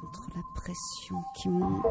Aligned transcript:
contre 0.00 0.28
la 0.34 0.42
pression 0.54 1.16
qui 1.34 1.48
monte. 1.48 1.84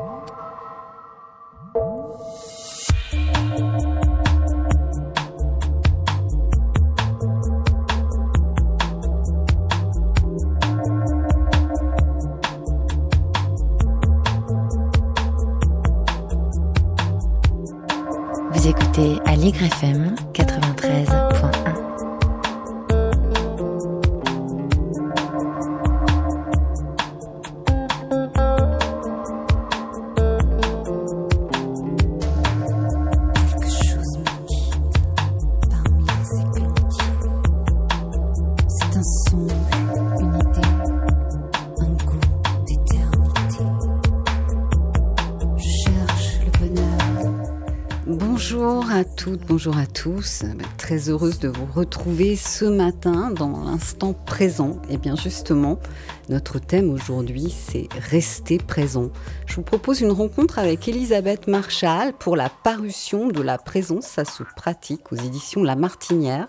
Vous 18.53 18.67
écoutez 18.67 19.19
à 19.25 19.35
FM 19.35 20.15
93.1. 20.33 20.70
bonjour 49.63 49.77
à 49.77 49.85
tous. 49.85 50.41
Très 50.79 51.09
heureuse 51.09 51.37
de 51.37 51.47
vous 51.47 51.67
retrouver 51.71 52.35
ce 52.35 52.65
matin 52.65 53.29
dans 53.29 53.63
l'instant 53.63 54.13
présent. 54.13 54.81
Et 54.89 54.97
bien 54.97 55.15
justement, 55.15 55.77
notre 56.29 56.57
thème 56.57 56.89
aujourd'hui, 56.89 57.53
c'est 57.55 57.87
rester 58.09 58.57
présent. 58.57 59.11
Je 59.45 59.57
vous 59.57 59.61
propose 59.61 60.01
une 60.01 60.09
rencontre 60.09 60.57
avec 60.57 60.87
Elisabeth 60.87 61.47
Marchal 61.47 62.13
pour 62.13 62.35
la 62.35 62.49
parution 62.49 63.27
de 63.27 63.39
La 63.43 63.59
présence, 63.59 64.07
ça 64.07 64.25
se 64.25 64.41
pratique 64.41 65.11
aux 65.11 65.17
éditions 65.17 65.61
La 65.61 65.75
Martinière. 65.75 66.47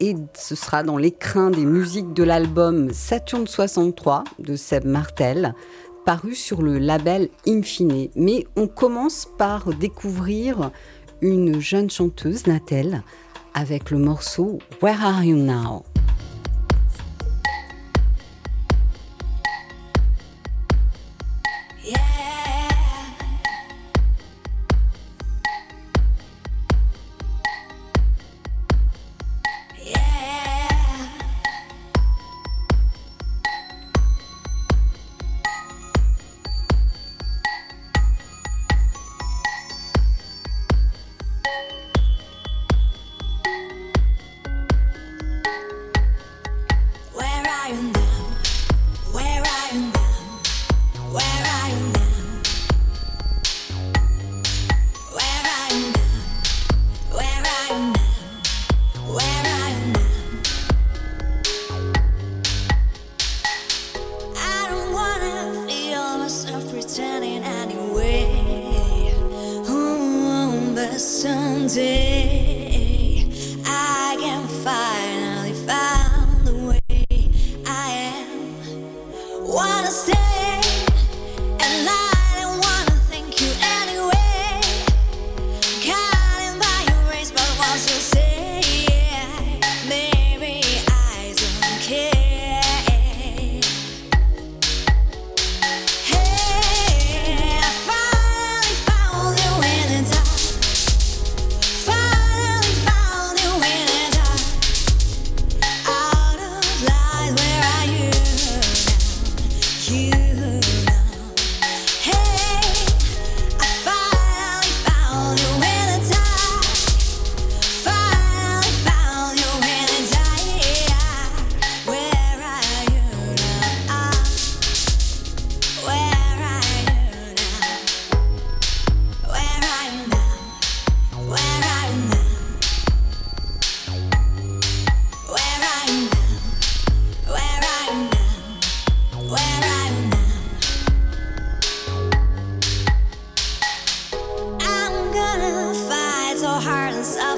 Et 0.00 0.16
ce 0.32 0.54
sera 0.54 0.82
dans 0.82 0.96
l'écrin 0.96 1.50
des 1.50 1.66
musiques 1.66 2.14
de 2.14 2.22
l'album 2.22 2.94
Saturne 2.94 3.46
63 3.46 4.24
de 4.38 4.56
Seb 4.56 4.86
Martel 4.86 5.54
paru 6.04 6.34
sur 6.34 6.62
le 6.62 6.78
label 6.78 7.28
Infine. 7.46 8.08
Mais 8.16 8.46
on 8.56 8.66
commence 8.66 9.28
par 9.38 9.72
découvrir 9.74 10.70
une 11.22 11.60
jeune 11.60 11.88
chanteuse, 11.88 12.46
Natel, 12.46 13.02
avec 13.54 13.90
le 13.90 13.98
morceau 13.98 14.58
Where 14.82 15.00
Are 15.00 15.24
You 15.24 15.36
Now? 15.36 15.84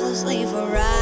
feels 0.04 0.25
leave 0.25 0.53
a 0.53 0.66
ride. 0.66 0.94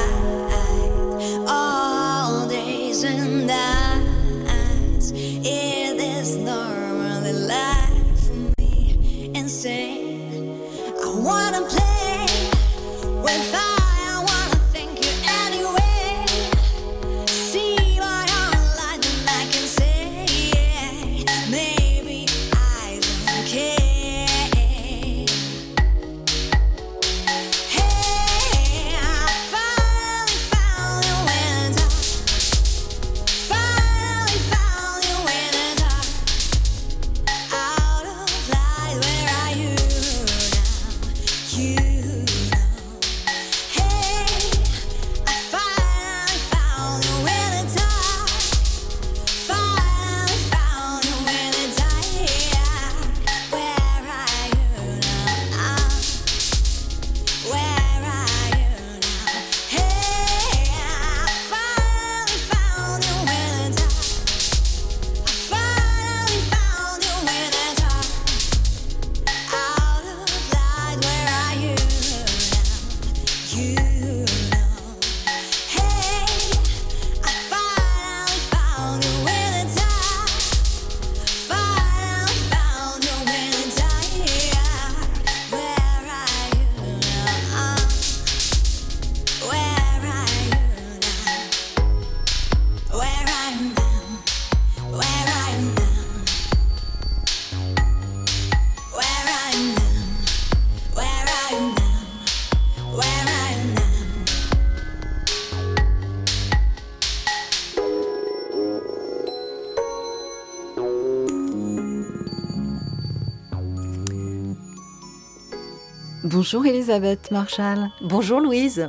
Bonjour 116.43 116.67
Elisabeth 116.67 117.31
Marshall. 117.31 117.89
Bonjour 118.01 118.41
Louise. 118.41 118.89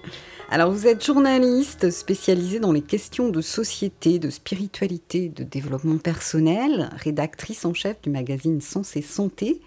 Alors 0.50 0.70
vous 0.70 0.86
êtes 0.86 1.04
journaliste 1.04 1.90
spécialisée 1.90 2.60
dans 2.60 2.72
les 2.72 2.80
questions 2.80 3.28
de 3.28 3.42
société, 3.42 4.18
de 4.18 4.30
spiritualité, 4.30 5.28
de 5.28 5.44
développement 5.44 5.98
personnel, 5.98 6.88
rédactrice 6.96 7.66
en 7.66 7.74
chef 7.74 8.00
du 8.00 8.08
magazine 8.08 8.62
Sens 8.62 8.96
et 8.96 9.02
Santé, 9.02 9.60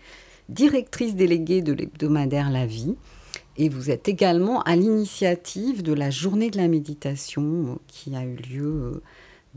directrice 0.50 1.14
déléguée 1.14 1.62
de 1.62 1.74
l'hebdomadaire 1.74 2.50
La 2.50 2.66
Vie. 2.66 2.96
Et 3.56 3.70
vous 3.70 3.92
êtes 3.92 4.08
également 4.08 4.64
à 4.64 4.76
l'initiative 4.76 5.84
de 5.84 5.94
la 5.94 6.10
journée 6.10 6.50
de 6.50 6.58
la 6.58 6.68
méditation 6.68 7.78
qui 7.86 8.16
a 8.16 8.24
eu 8.24 8.36
lieu 8.36 8.66
euh, 8.66 9.04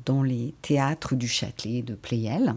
dans 0.04 0.22
les 0.22 0.52
théâtres 0.60 1.14
du 1.14 1.28
Châtelet 1.28 1.80
de 1.80 1.94
Pleyel. 1.94 2.56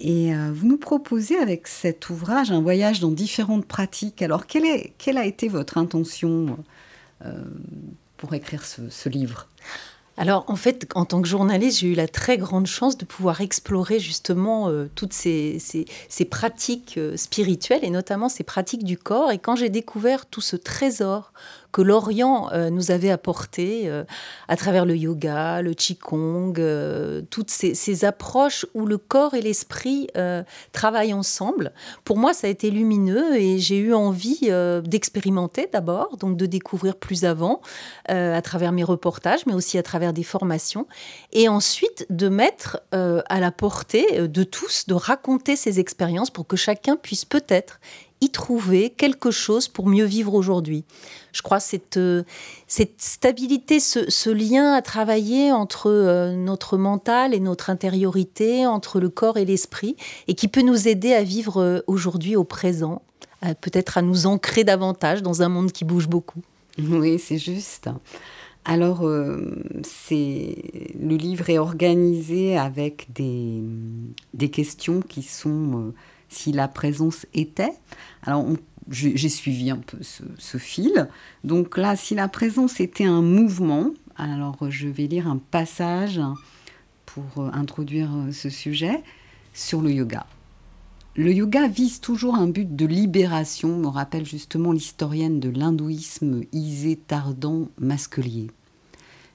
Et 0.00 0.34
euh, 0.34 0.50
vous 0.52 0.66
nous 0.66 0.76
proposez 0.76 1.36
avec 1.36 1.66
cet 1.66 2.10
ouvrage 2.10 2.50
un 2.50 2.60
voyage 2.60 3.00
dans 3.00 3.10
différentes 3.10 3.66
pratiques. 3.66 4.20
Alors, 4.20 4.46
quelle, 4.46 4.66
est, 4.66 4.92
quelle 4.98 5.16
a 5.16 5.24
été 5.24 5.48
votre 5.48 5.78
intention 5.78 6.58
euh, 7.24 7.32
pour 8.16 8.34
écrire 8.34 8.64
ce, 8.64 9.08
livre? 9.08 9.48
Alors 10.18 10.44
en 10.48 10.56
fait, 10.56 10.86
en 10.94 11.04
tant 11.04 11.20
que 11.20 11.28
journaliste, 11.28 11.80
j'ai 11.80 11.88
eu 11.88 11.94
la 11.94 12.08
très 12.08 12.38
grande 12.38 12.66
chance 12.66 12.96
de 12.96 13.04
pouvoir 13.04 13.42
explorer 13.42 14.00
justement 14.00 14.70
euh, 14.70 14.86
toutes 14.94 15.12
ces, 15.12 15.58
ces, 15.58 16.24
pratiques 16.24 16.98
spirituelles 17.16 17.84
et 17.84 17.90
notamment 17.90 18.30
ces 18.30 18.42
pratiques 18.42 18.84
du 18.84 18.96
corps. 18.96 19.30
Et 19.30 19.38
quand 19.38 19.56
j'ai 19.56 19.68
découvert 19.68 20.24
tout 20.24 20.40
ce 20.40 20.56
trésor 20.56 21.32
que 21.76 21.82
l'Orient 21.82 22.48
euh, 22.54 22.70
nous 22.70 22.90
avait 22.90 23.10
apporté 23.10 23.82
euh, 23.84 24.04
à 24.48 24.56
travers 24.56 24.86
le 24.86 24.96
yoga, 24.96 25.60
le 25.60 25.74
qigong, 25.74 26.54
euh, 26.56 27.20
toutes 27.28 27.50
ces, 27.50 28.04
approches 28.06 28.64
où 28.72 28.86
le 28.86 28.96
corps 28.96 29.34
et 29.34 29.42
l'esprit 29.42 30.08
travaillent 30.72 31.12
ensemble. 31.12 31.72
Pour 32.04 32.18
moi, 32.18 32.32
ça 32.34 32.46
a 32.46 32.50
été 32.50 32.70
lumineux 32.70 33.36
et 33.36 33.58
j'ai 33.58 33.78
eu 33.78 33.94
envie 33.94 34.50
d'expérimenter 34.84 35.68
d'abord, 35.72 36.16
donc 36.18 36.36
de 36.36 36.46
découvrir 36.46 36.96
plus 36.96 37.24
avant 37.24 37.60
à 38.06 38.40
travers 38.42 38.72
mes 38.72 38.84
reportages, 38.84 39.46
mais 39.46 39.54
aussi 39.54 39.78
à 39.78 39.82
travers 39.82 40.12
des 40.12 40.22
formations, 40.22 40.86
et 41.32 41.48
ensuite 41.48 42.06
de 42.10 42.28
mettre 42.28 42.82
à 42.92 43.40
la 43.40 43.50
portée 43.50 44.28
de 44.28 44.44
tous, 44.44 44.86
de 44.86 44.94
raconter 44.94 45.56
ces 45.56 45.80
expériences 45.80 46.30
pour 46.30 46.46
que 46.46 46.56
chacun 46.56 46.96
puisse 46.96 47.24
peut-être 47.24 47.80
y 48.20 48.30
trouver 48.30 48.90
quelque 48.90 49.30
chose 49.30 49.68
pour 49.68 49.86
mieux 49.86 50.04
vivre 50.04 50.34
aujourd'hui. 50.34 50.84
Je 51.32 51.42
crois 51.42 51.60
cette, 51.60 51.98
euh, 51.98 52.22
cette 52.66 53.00
stabilité, 53.00 53.78
ce, 53.78 54.30
lien 54.30 54.72
à 54.72 54.82
travailler 54.82 55.52
entre 55.52 55.90
euh, 55.90 56.32
notre 56.32 56.78
mental 56.78 57.34
et 57.34 57.40
notre 57.40 57.68
intériorité, 57.68 58.66
entre 58.66 59.00
le 59.00 59.10
corps 59.10 59.36
et 59.36 59.44
l'esprit, 59.44 59.96
et 60.28 60.34
qui 60.34 60.48
peut 60.48 60.62
nous 60.62 60.88
aider 60.88 61.12
à 61.12 61.22
vivre 61.22 61.60
euh, 61.60 61.80
aujourd'hui 61.86 62.36
au 62.36 62.44
présent, 62.44 63.02
peut-être 63.60 63.98
à 63.98 64.02
nous 64.02 64.26
ancrer 64.26 64.64
davantage 64.64 65.22
dans 65.22 65.42
un 65.42 65.48
monde 65.48 65.70
qui 65.70 65.84
bouge 65.84 66.08
beaucoup. 66.08 66.40
Oui, 66.78 67.18
c'est 67.18 67.38
juste. 67.38 67.88
Alors, 68.64 69.02
le 69.04 69.46
livre 70.98 71.50
est 71.50 71.58
organisé 71.58 72.58
avec 72.58 73.06
des, 73.14 73.62
des 74.34 74.48
questions 74.48 75.00
qui 75.00 75.22
sont 75.22 75.92
si 76.28 76.52
la 76.52 76.68
présence 76.68 77.26
était. 77.34 77.72
Alors, 78.22 78.46
j'ai 78.90 79.28
suivi 79.28 79.70
un 79.70 79.78
peu 79.78 79.98
ce, 80.02 80.58
fil. 80.58 81.08
Donc 81.44 81.76
là, 81.76 81.96
si 81.96 82.14
la 82.14 82.28
présence 82.28 82.80
était 82.80 83.04
un 83.04 83.22
mouvement, 83.22 83.90
alors 84.16 84.70
je 84.70 84.88
vais 84.88 85.06
lire 85.06 85.28
un 85.28 85.38
passage 85.38 86.20
pour 87.04 87.24
euh, 87.38 87.50
introduire 87.52 88.10
euh, 88.14 88.32
ce 88.32 88.50
sujet 88.50 89.02
sur 89.52 89.80
le 89.80 89.90
yoga. 89.90 90.26
Le 91.14 91.32
yoga 91.32 91.66
vise 91.66 92.00
toujours 92.00 92.34
un 92.34 92.46
but 92.46 92.76
de 92.76 92.84
libération, 92.84 93.78
me 93.78 93.86
rappelle 93.86 94.26
justement 94.26 94.72
l'historienne 94.72 95.40
de 95.40 95.48
l'hindouisme 95.48 96.42
Isée 96.52 96.96
Tardan 96.96 97.68
Masquelier. 97.78 98.48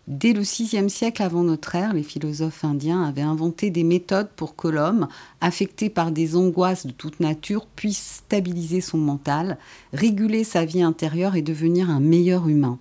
Dès 0.07 0.33
le 0.33 0.41
VIe 0.41 0.89
siècle 0.89 1.21
avant 1.21 1.43
notre 1.43 1.75
ère, 1.75 1.93
les 1.93 2.03
philosophes 2.03 2.65
indiens 2.65 3.03
avaient 3.03 3.21
inventé 3.21 3.69
des 3.69 3.83
méthodes 3.83 4.29
pour 4.35 4.55
que 4.55 4.67
l'homme, 4.67 5.07
affecté 5.41 5.89
par 5.89 6.11
des 6.11 6.35
angoisses 6.35 6.87
de 6.87 6.91
toute 6.91 7.19
nature, 7.19 7.67
puisse 7.75 8.23
stabiliser 8.25 8.81
son 8.81 8.97
mental, 8.97 9.59
réguler 9.93 10.43
sa 10.43 10.65
vie 10.65 10.81
intérieure 10.81 11.35
et 11.35 11.43
devenir 11.43 11.89
un 11.91 11.99
meilleur 11.99 12.47
humain. 12.47 12.79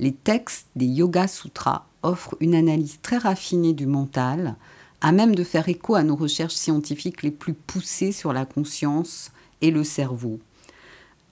Les 0.00 0.12
textes 0.12 0.66
des 0.74 0.86
Yoga 0.86 1.28
Sutras 1.28 1.86
offrent 2.02 2.36
une 2.40 2.56
analyse 2.56 2.98
très 3.00 3.18
raffinée 3.18 3.72
du 3.72 3.86
mental, 3.86 4.56
à 5.00 5.12
même 5.12 5.34
de 5.34 5.44
faire 5.44 5.68
écho 5.68 5.94
à 5.94 6.02
nos 6.02 6.16
recherches 6.16 6.54
scientifiques 6.54 7.22
les 7.22 7.30
plus 7.30 7.54
poussées 7.54 8.12
sur 8.12 8.32
la 8.32 8.44
conscience 8.44 9.30
et 9.60 9.70
le 9.70 9.84
cerveau. 9.84 10.40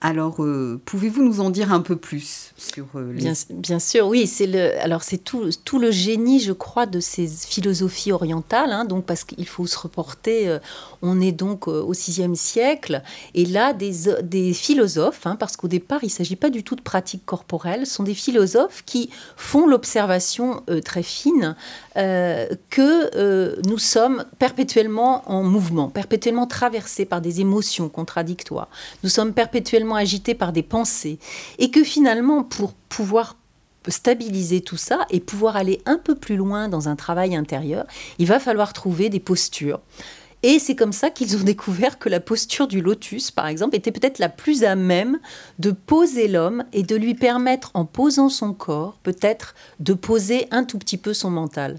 Alors, 0.01 0.41
euh, 0.41 0.79
pouvez-vous 0.85 1.21
nous 1.21 1.41
en 1.41 1.49
dire 1.49 1.73
un 1.73 1.81
peu 1.81 1.97
plus 1.97 2.53
sur 2.55 2.85
euh, 2.95 3.11
les... 3.11 3.33
bien, 3.49 3.79
sûr, 3.79 4.07
oui. 4.07 4.27
C'est 4.27 4.47
le, 4.47 4.79
alors 4.81 5.03
c'est 5.03 5.17
tout, 5.17 5.49
tout, 5.65 5.77
le 5.77 5.91
génie, 5.91 6.39
je 6.39 6.53
crois, 6.53 6.85
de 6.85 7.01
ces 7.01 7.27
philosophies 7.27 8.13
orientales. 8.13 8.71
Hein, 8.71 8.85
donc, 8.85 9.05
parce 9.05 9.25
qu'il 9.25 9.47
faut 9.47 9.67
se 9.67 9.77
reporter. 9.77 10.47
Euh, 10.47 10.59
on 11.01 11.19
est 11.19 11.33
donc 11.33 11.67
au 11.69 11.91
VIe 11.91 12.35
siècle, 12.35 13.01
et 13.33 13.45
là, 13.45 13.71
des, 13.71 13.93
des 14.21 14.53
philosophes, 14.53 15.25
hein, 15.25 15.37
parce 15.37 15.55
qu'au 15.55 15.69
départ, 15.69 15.99
il 16.03 16.07
ne 16.07 16.11
s'agit 16.11 16.35
pas 16.35 16.49
du 16.49 16.63
tout 16.63 16.75
de 16.75 16.81
pratiques 16.81 17.25
corporelles, 17.25 17.85
sont 17.85 18.03
des 18.03 18.13
philosophes 18.13 18.83
qui 18.85 19.09
font 19.37 19.65
l'observation 19.65 20.61
très 20.83 21.03
fine 21.03 21.55
que 21.95 23.61
nous 23.65 23.77
sommes 23.77 24.25
perpétuellement 24.39 25.23
en 25.31 25.43
mouvement, 25.43 25.87
perpétuellement 25.87 26.47
traversés 26.47 27.05
par 27.05 27.21
des 27.21 27.39
émotions 27.39 27.87
contradictoires. 27.87 28.67
Nous 29.03 29.09
sommes 29.09 29.33
perpétuellement 29.33 29.88
agité 29.95 30.35
par 30.35 30.53
des 30.53 30.63
pensées, 30.63 31.19
et 31.57 31.71
que 31.71 31.83
finalement, 31.83 32.43
pour 32.43 32.73
pouvoir 32.73 33.37
stabiliser 33.87 34.61
tout 34.61 34.77
ça 34.77 35.05
et 35.09 35.19
pouvoir 35.19 35.55
aller 35.55 35.81
un 35.85 35.97
peu 35.97 36.15
plus 36.15 36.35
loin 36.35 36.67
dans 36.67 36.89
un 36.89 36.95
travail 36.95 37.35
intérieur, 37.35 37.85
il 38.17 38.27
va 38.27 38.39
falloir 38.39 38.73
trouver 38.73 39.09
des 39.09 39.19
postures. 39.19 39.79
Et 40.41 40.57
c'est 40.57 40.75
comme 40.75 40.93
ça 40.93 41.09
qu'ils 41.09 41.35
ont 41.35 41.43
découvert 41.43 41.99
que 41.99 42.09
la 42.09 42.19
posture 42.19 42.67
du 42.67 42.81
lotus, 42.81 43.31
par 43.31 43.47
exemple, 43.47 43.75
était 43.75 43.91
peut-être 43.91 44.19
la 44.19 44.29
plus 44.29 44.63
à 44.63 44.75
même 44.75 45.19
de 45.59 45.71
poser 45.71 46.27
l'homme 46.27 46.63
et 46.73 46.83
de 46.83 46.95
lui 46.95 47.13
permettre, 47.13 47.71
en 47.73 47.85
posant 47.85 48.29
son 48.29 48.53
corps, 48.53 48.97
peut-être 49.03 49.55
de 49.79 49.93
poser 49.93 50.47
un 50.51 50.63
tout 50.63 50.77
petit 50.77 50.97
peu 50.97 51.13
son 51.13 51.29
mental. 51.29 51.77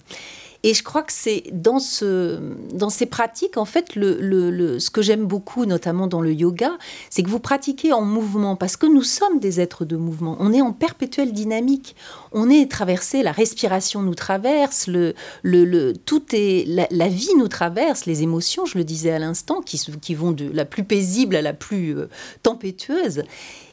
Et 0.63 0.75
je 0.75 0.83
crois 0.83 1.03
que 1.03 1.13
c'est 1.13 1.45
dans, 1.53 1.79
ce, 1.79 2.39
dans 2.75 2.91
ces 2.91 3.07
pratiques, 3.07 3.57
en 3.57 3.65
fait, 3.65 3.97
le, 3.97 4.19
le, 4.21 4.79
ce 4.79 4.91
que 4.91 5.01
j'aime 5.01 5.25
beaucoup, 5.25 5.65
notamment 5.65 6.07
dans 6.07 6.21
le 6.21 6.35
yoga, 6.35 6.73
c'est 7.09 7.23
que 7.23 7.31
vous 7.31 7.41
pratiquez 7.41 7.95
en 7.95 8.03
mouvement, 8.03 8.57
parce 8.57 8.77
que 8.77 8.87
nous 8.87 9.03
sommes 9.03 9.39
des 9.41 9.61
êtres 9.61 9.87
de 9.87 9.97
mouvement. 9.97 10.37
On 10.39 10.53
est 10.53 10.61
en 10.61 10.73
perpétuelle 10.73 11.33
dynamique. 11.33 11.97
On 12.33 12.51
est 12.51 12.71
traversé, 12.71 13.23
la 13.23 13.33
respiration 13.33 14.03
nous 14.03 14.15
traverse, 14.15 14.87
le, 14.87 15.15
le, 15.43 15.95
tout 15.95 16.23
est, 16.33 16.67
la, 16.91 17.09
vie 17.09 17.35
nous 17.39 17.49
traverse, 17.49 18.05
les 18.05 18.23
émotions, 18.23 18.67
je 18.67 18.77
le 18.77 18.85
disais 18.85 19.13
à 19.13 19.19
l'instant, 19.19 19.63
qui, 19.63 19.81
qui 20.01 20.15
vont 20.15 20.33
de 20.33 20.51
la 20.53 20.67
plus 20.67 20.85
paisible 20.85 21.37
à 21.37 21.43
la 21.43 21.55
plus 21.55 21.97
euh, 21.97 22.09
tempétueuse. 22.43 23.23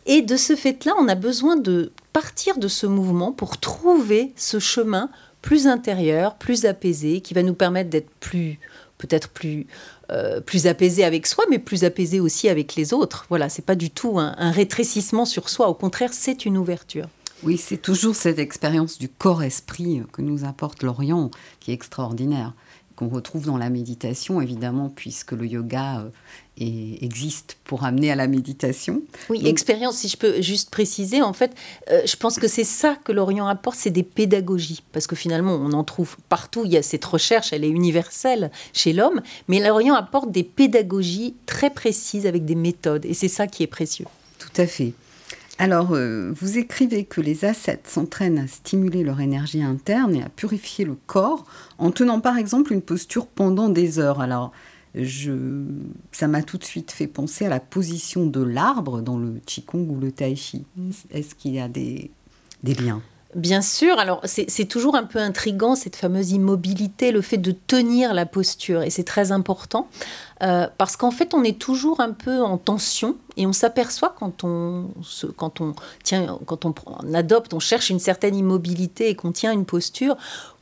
Et 0.06 0.22
de 0.22 0.38
ce 0.38 0.56
fait-là, 0.56 0.94
on 0.98 1.10
a 1.10 1.16
besoin 1.16 1.58
de 1.58 1.92
partir 2.14 2.58
de 2.58 2.70
ce 2.70 2.88
mouvement 2.88 3.34
pour 3.34 3.58
trouver 3.58 4.32
ce 4.38 4.58
chemin 4.58 5.10
plus 5.42 5.68
intérieur, 5.68 6.36
plus 6.36 6.66
apaisé, 6.66 7.22
qui 7.22 7.34
va 7.34 7.44
nous 7.44 7.54
permettre 7.54 7.90
d'être 7.90 8.10
plus, 8.20 8.60
peut-être 8.98 9.30
plus, 9.30 9.68
euh, 10.12 10.42
plus 10.42 10.68
apaisé 10.68 11.04
avec 11.04 11.28
soi, 11.28 11.46
mais 11.50 11.60
plus 11.60 11.84
apaisé 11.84 12.20
aussi 12.20 12.50
avec 12.50 12.76
les 12.76 12.94
autres. 12.94 13.26
Voilà, 13.30 13.50
c'est 13.50 13.66
pas 13.66 13.76
du 13.76 13.90
tout 13.90 14.20
un, 14.20 14.36
un 14.38 14.52
rétrécissement 14.52 15.26
sur 15.26 15.50
soi. 15.50 15.68
Au 15.70 15.74
contraire, 15.74 16.14
c'est 16.14 16.46
une 16.46 16.58
ouverture. 16.58 17.08
Oui, 17.44 17.58
c'est 17.58 17.78
toujours 17.78 18.16
cette 18.16 18.40
expérience 18.40 18.98
du 18.98 19.10
corps-esprit 19.10 20.02
que 20.12 20.24
nous 20.24 20.44
apporte 20.44 20.82
l'Orient 20.82 21.30
qui 21.60 21.72
est 21.72 21.76
extraordinaire 21.76 22.54
qu'on 22.96 23.10
retrouve 23.10 23.46
dans 23.46 23.58
la 23.58 23.70
méditation, 23.70 24.42
évidemment, 24.42 24.90
puisque 24.90 25.34
le 25.34 25.46
yoga 25.46 26.08
euh, 26.62 26.96
existe 27.02 27.58
pour 27.64 27.84
amener 27.84 28.12
à 28.12 28.16
la 28.16 28.28
méditation. 28.28 29.02
Oui, 29.30 29.46
expérience, 29.48 29.98
si 29.98 30.08
je 30.08 30.18
peux 30.18 30.42
juste 30.42 30.70
préciser, 30.70 31.22
en 31.22 31.34
fait, 31.34 31.56
euh, 31.92 32.02
je 32.06 32.16
pense 32.16 32.40
que 32.40 32.48
c'est 32.48 32.64
ça 32.64 32.98
que 33.04 33.12
l'Orient 33.12 33.48
apporte, 33.48 33.78
c'est 33.78 33.92
des 33.92 34.04
pédagogies, 34.04 34.84
parce 34.92 35.08
que 35.08 35.16
finalement, 35.16 35.56
on 35.56 35.74
en 35.74 35.84
trouve 35.84 36.18
partout, 36.30 36.64
il 36.66 36.72
y 36.72 36.78
a 36.78 36.84
cette 36.84 37.06
recherche, 37.06 37.54
elle 37.54 37.64
est 37.64 37.70
universelle 37.70 38.52
chez 38.74 38.94
l'homme, 38.94 39.22
mais 39.48 39.60
l'Orient 39.60 39.96
apporte 39.96 40.32
des 40.32 40.44
pédagogies 40.44 41.36
très 41.46 41.70
précises 41.70 42.26
avec 42.26 42.46
des 42.46 42.56
méthodes, 42.56 43.06
et 43.06 43.14
c'est 43.14 43.28
ça 43.28 43.48
qui 43.48 43.64
est 43.64 43.68
précieux. 43.68 44.06
Tout 44.40 44.62
à 44.62 44.68
fait. 44.68 44.94
Alors, 45.60 45.94
euh, 45.94 46.32
vous 46.40 46.60
écrivez 46.60 47.06
que 47.06 47.20
les 47.20 47.44
ascètes 47.44 47.88
s'entraînent 47.88 48.38
à 48.38 48.48
stimuler 48.48 49.04
leur 49.04 49.20
énergie 49.22 49.64
interne 49.64 50.16
et 50.16 50.22
à 50.22 50.30
purifier 50.30 50.86
le 50.86 50.96
corps 51.08 51.46
en 51.80 51.90
tenant 51.90 52.20
par 52.20 52.38
exemple 52.38 52.74
une 52.74 52.84
posture 52.84 53.26
pendant 53.26 53.68
des 53.68 53.98
heures. 53.98 54.22
Alors, 54.22 54.52
ça 54.96 56.28
m'a 56.28 56.44
tout 56.44 56.58
de 56.58 56.64
suite 56.64 56.92
fait 56.92 57.08
penser 57.08 57.46
à 57.46 57.50
la 57.50 57.60
position 57.60 58.26
de 58.26 58.42
l'arbre 58.42 59.02
dans 59.02 59.18
le 59.18 59.40
Qigong 59.46 59.90
ou 59.90 60.00
le 60.00 60.12
Tai 60.12 60.36
Chi. 60.36 60.66
Est-ce 61.12 61.36
qu'il 61.36 61.54
y 61.54 61.60
a 61.60 61.68
des, 61.68 62.12
des 62.64 62.74
liens? 62.74 63.02
Bien 63.36 63.62
sûr, 63.62 64.00
alors 64.00 64.22
c'est 64.24 64.66
toujours 64.66 64.96
un 64.96 65.04
peu 65.04 65.20
intrigant 65.20 65.76
cette 65.76 65.98
fameuse 65.98 66.32
immobilité, 66.32 67.12
le 67.12 67.22
fait 67.22 67.38
de 67.38 67.52
tenir 67.52 68.14
la 68.14 68.26
posture, 68.26 68.82
et 68.82 68.90
c'est 68.90 69.04
très 69.04 69.32
important 69.32 69.90
euh, 70.44 70.68
parce 70.78 70.98
qu'en 70.98 71.12
fait 71.12 71.34
on 71.34 71.44
est 71.44 71.58
toujours 71.58 72.00
un 72.00 72.12
peu 72.12 72.42
en 72.42 72.58
tension 72.58 73.16
Et 73.38 73.46
on 73.46 73.54
s'aperçoit 73.54 74.16
quand 74.18 74.44
on, 74.44 74.90
quand 75.36 75.62
on 75.62 75.74
tient, 76.04 76.40
quand 76.46 76.66
on 76.66 76.74
adopte, 77.14 77.54
on 77.54 77.60
cherche 77.60 77.90
une 77.90 78.00
certaine 78.00 78.36
immobilité 78.36 79.10
et 79.10 79.16
qu'on 79.16 79.32
tient 79.32 79.52
une 79.52 79.66
posture, 79.66 80.18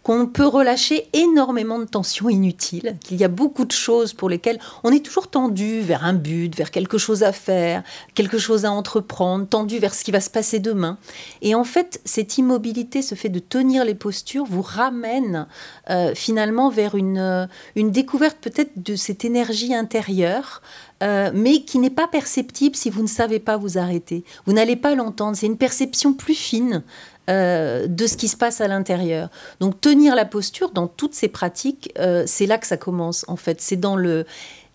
qu'on 0.06 0.28
peut 0.28 0.46
relâcher 0.46 1.08
énormément 1.14 1.80
de 1.80 1.86
tensions 1.86 2.30
inutiles, 2.30 2.96
qu'il 3.04 3.18
y 3.18 3.24
a 3.24 3.28
beaucoup 3.28 3.66
de 3.66 3.72
choses 3.72 4.14
pour 4.14 4.30
lesquelles 4.30 4.60
on 4.84 4.92
est 4.92 5.04
toujours 5.04 5.28
tendu 5.28 5.80
vers 5.80 6.06
un 6.06 6.14
but, 6.14 6.56
vers 6.56 6.70
quelque 6.70 7.00
chose 7.00 7.24
à 7.24 7.32
faire, 7.32 7.82
quelque 8.14 8.38
chose 8.38 8.66
à 8.66 8.72
entreprendre, 8.72 9.48
tendu 9.48 9.80
vers 9.80 9.96
ce 9.96 10.04
qui 10.04 10.12
va 10.12 10.20
se 10.20 10.30
passer 10.30 10.60
demain. 10.60 11.00
Et 11.42 11.56
en 11.56 11.64
fait, 11.64 12.02
cette 12.06 12.38
immobilité, 12.38 13.02
ce 13.02 13.16
fait 13.16 13.30
de 13.30 13.40
tenir 13.40 13.84
les 13.84 13.96
postures, 13.96 14.46
vous 14.46 14.62
ramène 14.62 15.48
euh, 15.90 16.14
finalement 16.14 16.70
vers 16.70 16.94
une, 16.94 17.18
euh, 17.18 17.48
une 17.76 17.90
découverte 17.90 18.38
peut-être 18.40 18.74
de 18.76 18.96
cette 18.96 19.26
énergie 19.26 19.65
intérieure 19.74 20.62
euh, 21.04 21.30
mais 21.34 21.62
qui 21.62 21.78
n'est 21.80 21.90
pas 21.90 22.08
perceptible 22.08 22.76
si 22.76 22.90
vous 22.90 23.02
ne 23.02 23.08
savez 23.08 23.40
pas 23.40 23.58
vous 23.58 23.78
arrêter. 23.78 24.24
Vous 24.46 24.54
n'allez 24.54 24.78
pas 24.78 24.96
l'entendre. 24.96 25.36
C'est 25.36 25.46
une 25.46 25.58
perception 25.58 26.14
plus 26.14 26.36
fine 26.36 26.84
euh, 27.30 27.86
de 27.88 28.08
ce 28.08 28.16
qui 28.16 28.30
se 28.30 28.38
passe 28.38 28.62
à 28.62 28.68
l'intérieur. 28.70 29.30
Donc 29.60 29.82
tenir 29.82 30.16
la 30.16 30.24
posture 30.24 30.72
dans 30.72 30.88
toutes 30.88 31.14
ces 31.14 31.28
pratiques, 31.28 31.92
euh, 32.00 32.24
c'est 32.26 32.46
là 32.46 32.58
que 32.58 32.66
ça 32.66 32.78
commence 32.78 33.26
en 33.28 33.36
fait. 33.36 33.60
C'est 33.60 33.76
dans 33.76 33.98
le, 33.98 34.26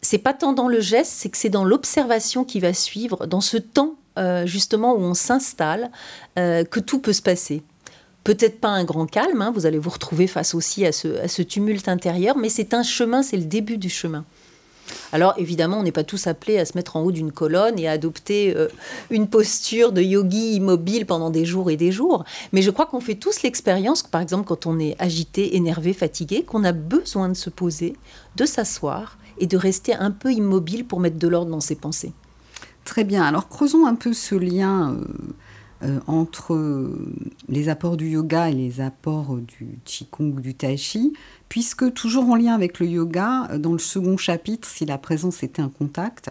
c'est 0.02 0.18
pas 0.18 0.34
tant 0.34 0.52
dans 0.52 0.68
le 0.68 0.80
geste, 0.80 1.12
c'est 1.12 1.30
que 1.30 1.38
c'est 1.38 1.48
dans 1.48 1.64
l'observation 1.64 2.44
qui 2.44 2.60
va 2.60 2.74
suivre, 2.74 3.26
dans 3.26 3.40
ce 3.40 3.56
temps 3.56 3.94
justement 4.44 4.92
où 4.92 5.00
on 5.00 5.14
s'installe, 5.14 5.90
que 6.36 6.78
tout 6.78 6.98
peut 6.98 7.14
se 7.14 7.22
passer 7.22 7.62
peut-être 8.22 8.60
pas 8.60 8.68
un 8.68 8.84
grand 8.84 9.06
calme, 9.06 9.40
hein, 9.40 9.50
vous 9.50 9.64
allez 9.64 9.78
vous 9.78 9.88
retrouver 9.88 10.26
face 10.26 10.54
aussi 10.54 10.84
à 10.84 10.92
ce 10.92 11.40
tumulte 11.40 11.88
intérieur, 11.88 12.36
mais 12.36 12.50
c'est 12.50 12.74
un 12.74 12.82
chemin, 12.82 13.22
c'est 13.22 13.38
le 13.38 13.44
début 13.44 13.78
du 13.78 13.88
chemin. 13.88 14.26
Alors 15.12 15.34
évidemment, 15.36 15.78
on 15.78 15.82
n'est 15.82 15.92
pas 15.92 16.04
tous 16.04 16.26
appelés 16.26 16.58
à 16.58 16.64
se 16.64 16.76
mettre 16.76 16.96
en 16.96 17.02
haut 17.02 17.12
d'une 17.12 17.32
colonne 17.32 17.78
et 17.78 17.88
à 17.88 17.92
adopter 17.92 18.56
euh, 18.56 18.68
une 19.10 19.28
posture 19.28 19.92
de 19.92 20.02
yogi 20.02 20.54
immobile 20.54 21.06
pendant 21.06 21.30
des 21.30 21.44
jours 21.44 21.70
et 21.70 21.76
des 21.76 21.92
jours. 21.92 22.24
Mais 22.52 22.62
je 22.62 22.70
crois 22.70 22.86
qu'on 22.86 23.00
fait 23.00 23.14
tous 23.14 23.42
l'expérience, 23.42 24.02
par 24.02 24.20
exemple 24.20 24.46
quand 24.46 24.66
on 24.66 24.78
est 24.78 24.96
agité, 24.98 25.56
énervé, 25.56 25.92
fatigué, 25.92 26.44
qu'on 26.44 26.64
a 26.64 26.72
besoin 26.72 27.28
de 27.28 27.34
se 27.34 27.50
poser, 27.50 27.96
de 28.36 28.44
s'asseoir 28.44 29.18
et 29.38 29.46
de 29.46 29.56
rester 29.56 29.94
un 29.94 30.10
peu 30.10 30.32
immobile 30.32 30.86
pour 30.86 31.00
mettre 31.00 31.18
de 31.18 31.28
l'ordre 31.28 31.50
dans 31.50 31.60
ses 31.60 31.76
pensées. 31.76 32.12
Très 32.84 33.04
bien. 33.04 33.24
Alors 33.24 33.48
creusons 33.48 33.86
un 33.86 33.94
peu 33.94 34.12
ce 34.12 34.34
lien. 34.34 34.92
Euh, 34.92 35.04
euh, 35.82 35.98
entre 36.06 36.92
les 37.48 37.70
apports 37.70 37.96
du 37.96 38.10
yoga 38.10 38.50
et 38.50 38.52
les 38.52 38.82
apports 38.82 39.36
du 39.36 39.78
qigong, 39.86 40.38
du 40.38 40.54
tai 40.54 40.76
chi, 40.76 41.14
puisque 41.50 41.92
toujours 41.92 42.30
en 42.30 42.36
lien 42.36 42.54
avec 42.54 42.80
le 42.80 42.86
yoga, 42.86 43.48
euh, 43.50 43.58
dans 43.58 43.72
le 43.72 43.78
second 43.78 44.16
chapitre, 44.16 44.66
si 44.66 44.86
la 44.86 44.96
présence 44.96 45.42
était 45.42 45.60
un 45.60 45.68
contact, 45.68 46.30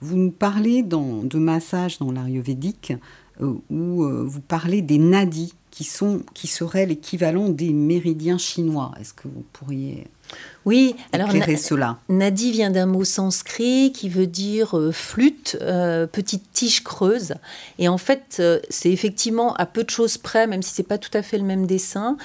vous 0.00 0.16
nous 0.16 0.30
parlez 0.30 0.82
de 0.82 1.38
massage 1.38 1.98
dans 1.98 2.10
l'Ayurvédique, 2.10 2.94
euh, 3.42 3.52
où 3.68 4.02
vous 4.02 4.40
parlez 4.40 4.80
des 4.80 4.96
nadis, 4.96 5.52
qui 5.70 5.84
seraient 5.84 6.86
l'équivalent 6.86 7.48
des 7.48 7.72
méridiens 7.72 8.38
chinois. 8.38 8.92
Est-ce 8.98 9.14
que 9.14 9.28
vous 9.28 9.44
pourriez 9.52 10.08
oui, 10.66 10.94
alors 11.12 11.30
cela. 11.56 11.98
Nadi 12.10 12.52
vient 12.52 12.70
d'un 12.70 12.84
mot 12.84 13.04
sanskrit 13.04 13.92
qui 13.92 14.10
veut 14.10 14.26
dire 14.26 14.76
euh, 14.78 14.92
flûte, 14.92 15.56
euh, 15.62 16.06
petite 16.06 16.52
tige 16.52 16.84
creuse. 16.84 17.34
Et 17.78 17.88
en 17.88 17.96
fait, 17.96 18.36
euh, 18.40 18.60
c'est 18.68 18.90
effectivement 18.90 19.54
à 19.54 19.64
peu 19.64 19.84
de 19.84 19.90
choses 19.90 20.18
près, 20.18 20.46
même 20.46 20.62
si 20.62 20.74
c'est 20.74 20.82
pas 20.82 20.98
tout 20.98 21.10
à 21.14 21.22
fait 21.22 21.38
le 21.38 21.44
même 21.44 21.66
dessin, 21.66 22.16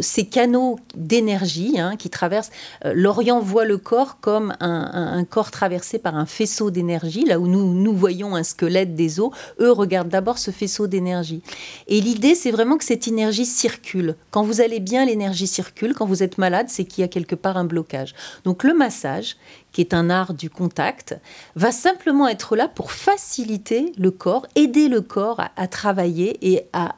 ces 0.00 0.26
canaux 0.26 0.78
d'énergie 0.94 1.78
hein, 1.78 1.96
qui 1.96 2.10
traversent. 2.10 2.50
L'Orient 2.84 3.40
voit 3.40 3.64
le 3.64 3.78
corps 3.78 4.18
comme 4.20 4.54
un, 4.60 5.24
corps 5.24 5.50
traversé 5.50 5.98
par 5.98 6.16
un 6.16 6.26
faisceau 6.26 6.70
d'énergie, 6.70 7.24
là 7.24 7.38
où 7.38 7.46
nous, 7.46 7.74
nous 7.74 7.94
voyons 7.94 8.34
un 8.34 8.42
squelette 8.42 8.94
des 8.94 9.20
os. 9.20 9.30
Eux 9.60 9.70
regardent 9.70 10.08
d'abord 10.08 10.38
ce 10.38 10.50
faisceau 10.50 10.86
d'énergie. 10.86 11.42
Et 11.86 12.00
l'idée, 12.00 12.34
c'est 12.34 12.50
vraiment 12.50 12.76
que 12.76 12.84
cette 12.84 13.06
énergie 13.06 13.46
circule. 13.46 14.16
Quand 14.30 14.42
vous 14.42 14.60
allez 14.60 14.80
bien, 14.80 15.04
l'énergie 15.04 15.46
circule. 15.46 15.94
Quand 15.94 16.06
vous 16.06 16.22
êtes 16.22 16.38
malade, 16.38 16.66
c'est 16.68 16.84
qu'il 16.84 17.02
y 17.02 17.04
a 17.04 17.08
quelque 17.08 17.34
part 17.34 17.51
un 17.56 17.64
blocage. 17.64 18.14
Donc 18.44 18.64
le 18.64 18.74
massage, 18.74 19.36
qui 19.72 19.80
est 19.80 19.94
un 19.94 20.10
art 20.10 20.34
du 20.34 20.50
contact, 20.50 21.18
va 21.56 21.72
simplement 21.72 22.28
être 22.28 22.56
là 22.56 22.68
pour 22.68 22.92
faciliter 22.92 23.92
le 23.98 24.10
corps, 24.10 24.46
aider 24.54 24.88
le 24.88 25.00
corps 25.00 25.40
à, 25.56 25.66
travailler 25.68 26.38
et 26.42 26.66
à, 26.72 26.96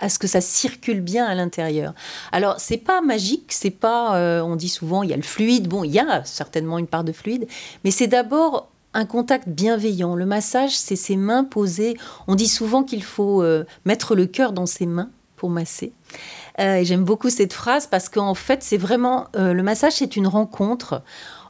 à, 0.00 0.08
ce 0.08 0.18
que 0.18 0.26
ça 0.26 0.40
circule 0.40 1.00
bien 1.00 1.26
à 1.26 1.34
l'intérieur. 1.34 1.94
Alors 2.32 2.58
c'est 2.58 2.78
pas 2.78 3.00
magique, 3.00 3.52
c'est 3.52 3.70
pas, 3.70 4.16
euh, 4.16 4.40
on 4.40 4.56
dit 4.56 4.68
souvent 4.68 5.02
il 5.02 5.10
y 5.10 5.12
a 5.12 5.16
le 5.16 5.22
fluide. 5.22 5.68
Bon, 5.68 5.84
il 5.84 5.92
y 5.92 5.98
a 5.98 6.24
certainement 6.24 6.78
une 6.78 6.86
part 6.86 7.04
de 7.04 7.12
fluide, 7.12 7.46
mais 7.84 7.90
c'est 7.90 8.06
d'abord 8.06 8.70
un 8.96 9.04
contact 9.04 9.48
bienveillant. 9.48 10.14
Le 10.14 10.24
massage, 10.24 10.76
c'est 10.76 10.96
ses 10.96 11.16
mains 11.16 11.44
posées. 11.44 11.96
On 12.28 12.34
dit 12.34 12.48
souvent 12.48 12.82
qu'il 12.82 13.02
faut 13.02 13.42
euh, 13.42 13.64
mettre 13.84 14.14
le 14.14 14.26
cœur 14.26 14.52
dans 14.52 14.64
ses 14.64 14.86
mains 14.86 15.10
pour 15.36 15.50
masser. 15.50 15.92
Euh, 16.58 16.82
j'aime 16.84 17.04
beaucoup 17.04 17.30
cette 17.30 17.52
phrase 17.52 17.86
parce 17.86 18.08
qu'en 18.08 18.34
fait, 18.34 18.62
c'est 18.62 18.76
vraiment 18.76 19.26
euh, 19.36 19.52
le 19.52 19.62
massage, 19.62 19.94
c'est 19.94 20.16
une 20.16 20.26
rencontre 20.26 21.02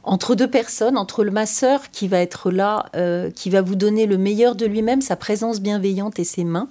entre 0.03 0.35
deux 0.35 0.49
personnes, 0.49 0.97
entre 0.97 1.23
le 1.23 1.31
masseur 1.31 1.91
qui 1.91 2.07
va 2.07 2.19
être 2.19 2.49
là, 2.49 2.85
euh, 2.95 3.29
qui 3.29 3.49
va 3.49 3.61
vous 3.61 3.75
donner 3.75 4.05
le 4.05 4.17
meilleur 4.17 4.55
de 4.55 4.65
lui-même, 4.65 5.01
sa 5.01 5.15
présence 5.15 5.59
bienveillante 5.59 6.17
et 6.19 6.23
ses 6.23 6.43
mains, 6.43 6.69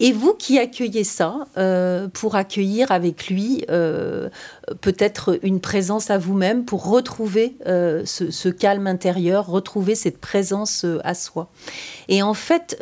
et 0.00 0.12
vous 0.12 0.32
qui 0.32 0.58
accueillez 0.58 1.04
ça 1.04 1.46
euh, 1.58 2.08
pour 2.08 2.34
accueillir 2.34 2.90
avec 2.90 3.28
lui 3.28 3.64
euh, 3.70 4.30
peut-être 4.80 5.38
une 5.42 5.60
présence 5.60 6.10
à 6.10 6.16
vous-même 6.16 6.64
pour 6.64 6.88
retrouver 6.88 7.56
euh, 7.66 8.02
ce, 8.06 8.48
calme 8.48 8.86
intérieur, 8.86 9.46
retrouver 9.46 9.94
cette 9.94 10.18
présence 10.18 10.86
à 11.04 11.14
soi. 11.14 11.50
Et 12.08 12.22
en 12.22 12.34
fait, 12.34 12.78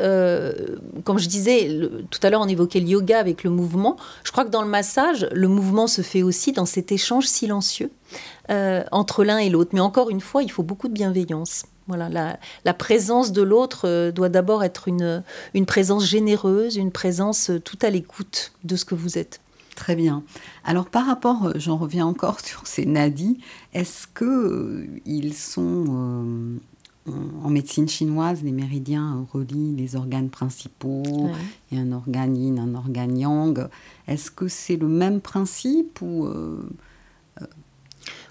comme 1.04 1.18
je 1.18 1.28
disais 1.28 1.68
tout 2.10 2.20
à 2.22 2.30
l'heure, 2.30 2.40
on 2.40 2.48
évoquait 2.48 2.80
le 2.80 2.86
yoga 2.86 3.18
avec 3.18 3.42
le 3.42 3.50
mouvement. 3.50 3.96
Je 4.22 4.30
crois 4.30 4.44
que 4.44 4.50
dans 4.50 4.62
le 4.62 4.68
massage, 4.68 5.28
le 5.32 5.48
mouvement 5.48 5.88
se 5.88 6.02
fait 6.02 6.22
aussi 6.22 6.52
dans 6.52 6.66
cet 6.66 6.92
échange 6.92 7.26
silencieux 7.26 7.90
entre 8.48 9.24
l'un 9.24 9.38
et 9.38 9.50
l'autre. 9.50 9.70
Mais 9.72 9.80
encore 9.80 10.10
une 10.10 10.20
fois, 10.20 10.42
il 10.42 10.50
faut 10.50 10.62
beaucoup 10.62 10.88
de 10.88 10.94
bienveillance. 10.94 11.64
Voilà, 11.88 12.36
la, 12.66 12.74
présence 12.74 13.32
de 13.32 13.40
l'autre 13.40 13.88
euh, 13.88 14.12
doit 14.12 14.28
d'abord 14.28 14.62
être 14.62 14.88
une, 14.88 15.22
une 15.54 15.64
présence 15.64 16.04
généreuse, 16.04 16.76
une 16.76 16.92
présence 16.92 17.48
euh, 17.48 17.58
tout 17.58 17.78
à 17.80 17.88
l'écoute 17.88 18.52
de 18.64 18.76
ce 18.76 18.84
que 18.84 18.94
vous 18.94 19.16
êtes. 19.16 19.40
Très 19.74 19.96
bien. 19.96 20.22
Alors 20.64 20.90
par 20.90 21.06
rapport, 21.06 21.46
euh, 21.46 21.52
j'en 21.56 21.78
reviens 21.78 22.04
encore 22.04 22.40
sur 22.44 22.66
ces 22.66 22.84
nadis, 22.84 23.40
est-ce 23.72 24.06
que 24.06 24.86
ils 25.06 25.32
sont 25.32 26.58
en 27.42 27.48
médecine 27.48 27.88
chinoise, 27.88 28.42
les 28.42 28.52
méridiens 28.52 29.26
relient 29.32 29.74
les 29.74 29.96
organes 29.96 30.28
principaux, 30.28 31.30
il 31.70 31.78
y 31.78 31.80
a 31.80 31.82
un 31.82 31.92
organe 31.92 32.36
yin, 32.36 32.58
un 32.58 32.74
organe 32.74 33.16
yang. 33.16 33.66
Est-ce 34.06 34.30
que 34.30 34.46
c'est 34.46 34.76
le 34.76 34.88
même 34.88 35.22
principe 35.22 36.02
ou 36.02 36.28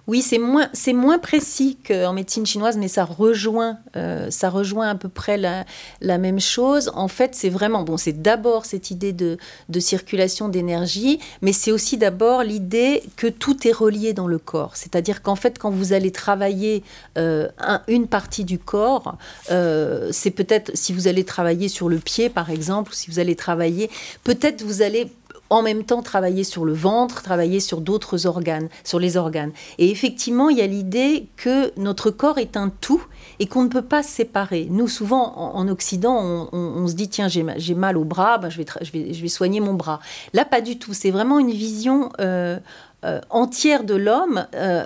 oui, 0.08 0.22
c'est 0.22 0.38
moins, 0.38 0.70
c'est 0.72 0.94
moins 0.94 1.20
précis 1.20 1.78
qu'en 1.86 2.14
médecine 2.14 2.46
chinoise, 2.46 2.78
mais 2.78 2.88
ça 2.88 3.04
rejoint, 3.04 3.78
euh, 3.98 4.32
ça 4.32 4.50
rejoint 4.50 4.88
à 4.88 4.96
peu 4.96 5.10
près 5.10 5.38
la, 5.38 5.66
la 6.00 6.18
même 6.18 6.40
chose. 6.40 6.90
En 6.96 7.10
fait, 7.10 7.36
c'est 7.36 7.50
vraiment, 7.50 7.84
bon, 7.84 7.98
c'est 7.98 8.22
d'abord 8.22 8.66
cette 8.66 8.90
idée 8.90 9.12
de, 9.12 9.38
de 9.68 9.80
circulation 9.82 10.48
d'énergie, 10.48 11.20
mais 11.42 11.52
c'est 11.52 11.74
aussi 11.74 11.98
d'abord 11.98 12.44
l'idée 12.44 13.04
que 13.18 13.28
tout 13.28 13.68
est 13.68 13.74
relié 13.74 14.14
dans 14.14 14.28
le 14.28 14.40
corps. 14.40 14.78
C'est-à-dire 14.78 15.22
qu'en 15.22 15.36
fait, 15.36 15.60
quand 15.60 15.72
vous 15.72 15.92
allez 15.92 16.12
travailler 16.12 16.84
euh, 17.18 17.50
une 17.90 18.08
partie 18.08 18.46
du 18.46 18.60
corps, 18.60 19.18
euh, 19.52 20.10
c'est 20.14 20.32
peut-être, 20.32 20.72
si 20.74 20.94
vous 20.94 21.10
allez 21.10 21.26
travailler 21.26 21.68
sur 21.68 21.90
le 21.90 21.98
pied, 21.98 22.30
par 22.30 22.50
exemple, 22.50 22.92
ou 22.92 22.94
si 22.94 23.12
vous 23.12 23.20
allez 23.20 23.36
travailler, 23.36 23.90
peut-être 24.24 24.64
vous 24.64 24.82
allez 24.82 25.12
en 25.50 25.62
même 25.62 25.84
temps 25.84 26.02
travailler 26.02 26.44
sur 26.44 26.66
le 26.66 26.74
ventre, 26.74 27.22
travailler 27.22 27.60
sur 27.60 27.82
d'autres 27.82 28.26
organes, 28.26 28.70
sur 28.84 29.00
les 29.00 29.18
organes. 29.18 29.52
Et 29.78 29.90
effectivement, 29.90 30.50
il 30.50 30.58
y 30.58 30.62
a 30.62 30.68
l'idée 30.68 31.28
que 31.38 31.72
notre 31.78 32.12
corps 32.12 32.38
est 32.38 32.58
un 32.58 32.70
tout 32.70 33.04
et 33.40 33.48
qu'on 33.48 33.64
ne 33.64 33.70
peut 33.70 33.82
pas 33.82 34.04
se 34.04 34.10
séparer. 34.10 34.68
Nous, 34.70 34.88
souvent, 34.88 35.38
en, 35.38 35.68
Occident, 35.68 36.50
on, 36.52 36.88
se 36.88 36.94
dit, 36.94 37.10
tiens, 37.10 37.28
j'ai 37.28 37.76
mal 37.76 37.98
au 37.98 38.04
bras, 38.04 38.38
ben, 38.38 38.50
je, 38.50 38.58
vais 38.58 38.66
je, 38.82 38.92
vais, 38.92 39.14
je, 39.14 39.22
vais 39.22 39.28
soigner 39.28 39.60
mon 39.60 39.74
bras. 39.74 40.00
Là, 40.34 40.46
pas 40.46 40.62
du 40.62 40.80
tout. 40.80 40.94
C'est 40.94 41.12
vraiment 41.12 41.40
une 41.40 41.52
vision 41.52 42.10
euh, 42.20 42.58
euh, 43.06 43.22
entière 43.30 43.84
de 43.84 43.96
l'homme. 43.96 44.48
Euh, 44.56 44.84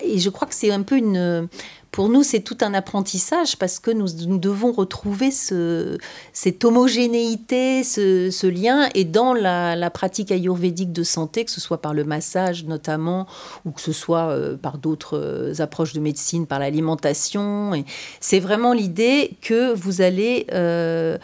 et 0.00 0.18
je 0.18 0.30
crois 0.30 0.48
que 0.48 0.54
c'est 0.54 0.72
un 0.72 0.82
peu 0.82 0.96
une 0.96 1.48
pour 1.96 2.10
nous, 2.10 2.22
c'est 2.22 2.40
tout 2.40 2.58
un 2.60 2.74
apprentissage 2.74 3.56
parce 3.56 3.78
que 3.78 3.90
nous, 3.90 4.06
devons 4.36 4.70
retrouver 4.70 5.30
ce, 5.30 5.96
cette 6.34 6.62
homogénéité, 6.62 7.84
ce, 7.84 8.46
lien. 8.46 8.90
Et 8.94 9.04
dans 9.04 9.32
la, 9.32 9.88
pratique 9.88 10.30
ayurvédique 10.30 10.92
de 10.92 11.02
santé, 11.02 11.46
que 11.46 11.50
ce 11.50 11.58
soit 11.58 11.80
par 11.80 11.94
le 11.94 12.04
massage 12.04 12.66
notamment, 12.66 13.26
ou 13.64 13.70
que 13.70 13.80
ce 13.80 13.92
soit 13.92 14.28
euh, 14.28 14.58
par 14.58 14.76
d'autres 14.76 15.16
euh, 15.16 15.54
approches 15.60 15.94
de 15.94 16.00
médecine, 16.00 16.46
par 16.46 16.58
l'alimentation, 16.58 17.72
c'est 18.20 18.40
vraiment 18.40 18.74
l'idée 18.74 19.38
que 19.40 19.72
vous 19.72 20.02
allez... 20.02 20.46
Euh, 20.52 21.16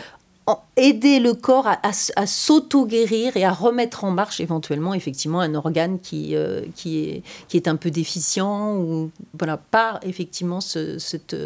aider 0.77 1.21
le 1.21 1.35
corps 1.35 1.69
à, 1.69 2.27
s'auto-guérir 2.27 3.37
et 3.37 3.45
à 3.45 3.53
remettre 3.53 4.05
en 4.05 4.11
marche 4.11 4.41
éventuellement 4.41 4.95
effectivement 4.95 5.41
un 5.41 5.55
organe 5.55 6.01
qui, 6.01 6.35
euh, 6.35 6.63
qui, 6.75 6.99
est, 6.99 7.23
qui 7.49 7.57
est 7.57 7.69
un 7.69 7.77
peu 7.77 7.91
déficient 7.91 8.77
ou 8.77 9.11
voilà, 9.39 9.57
par 9.57 10.01
effectivement 10.03 10.61
ce, 10.61 10.99
cette, 10.99 11.37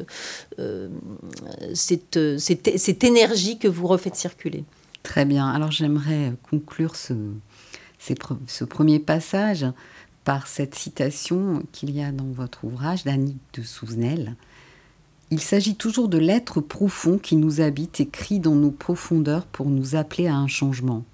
euh, 0.59 0.89
cette, 1.75 2.39
cette, 2.39 3.05
énergie 3.05 3.59
que 3.59 3.69
vous 3.69 3.87
refaites 3.87 4.17
circuler. 4.17 4.65
Très 5.03 5.25
bien. 5.25 5.47
Alors 5.49 5.71
j'aimerais 5.71 6.33
conclure 6.49 6.97
ce, 6.97 7.15
ce 7.99 8.65
premier 8.65 8.99
passage 8.99 9.67
par 10.25 10.47
cette 10.47 10.75
citation 10.75 11.63
qu'il 11.73 11.91
y 11.91 12.03
a 12.03 12.13
dans 12.13 12.33
votre 12.33 12.65
ouvrage 12.65 13.05
d'Annick 13.05 13.39
de 13.55 13.63
Souzenel 13.63 14.37
il 15.31 15.41
s'agit 15.41 15.75
toujours 15.75 16.09
de 16.09 16.19
l'être 16.19 16.61
profond 16.61 17.19
qui 17.19 17.37
nous 17.37 17.61
habite 17.61 18.01
et 18.01 18.07
crie 18.07 18.39
dans 18.39 18.55
nos 18.55 18.71
profondeurs 18.71 19.47
pour 19.47 19.67
nous 19.67 19.97
appeler 19.97 20.29
à 20.29 20.37
un 20.37 20.47
changement. 20.47 21.05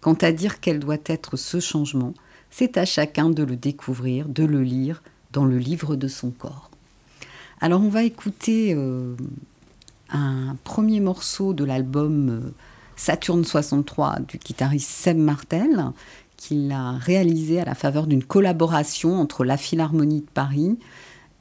Quant 0.00 0.14
à 0.14 0.32
dire 0.32 0.60
quel 0.60 0.80
doit 0.80 0.98
être 1.06 1.36
ce 1.36 1.60
changement, 1.60 2.14
c'est 2.50 2.76
à 2.76 2.84
chacun 2.84 3.30
de 3.30 3.42
le 3.42 3.56
découvrir, 3.56 4.28
de 4.28 4.44
le 4.44 4.62
lire 4.62 5.02
dans 5.32 5.44
le 5.44 5.58
livre 5.58 5.96
de 5.96 6.08
son 6.08 6.30
corps. 6.30 6.70
Alors 7.60 7.80
on 7.80 7.88
va 7.88 8.02
écouter 8.02 8.74
euh, 8.74 9.14
un 10.10 10.56
premier 10.64 11.00
morceau 11.00 11.54
de 11.54 11.64
l'album 11.64 12.28
euh, 12.28 12.50
Saturne 12.96 13.44
63 13.44 14.18
du 14.28 14.38
guitariste 14.38 14.90
Seb 14.90 15.16
Martel, 15.16 15.86
qu'il 16.36 16.70
a 16.72 16.92
réalisé 16.92 17.60
à 17.60 17.64
la 17.64 17.74
faveur 17.74 18.06
d'une 18.06 18.24
collaboration 18.24 19.18
entre 19.18 19.44
la 19.44 19.56
Philharmonie 19.56 20.20
de 20.20 20.30
Paris, 20.32 20.78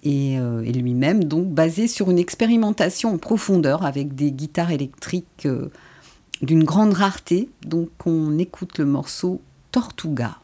euh, 0.05 0.63
et, 0.63 0.73
lui-même, 0.73 1.23
donc 1.23 1.47
basé 1.47 1.87
sur 1.87 2.11
une 2.11 2.19
expérimentation 2.19 3.13
en 3.13 3.17
profondeur 3.17 3.85
avec 3.85 4.15
des 4.15 4.31
guitares 4.31 4.71
électriques 4.71 5.45
euh, 5.45 5.69
d'une 6.41 6.63
grande 6.63 6.93
rareté. 6.93 7.49
Donc 7.65 7.89
on 8.05 8.37
écoute 8.37 8.77
le 8.77 8.85
morceau 8.85 9.41
Tortuga. 9.71 10.37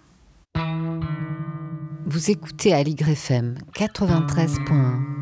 Vous 2.05 2.31
écoutez 2.31 2.73
à 2.73 2.81
FM 2.81 3.55
93.1. 3.75 5.18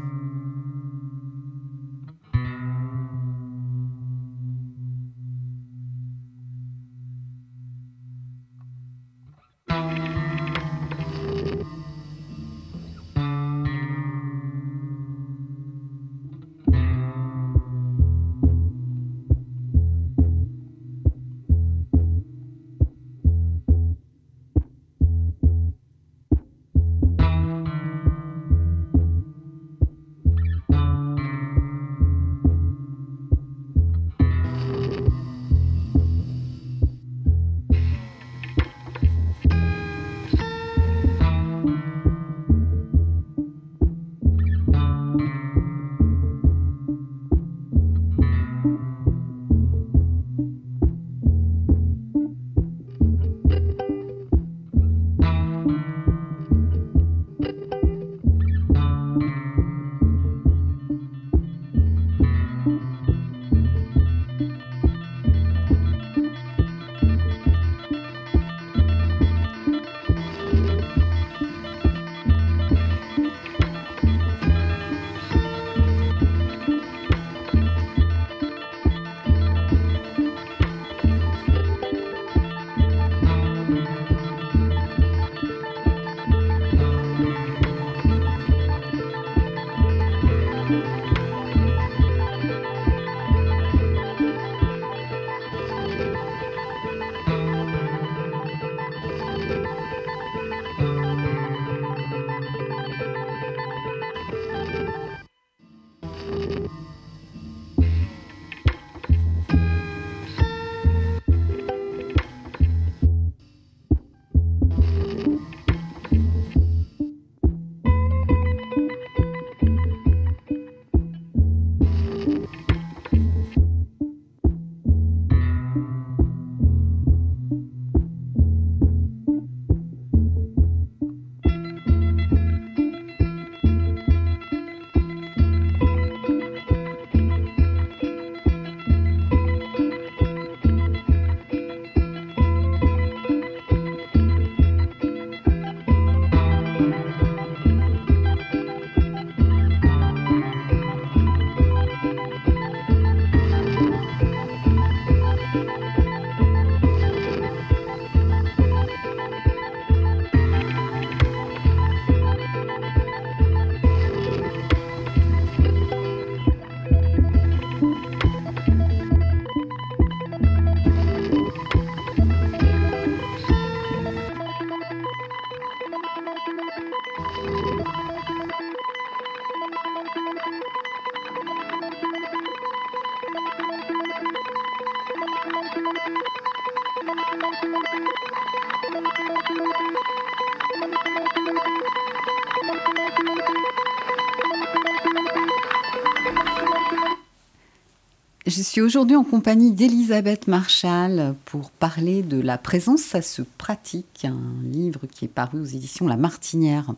Je 198.47 198.61
suis 198.61 198.79
aujourd'hui 198.79 199.17
en 199.17 199.25
compagnie 199.25 199.73
d'Elisabeth 199.73 200.47
Marshall 200.47 201.35
pour 201.43 201.69
parler 201.69 202.23
de 202.23 202.39
La 202.39 202.57
présence, 202.57 203.01
ça 203.01 203.21
se 203.21 203.41
pratique, 203.41 204.23
un 204.23 204.63
livre 204.63 205.01
qui 205.05 205.25
est 205.25 205.27
paru 205.27 205.59
aux 205.59 205.65
éditions 205.65 206.07
La 206.07 206.15
Martinière. 206.15 206.93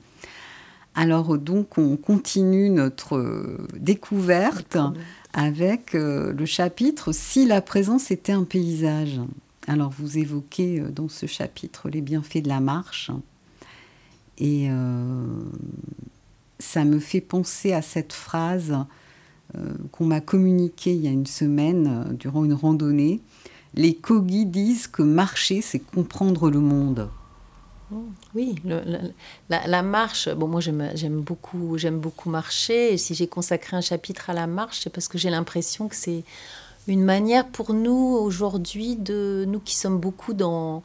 Alors 0.94 1.40
donc 1.40 1.80
on 1.80 1.98
continue 1.98 2.70
notre 2.70 3.58
découverte 3.76 4.78
avec 5.34 5.96
euh, 5.96 6.34
le 6.34 6.46
chapitre 6.46 7.14
Si 7.14 7.48
la 7.48 7.62
présence 7.62 8.12
était 8.12 8.32
un 8.32 8.44
paysage. 8.44 9.20
Alors 9.66 9.90
vous 9.90 10.20
évoquez 10.20 10.80
euh, 10.80 10.92
dans 10.92 11.10
ce 11.10 11.26
chapitre 11.26 11.90
les 11.90 12.02
bienfaits 12.02 12.44
de 12.44 12.50
la 12.50 12.60
marche 12.60 13.10
et 14.38 14.68
euh, 14.70 15.26
ça 16.60 16.86
me 16.86 17.00
fait 17.00 17.22
penser 17.22 17.74
à 17.74 17.82
cette 17.82 18.14
phrase 18.14 18.78
qu'on 19.92 20.06
m'a 20.06 20.22
communiqué 20.22 20.94
il 20.94 21.02
y 21.02 21.08
a 21.08 21.12
une 21.12 21.26
semaine 21.26 22.16
durant 22.20 22.46
une 22.46 22.54
randonnée. 22.54 23.22
Les 23.76 23.96
Kogi 23.96 24.46
disent 24.46 24.88
que 24.88 25.02
marcher, 25.02 25.62
c'est 25.62 25.80
comprendre 25.80 26.50
le 26.50 26.60
monde. 26.60 27.10
Oui, 28.36 28.56
la, 29.50 29.82
marche, 29.82 30.30
bon 30.30 30.48
moi 30.48 30.62
j'aime 30.62 31.22
beaucoup, 31.22 31.76
beaucoup 31.94 32.30
marcher, 32.30 32.94
et 32.94 32.98
si 32.98 33.16
j'ai 33.16 33.26
consacré 33.26 33.76
un 33.76 33.82
chapitre 33.82 34.30
à 34.30 34.34
la 34.34 34.46
marche, 34.46 34.82
c'est 34.84 34.92
parce 34.92 35.08
que 35.08 35.18
j'ai 35.18 35.32
l'impression 35.32 35.88
que 35.88 35.96
c'est 35.96 36.24
une 36.88 37.04
manière 37.04 37.48
pour 37.48 37.74
nous 37.74 38.18
aujourd'hui, 38.22 38.96
de 38.96 39.46
nous 39.48 39.60
qui 39.60 39.76
sommes 39.76 40.00
beaucoup 40.00 40.34
dans, 40.34 40.84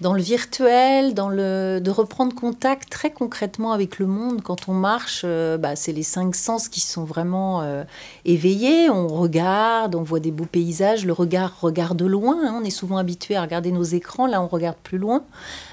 dans 0.00 0.14
le 0.14 0.22
virtuel, 0.22 1.12
dans 1.12 1.28
le, 1.28 1.78
de 1.78 1.90
reprendre 1.90 2.34
contact 2.34 2.88
très 2.88 3.10
concrètement 3.10 3.72
avec 3.72 3.98
le 3.98 4.06
monde. 4.06 4.40
Quand 4.42 4.68
on 4.68 4.72
marche, 4.72 5.22
euh, 5.24 5.58
bah, 5.58 5.76
c'est 5.76 5.92
les 5.92 6.02
cinq 6.02 6.34
sens 6.34 6.68
qui 6.68 6.80
sont 6.80 7.04
vraiment 7.04 7.60
euh, 7.60 7.84
éveillés. 8.24 8.88
On 8.88 9.08
regarde, 9.08 9.94
on 9.94 10.02
voit 10.02 10.20
des 10.20 10.30
beaux 10.30 10.46
paysages. 10.46 11.04
Le 11.04 11.12
regard 11.12 11.60
regarde 11.60 12.00
loin. 12.00 12.38
Hein. 12.42 12.58
On 12.58 12.64
est 12.64 12.70
souvent 12.70 12.96
habitué 12.96 13.36
à 13.36 13.42
regarder 13.42 13.72
nos 13.72 13.82
écrans. 13.82 14.26
Là, 14.26 14.40
on 14.40 14.46
regarde 14.46 14.78
plus 14.82 14.96
loin. 14.96 15.22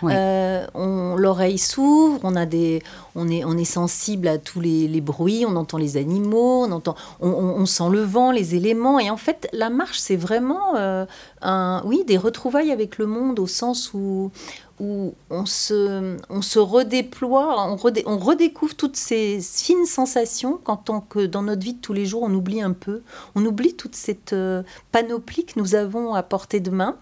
Euh, 0.04 0.66
l'oreille 0.76 1.58
s'ouvre. 1.58 2.20
On 2.24 2.36
a 2.36 2.46
des, 2.46 2.84
on 3.16 3.30
est, 3.30 3.46
on 3.46 3.58
est 3.58 3.66
sensible 3.66 4.28
à 4.28 4.38
tous 4.38 4.60
les, 4.60 5.00
bruits. 5.00 5.46
On 5.48 5.56
entend 5.56 5.78
les 5.78 5.96
animaux. 5.96 6.66
On 6.66 6.72
entend, 6.74 6.96
on, 7.22 7.66
sent 7.66 7.90
le 7.92 8.02
vent, 8.02 8.32
les 8.32 8.56
éléments. 8.56 9.00
Et 9.00 9.10
en 9.10 9.18
fait, 9.18 9.48
la 9.54 9.70
marche, 9.70 10.00
c'est 10.00 10.18
vraiment 10.18 10.76
un, 11.42 11.82
oui, 11.86 12.04
des 12.06 12.18
retrouvailles 12.18 12.72
avec 12.72 12.98
le 12.98 13.06
monde 13.06 13.40
au 13.40 13.48
sens 13.48 13.94
où 13.94 14.32
où, 14.80 15.16
on, 15.30 15.46
se, 15.46 16.18
on 16.30 16.42
se 16.42 16.60
redéploie, 16.60 17.68
on, 17.68 18.18
redécouvre 18.18 18.76
toutes 18.76 18.96
ces 18.96 19.40
fines 19.42 19.86
sensations 19.86 20.60
quand 20.64 20.78
tant 20.78 21.02
que 21.02 21.26
dans 21.26 21.42
notre 21.42 21.64
vie 21.64 21.74
de 21.74 21.82
tous 21.82 21.94
les 21.94 22.06
jours, 22.06 22.24
on 22.24 22.34
oublie 22.34 22.62
un 22.62 22.74
peu, 22.74 23.02
on 23.34 23.44
oublie 23.46 23.76
toute 23.76 23.96
cette 23.96 24.34
euh, 24.34 24.62
panoplie 24.92 25.46
que 25.46 25.60
nous 25.60 25.74
avons 25.74 26.14
à 26.14 26.22
portée 26.22 26.60
de 26.60 26.70
main. 26.70 26.98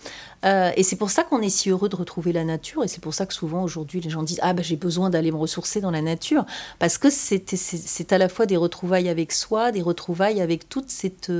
Euh, 0.46 0.72
et 0.78 0.84
c'est 0.84 0.96
pour 0.96 1.10
ça 1.10 1.24
qu'on 1.24 1.42
est 1.42 1.50
si 1.50 1.70
heureux 1.70 1.90
de 1.90 1.96
retrouver 1.96 2.32
la 2.32 2.46
nature, 2.46 2.84
et 2.84 2.88
c'est 2.88 3.02
pour 3.02 3.14
ça 3.14 3.26
que 3.26 3.34
souvent 3.34 3.64
aujourd'hui 3.64 4.00
les 4.00 4.10
gens 4.10 4.24
disent 4.24 4.40
Ah 4.42 4.54
ben 4.54 4.64
j'ai 4.64 4.78
besoin 4.78 5.10
d'aller 5.10 5.32
me 5.32 5.38
ressourcer 5.38 5.82
dans 5.82 5.92
la 5.92 6.02
nature, 6.02 6.46
parce 6.80 6.98
que 6.98 7.10
c'est 7.10 8.14
à 8.14 8.18
la 8.18 8.30
fois 8.30 8.46
des 8.46 8.58
retrouvailles 8.58 9.10
avec 9.10 9.34
soi, 9.34 9.72
des 9.72 9.82
retrouvailles 9.82 10.42
avec 10.42 10.70
toute 10.70 10.90
cette, 10.90 11.32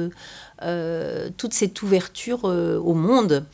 euh, 0.62 1.30
toute 1.38 1.54
cette 1.54 1.82
ouverture 1.82 2.44
au 2.44 2.94
monde. 2.94 3.46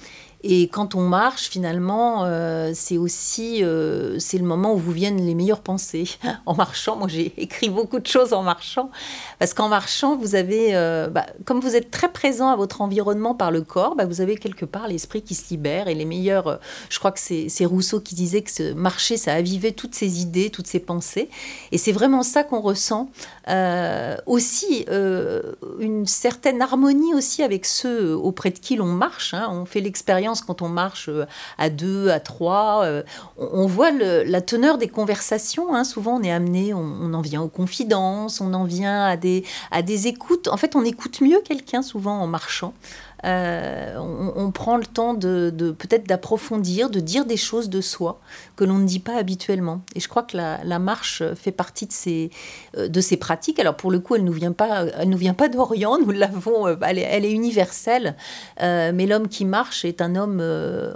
Et 0.43 0.67
quand 0.69 0.95
on 0.95 1.01
marche, 1.01 1.49
finalement, 1.49 2.25
euh, 2.25 2.71
c'est 2.73 2.97
aussi 2.97 3.63
euh, 3.63 4.17
c'est 4.17 4.39
le 4.39 4.43
moment 4.43 4.73
où 4.73 4.77
vous 4.77 4.91
viennent 4.91 5.23
les 5.23 5.35
meilleures 5.35 5.61
pensées. 5.61 6.09
En 6.45 6.55
marchant, 6.55 6.95
moi 6.95 7.07
j'ai 7.07 7.33
écrit 7.37 7.69
beaucoup 7.69 7.99
de 7.99 8.07
choses 8.07 8.33
en 8.33 8.41
marchant, 8.41 8.89
parce 9.37 9.53
qu'en 9.53 9.69
marchant, 9.69 10.15
vous 10.15 10.33
avez, 10.35 10.75
euh, 10.75 11.07
bah, 11.07 11.27
comme 11.45 11.59
vous 11.59 11.75
êtes 11.75 11.91
très 11.91 12.11
présent 12.11 12.49
à 12.49 12.55
votre 12.55 12.81
environnement 12.81 13.35
par 13.35 13.51
le 13.51 13.61
corps, 13.61 13.95
bah, 13.95 14.05
vous 14.05 14.21
avez 14.21 14.37
quelque 14.37 14.65
part 14.65 14.87
l'esprit 14.87 15.21
qui 15.21 15.35
se 15.35 15.49
libère 15.49 15.87
et 15.87 15.93
les 15.93 16.05
meilleurs. 16.05 16.59
je 16.89 16.97
crois 16.97 17.11
que 17.11 17.19
c'est 17.19 17.65
Rousseau 17.65 17.99
qui 17.99 18.15
disait 18.15 18.41
que 18.41 18.73
marcher, 18.73 19.17
ça 19.17 19.33
avivait 19.33 19.71
toutes 19.71 19.93
ses 19.93 20.21
idées, 20.21 20.49
toutes 20.49 20.67
ses 20.67 20.79
pensées, 20.79 21.29
et 21.71 21.77
c'est 21.77 21.91
vraiment 21.91 22.23
ça 22.23 22.43
qu'on 22.43 22.61
ressent. 22.61 23.09
aussi 24.25 24.85
une 25.79 26.07
certaine 26.07 26.61
harmonie 26.61 27.13
aussi 27.13 27.43
avec 27.43 27.65
ceux 27.65 28.15
auprès 28.15 28.49
de 28.49 28.57
qui 28.57 28.75
l'on 28.77 28.85
marche. 28.85 29.33
Hein. 29.33 29.47
On 29.51 29.65
fait 29.65 29.81
l'expérience 29.81 30.30
quand 30.39 30.61
on 30.61 30.69
marche 30.69 31.09
euh, 31.09 31.25
à 31.57 31.69
deux, 31.69 32.09
à 32.09 32.21
trois. 32.21 32.85
Euh, 32.85 33.03
on 33.37 33.65
voit 33.65 33.91
la 33.91 34.39
teneur 34.39 34.77
des 34.77 34.87
conversations. 34.87 35.75
Hein. 35.75 35.83
Souvent, 35.83 36.15
on 36.15 36.23
est 36.23 36.31
amené, 36.31 36.73
on, 36.73 37.13
en 37.13 37.21
vient 37.21 37.41
aux 37.41 37.49
confidences, 37.49 38.39
on 38.39 38.53
en 38.53 38.63
vient 38.63 39.03
à 39.03 39.17
des, 39.17 39.43
à 39.71 39.81
des 39.81 40.07
écoutes. 40.07 40.47
En 40.47 40.55
fait, 40.55 40.77
on 40.77 40.85
écoute 40.85 41.19
mieux 41.19 41.41
quelqu'un 41.43 41.81
souvent 41.81 42.19
en 42.21 42.27
marchant. 42.27 42.73
Euh, 43.23 43.97
on, 43.97 44.51
prend 44.51 44.77
le 44.77 44.85
temps 44.85 45.13
de, 45.13 45.51
peut-être 45.77 46.07
d'approfondir, 46.07 46.89
de 46.89 46.99
dire 46.99 47.25
des 47.25 47.37
choses 47.37 47.69
de 47.69 47.79
soi 47.81 48.19
que 48.55 48.63
l'on 48.63 48.79
ne 48.79 48.85
dit 48.85 48.99
pas 48.99 49.15
habituellement. 49.15 49.81
Et 49.95 49.99
je 49.99 50.07
crois 50.07 50.23
que 50.23 50.37
la, 50.37 50.79
marche 50.79 51.23
fait 51.35 51.51
partie 51.51 51.85
de 51.85 51.91
ces, 51.91 52.31
euh, 52.77 52.87
de 52.87 53.01
ces 53.01 53.17
pratiques. 53.17 53.59
Alors 53.59 53.75
pour 53.75 53.91
le 53.91 53.99
coup, 53.99 54.15
elle 54.15 54.23
ne 54.23 54.27
nous 54.27 54.33
vient 54.33 54.51
pas, 54.51 54.85
elle 54.85 55.09
nous 55.09 55.17
vient 55.17 55.33
pas 55.33 55.49
d'Orient, 55.49 55.99
nous 55.99 56.11
l'avons, 56.11 56.67
euh, 56.67 56.75
elle, 56.81 56.97
est, 56.97 57.31
universelle. 57.31 58.15
mais 58.59 59.05
l'homme 59.05 59.27
qui 59.27 59.45
marche 59.45 59.85
est 59.85 60.01
un 60.01 60.15
homme 60.15 60.43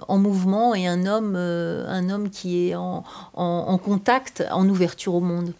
en 0.07 0.17
mouvement 0.17 0.75
et 0.75 0.87
un 0.87 1.05
homme, 1.05 1.35
un 1.35 2.09
homme 2.09 2.29
qui 2.29 2.69
est 2.69 2.75
en, 2.75 3.03
en 3.33 3.77
contact, 3.77 4.43
en 4.51 4.67
ouverture 4.67 5.15
au 5.15 5.21
monde. 5.21 5.53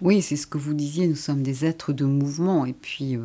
Oui, 0.00 0.22
c'est 0.22 0.36
ce 0.36 0.46
que 0.46 0.58
vous 0.58 0.74
disiez, 0.74 1.06
nous 1.06 1.16
sommes 1.16 1.42
des 1.42 1.64
êtres 1.64 1.92
de 1.92 2.04
mouvement. 2.04 2.66
Et 2.66 2.72
puis, 2.72 3.18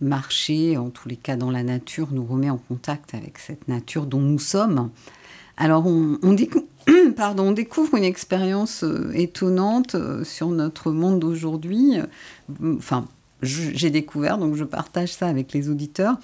marcher, 0.00 0.76
en 0.76 0.90
tous 0.90 1.08
les 1.08 1.16
cas 1.16 1.36
dans 1.36 1.50
la 1.50 1.62
nature, 1.62 2.08
nous 2.12 2.24
remet 2.24 2.50
en 2.50 2.58
contact 2.58 3.14
avec 3.14 3.38
cette 3.38 3.68
nature 3.68 4.06
dont 4.06 4.20
nous 4.20 4.38
sommes. 4.38 4.90
Alors 5.56 5.86
on, 5.86 6.18
on 6.22 6.32
découvre 7.52 7.96
une 7.96 8.04
expérience 8.04 8.84
euh, 8.84 9.10
étonnante 9.14 9.94
euh, 9.94 10.24
sur 10.24 10.48
notre 10.48 10.92
monde 10.92 11.18
d'aujourd'hui. 11.18 11.98
Enfin, 12.62 13.06
j'ai 13.42 13.90
découvert, 13.90 14.38
donc 14.38 14.54
je 14.54 14.64
partage 14.64 15.12
ça 15.12 15.26
avec 15.26 15.52
les 15.52 15.68
auditeurs. 15.68 16.16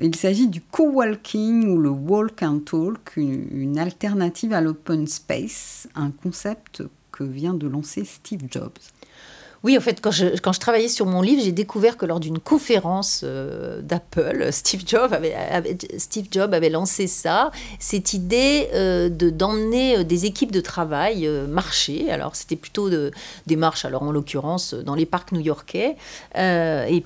Il 0.00 0.14
s'agit 0.14 0.46
du 0.46 0.60
co-walking 0.60 1.68
ou 1.68 1.78
le 1.78 1.90
walk 1.90 2.42
and 2.42 2.60
talk, 2.60 3.16
une 3.16 3.78
alternative 3.78 4.52
à 4.52 4.60
l'open 4.60 5.08
space, 5.08 5.88
un 5.96 6.10
concept 6.10 6.84
que 7.10 7.24
vient 7.24 7.54
de 7.54 7.66
lancer 7.66 8.04
Steve 8.04 8.42
Jobs. 8.48 8.78
Oui, 9.64 9.76
en 9.76 9.80
fait, 9.80 10.00
quand 10.00 10.12
je, 10.12 10.26
quand 10.40 10.52
je 10.52 10.60
travaillais 10.60 10.88
sur 10.88 11.06
mon 11.06 11.20
livre, 11.20 11.42
j'ai 11.42 11.52
découvert 11.52 11.96
que 11.96 12.06
lors 12.06 12.20
d'une 12.20 12.38
conférence 12.38 13.22
euh, 13.24 13.80
d'Apple, 13.82 14.48
Steve 14.52 14.82
Jobs 14.86 15.12
avait, 15.12 15.76
Steve 15.98 16.26
Jobs 16.30 16.54
avait 16.54 16.70
lancé 16.70 17.08
ça, 17.08 17.50
cette 17.80 18.14
idée 18.14 18.68
euh, 18.74 19.08
de 19.08 19.30
d'emmener 19.30 19.98
euh, 19.98 20.04
des 20.04 20.26
équipes 20.26 20.52
de 20.52 20.60
travail 20.60 21.28
marcher. 21.48 22.10
Alors, 22.10 22.36
c'était 22.36 22.56
plutôt 22.56 22.88
de, 22.88 23.10
des 23.46 23.56
marches, 23.56 23.84
alors 23.84 24.04
en 24.04 24.12
l'occurrence, 24.12 24.74
dans 24.74 24.94
les 24.94 25.06
parcs 25.06 25.32
new-yorkais. 25.32 25.96
et 26.36 26.94
il, 26.94 27.02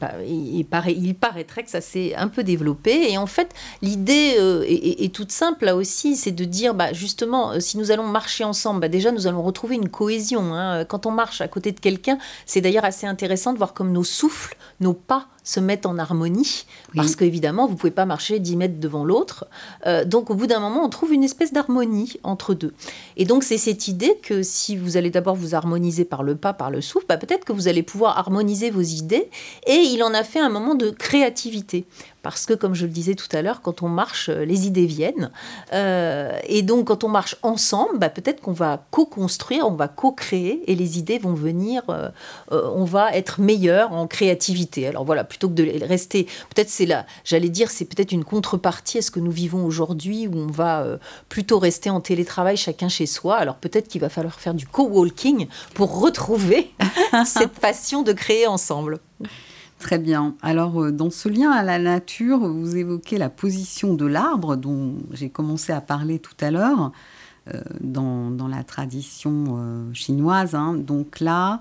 paraît, 0.66 0.94
il 0.94 1.14
paraîtrait 1.14 1.62
que 1.62 1.70
ça 1.70 1.80
s'est 1.80 2.14
un 2.14 2.28
peu 2.28 2.44
développé. 2.44 3.10
Et 3.10 3.16
en 3.16 3.26
fait, 3.26 3.48
l'idée 3.80 4.36
est, 4.68 5.14
toute 5.14 5.32
simple 5.32 5.64
là 5.64 5.76
aussi, 5.76 6.16
c'est 6.16 6.32
de 6.32 6.44
dire, 6.44 6.74
bah, 6.74 6.92
justement, 6.92 7.58
si 7.60 7.78
nous 7.78 7.90
allons 7.90 8.06
marcher 8.06 8.44
ensemble, 8.44 8.80
bah, 8.80 8.88
déjà, 8.88 9.10
nous 9.10 9.26
allons 9.26 9.42
retrouver 9.42 9.76
une 9.76 9.88
cohésion. 9.88 10.54
Hein. 10.54 10.84
Quand 10.84 11.06
on 11.06 11.10
marche 11.10 11.40
à 11.40 11.48
côté 11.48 11.72
de 11.72 11.80
quelqu'un, 11.80 12.18
c'est 12.46 12.60
d'ailleurs 12.60 12.84
assez 12.84 13.06
intéressant 13.06 13.52
de 13.52 13.58
voir 13.58 13.74
comme 13.74 13.92
nos 13.92 14.04
souffles, 14.04 14.56
nos 14.80 14.94
pas 14.94 15.28
se 15.44 15.60
mettent 15.60 15.86
en 15.86 15.98
harmonie, 15.98 16.66
parce 16.94 17.16
qu'évidemment, 17.16 17.66
vous 17.66 17.72
ne 17.72 17.78
pouvez 17.78 17.90
pas 17.90 18.06
marcher 18.06 18.38
10 18.38 18.56
mètres 18.56 18.78
devant 18.78 19.04
l'autre. 19.04 19.46
Euh, 19.86 20.04
donc, 20.04 20.30
au 20.30 20.34
bout 20.34 20.46
d'un 20.46 20.60
moment, 20.60 20.84
on 20.84 20.88
trouve 20.88 21.12
une 21.12 21.24
espèce 21.24 21.52
d'harmonie 21.52 22.20
entre 22.22 22.54
deux. 22.54 22.72
Et 23.16 23.24
donc, 23.24 23.42
c'est 23.42 23.58
cette 23.58 23.88
idée 23.88 24.18
que 24.22 24.42
si 24.42 24.76
vous 24.76 24.96
allez 24.96 25.10
d'abord 25.10 25.34
vous 25.34 25.54
harmoniser 25.56 26.04
par 26.04 26.22
le 26.22 26.36
pas, 26.36 26.52
par 26.52 26.70
le 26.70 26.80
souffle, 26.80 27.06
bah, 27.08 27.16
peut-être 27.16 27.44
que 27.44 27.52
vous 27.52 27.66
allez 27.66 27.82
pouvoir 27.82 28.18
harmoniser 28.18 28.70
vos 28.70 28.82
idées. 28.82 29.28
Et 29.66 29.74
il 29.74 30.04
en 30.04 30.14
a 30.14 30.22
fait 30.22 30.40
un 30.40 30.48
moment 30.48 30.76
de 30.76 30.90
créativité. 30.90 31.86
Parce 32.22 32.46
que, 32.46 32.54
comme 32.54 32.74
je 32.74 32.86
le 32.86 32.92
disais 32.92 33.14
tout 33.14 33.28
à 33.32 33.42
l'heure, 33.42 33.60
quand 33.60 33.82
on 33.82 33.88
marche, 33.88 34.28
euh, 34.28 34.44
les 34.44 34.66
idées 34.66 34.86
viennent. 34.86 35.30
Euh, 35.72 36.38
et 36.46 36.62
donc, 36.62 36.86
quand 36.86 37.04
on 37.04 37.08
marche 37.08 37.36
ensemble, 37.42 37.98
bah, 37.98 38.08
peut-être 38.08 38.40
qu'on 38.40 38.52
va 38.52 38.84
co-construire, 38.90 39.66
on 39.66 39.74
va 39.74 39.88
co-créer, 39.88 40.62
et 40.70 40.74
les 40.74 40.98
idées 40.98 41.18
vont 41.18 41.34
venir, 41.34 41.82
on 42.50 42.84
va 42.84 43.14
être 43.14 43.40
meilleur 43.40 43.92
en 43.92 44.06
créativité. 44.06 44.86
Alors 44.86 45.04
voilà, 45.04 45.24
plutôt 45.24 45.48
que 45.48 45.54
de 45.54 45.84
rester. 45.84 46.24
Peut-être 46.54 46.70
c'est 46.70 46.86
là, 46.86 47.06
j'allais 47.24 47.48
dire, 47.48 47.70
c'est 47.70 47.84
peut-être 47.84 48.12
une 48.12 48.24
contrepartie 48.24 48.98
à 48.98 49.02
ce 49.02 49.10
que 49.10 49.20
nous 49.20 49.30
vivons 49.30 49.64
aujourd'hui 49.64 50.26
où 50.26 50.36
on 50.36 50.46
va 50.46 50.82
euh, 50.82 50.98
plutôt 51.28 51.58
rester 51.58 51.90
en 51.90 52.00
télétravail 52.00 52.56
chacun 52.56 52.88
chez 52.88 53.06
soi. 53.06 53.36
Alors 53.36 53.56
peut-être 53.56 53.88
qu'il 53.88 54.00
va 54.00 54.08
falloir 54.08 54.40
faire 54.40 54.54
du 54.54 54.66
co-walking 54.66 55.48
pour 55.74 56.00
retrouver 56.00 56.72
cette 57.26 57.52
passion 57.52 58.02
de 58.02 58.12
créer 58.12 58.46
ensemble. 58.46 59.00
Très 59.82 59.98
bien. 59.98 60.36
Alors, 60.42 60.80
euh, 60.80 60.92
dans 60.92 61.10
ce 61.10 61.28
lien 61.28 61.50
à 61.50 61.62
la 61.62 61.78
nature, 61.78 62.38
vous 62.38 62.76
évoquez 62.76 63.18
la 63.18 63.28
position 63.28 63.94
de 63.94 64.06
l'arbre 64.06 64.56
dont 64.56 64.94
j'ai 65.10 65.28
commencé 65.28 65.72
à 65.72 65.80
parler 65.80 66.18
tout 66.18 66.36
à 66.40 66.50
l'heure 66.50 66.92
euh, 67.52 67.60
dans, 67.80 68.48
la 68.48 68.64
tradition 68.64 69.90
chinoise. 69.92 70.54
Hein. 70.54 70.74
Donc 70.74 71.20
là, 71.20 71.60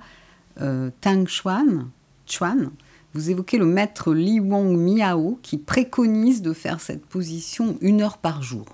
Tang 0.57 1.27
Chuan, 1.27 1.89
Chuan 2.27 2.71
vous 3.13 3.29
évoquez 3.29 3.57
le 3.57 3.65
maître 3.65 4.13
Li 4.13 4.39
Wang 4.39 4.77
Miao 4.77 5.39
qui 5.41 5.57
préconise 5.57 6.41
de 6.41 6.53
faire 6.53 6.79
cette 6.79 7.05
position 7.05 7.77
une 7.81 8.01
heure 8.01 8.17
par 8.17 8.41
jour. 8.41 8.65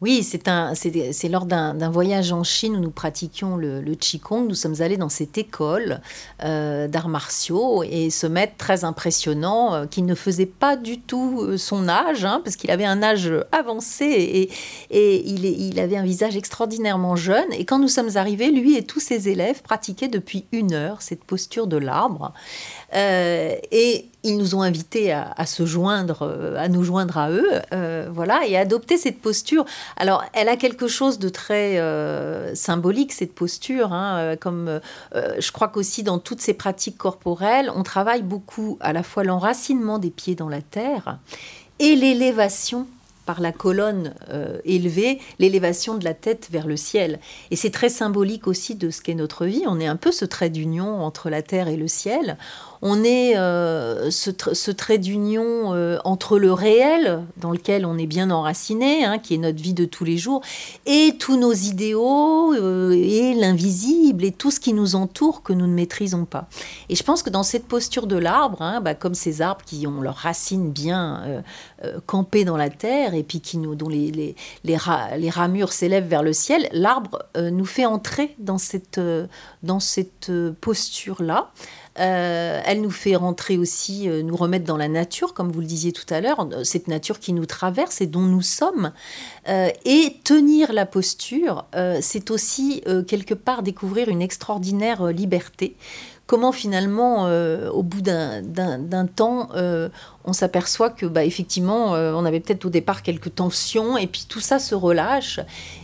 Oui, 0.00 0.22
c'est 0.22 1.28
lors 1.28 1.44
d'un 1.44 1.90
voyage 1.90 2.32
en 2.32 2.42
Chine 2.42 2.76
où 2.76 2.80
nous 2.80 2.90
pratiquions 2.90 3.58
le, 3.58 3.82
le 3.82 3.94
Qigong. 3.94 4.46
Nous 4.48 4.54
sommes 4.54 4.80
allés 4.80 4.96
dans 4.96 5.10
cette 5.10 5.36
école 5.36 6.00
euh, 6.42 6.88
d'arts 6.88 7.10
martiaux 7.10 7.82
et 7.82 8.08
ce 8.08 8.26
maître 8.26 8.54
très 8.56 8.84
impressionnant 8.84 9.74
euh, 9.74 9.86
qui 9.86 10.00
ne 10.00 10.14
faisait 10.14 10.46
pas 10.46 10.76
du 10.76 11.00
tout 11.00 11.42
euh, 11.42 11.58
son 11.58 11.86
âge, 11.86 12.24
hein, 12.24 12.40
parce 12.42 12.56
qu'il 12.56 12.70
avait 12.70 12.86
un 12.86 13.02
âge 13.02 13.30
avancé 13.52 14.48
et, 14.90 15.30
il, 15.30 15.78
avait 15.78 15.98
un 15.98 16.04
visage 16.04 16.34
extraordinairement 16.34 17.14
jeune. 17.14 17.52
Et 17.52 17.66
quand 17.66 17.78
nous 17.78 17.88
sommes 17.88 18.16
arrivés, 18.16 18.50
lui 18.50 18.78
et 18.78 18.84
tous 18.84 19.00
ses 19.00 19.28
élèves 19.28 19.60
pratiquaient 19.60 20.08
depuis 20.08 20.46
une 20.52 20.72
heure 20.72 21.02
cette 21.02 21.24
posture 21.24 21.66
de 21.66 21.76
l'arbre. 21.76 22.32
et 22.94 24.06
ils 24.22 24.36
nous 24.36 24.54
ont 24.54 24.62
invités 24.62 25.12
à, 25.12 25.46
se 25.46 25.64
joindre, 25.64 26.54
à 26.58 26.68
nous 26.68 26.84
joindre 26.84 27.18
à 27.18 27.30
eux, 27.30 27.50
voilà, 28.12 28.40
et 28.46 28.56
adopter 28.56 28.98
cette 28.98 29.20
posture. 29.20 29.64
Alors, 29.96 30.24
elle 30.32 30.48
a 30.48 30.56
quelque 30.56 30.88
chose 30.88 31.18
de 31.18 31.28
très 31.28 31.78
euh, 31.78 32.54
symbolique, 32.54 33.12
cette 33.12 33.34
posture. 33.34 33.92
Hein, 33.92 34.18
euh, 34.18 34.36
comme 34.36 34.68
euh, 34.68 34.80
je 35.38 35.52
crois 35.52 35.68
qu'aussi 35.68 36.02
dans 36.02 36.18
toutes 36.18 36.40
ces 36.40 36.54
pratiques 36.54 36.98
corporelles, 36.98 37.70
on 37.74 37.82
travaille 37.82 38.22
beaucoup 38.22 38.78
à 38.80 38.92
la 38.92 39.02
fois 39.02 39.24
l'enracinement 39.24 39.98
des 39.98 40.10
pieds 40.10 40.34
dans 40.34 40.48
la 40.48 40.62
terre 40.62 41.18
et 41.78 41.96
l'élévation 41.96 42.86
par 43.26 43.40
la 43.40 43.52
colonne 43.52 44.14
élevée, 44.64 45.20
l'élévation 45.38 45.96
de 45.96 46.04
la 46.04 46.14
tête 46.14 46.48
vers 46.50 46.66
le 46.66 46.76
ciel. 46.76 47.20
Et 47.52 47.56
c'est 47.56 47.70
très 47.70 47.88
symbolique 47.88 48.48
aussi 48.48 48.74
de 48.74 48.90
ce 48.90 49.00
qu'est 49.00 49.14
notre 49.14 49.46
vie. 49.46 49.62
On 49.68 49.78
est 49.78 49.86
un 49.86 49.94
peu 49.94 50.10
ce 50.10 50.24
trait 50.24 50.50
d'union 50.50 51.00
entre 51.04 51.30
la 51.30 51.40
terre 51.40 51.68
et 51.68 51.76
le 51.76 51.86
ciel 51.86 52.36
on 52.82 53.04
est 53.04 53.36
euh, 53.36 54.10
ce, 54.10 54.70
trait 54.70 54.98
d'union 54.98 55.74
euh, 55.74 55.98
entre 56.04 56.38
le 56.38 56.52
réel, 56.52 57.22
dans 57.36 57.50
lequel 57.50 57.84
on 57.84 57.98
est 57.98 58.06
bien 58.06 58.30
enraciné, 58.30 59.04
hein, 59.04 59.18
qui 59.18 59.34
est 59.34 59.38
notre 59.38 59.62
vie 59.62 59.74
de 59.74 59.84
tous 59.84 60.04
les 60.04 60.16
jours, 60.16 60.40
et 60.86 61.16
tous 61.18 61.36
nos 61.36 61.52
idéaux, 61.52 62.54
euh, 62.54 62.92
et 62.92 63.34
l'invisible, 63.34 64.24
et 64.24 64.32
tout 64.32 64.50
ce 64.50 64.60
qui 64.60 64.72
nous 64.72 64.94
entoure 64.94 65.42
que 65.42 65.52
nous 65.52 65.66
ne 65.66 65.74
maîtrisons 65.74 66.24
pas. 66.24 66.48
Et 66.88 66.96
je 66.96 67.02
pense 67.02 67.22
que 67.22 67.30
dans 67.30 67.42
cette 67.42 67.66
posture 67.66 68.06
de 68.06 68.16
l'arbre, 68.16 68.62
hein, 68.62 68.80
bah, 68.80 68.94
comme 68.94 69.14
ces 69.14 69.42
arbres 69.42 69.64
qui 69.64 69.86
ont 69.86 70.00
leurs 70.00 70.16
racines 70.16 70.70
bien 70.70 71.42
campées 72.06 72.44
dans 72.44 72.56
la 72.56 72.70
terre, 72.70 73.14
et 73.14 73.22
puis 73.22 73.40
qui 73.40 73.58
nous, 73.58 73.74
dont 73.74 73.88
les, 73.88 74.10
les, 74.10 74.34
les, 74.64 75.30
ramures 75.30 75.72
s'élèvent 75.72 76.08
vers 76.08 76.22
le 76.22 76.32
ciel, 76.32 76.68
l'arbre 76.72 77.22
nous 77.36 77.64
fait 77.64 77.84
entrer 77.84 78.34
dans 78.38 78.58
cette, 78.58 79.00
dans 79.62 79.80
cette 79.80 80.30
posture-là. 80.60 81.50
Euh, 82.00 82.60
elle 82.64 82.80
nous 82.80 82.90
fait 82.90 83.14
rentrer 83.14 83.58
aussi, 83.58 84.08
euh, 84.08 84.22
nous 84.22 84.36
remettre 84.36 84.64
dans 84.64 84.78
la 84.78 84.88
nature, 84.88 85.34
comme 85.34 85.52
vous 85.52 85.60
le 85.60 85.66
disiez 85.66 85.92
tout 85.92 86.06
à 86.12 86.20
l'heure, 86.20 86.48
euh, 86.52 86.64
cette 86.64 86.88
nature 86.88 87.18
qui 87.18 87.34
nous 87.34 87.44
traverse 87.44 88.00
et 88.00 88.06
dont 88.06 88.20
nous 88.20 88.42
sommes. 88.42 88.92
et 89.84 90.16
tenir 90.24 90.72
la 90.72 90.86
posture, 90.86 91.66
c'est 92.00 92.30
aussi 92.30 92.82
quelque 93.08 93.34
part 93.34 93.62
découvrir 93.62 94.08
une 94.08 94.22
extraordinaire 94.22 95.06
liberté 95.06 95.76
comment 96.26 96.52
finalement, 96.52 97.24
au 97.72 97.82
bout 97.82 98.00
d'un 98.00 99.06
temps, 99.16 99.48
on 100.24 100.32
s'aperçoit 100.32 100.90
que, 100.90 101.06
bah, 101.06 101.24
effectivement, 101.24 101.92
on 101.92 102.24
avait 102.24 102.40
peut-être 102.40 102.66
au 102.66 102.70
départ 102.70 103.02
quelques 103.02 103.34
tensions, 103.34 103.96
et 103.96 104.06
puis 104.06 104.26
tout 104.28 104.40
ça 104.40 104.58
se 104.58 104.74
relâche, 104.74 105.40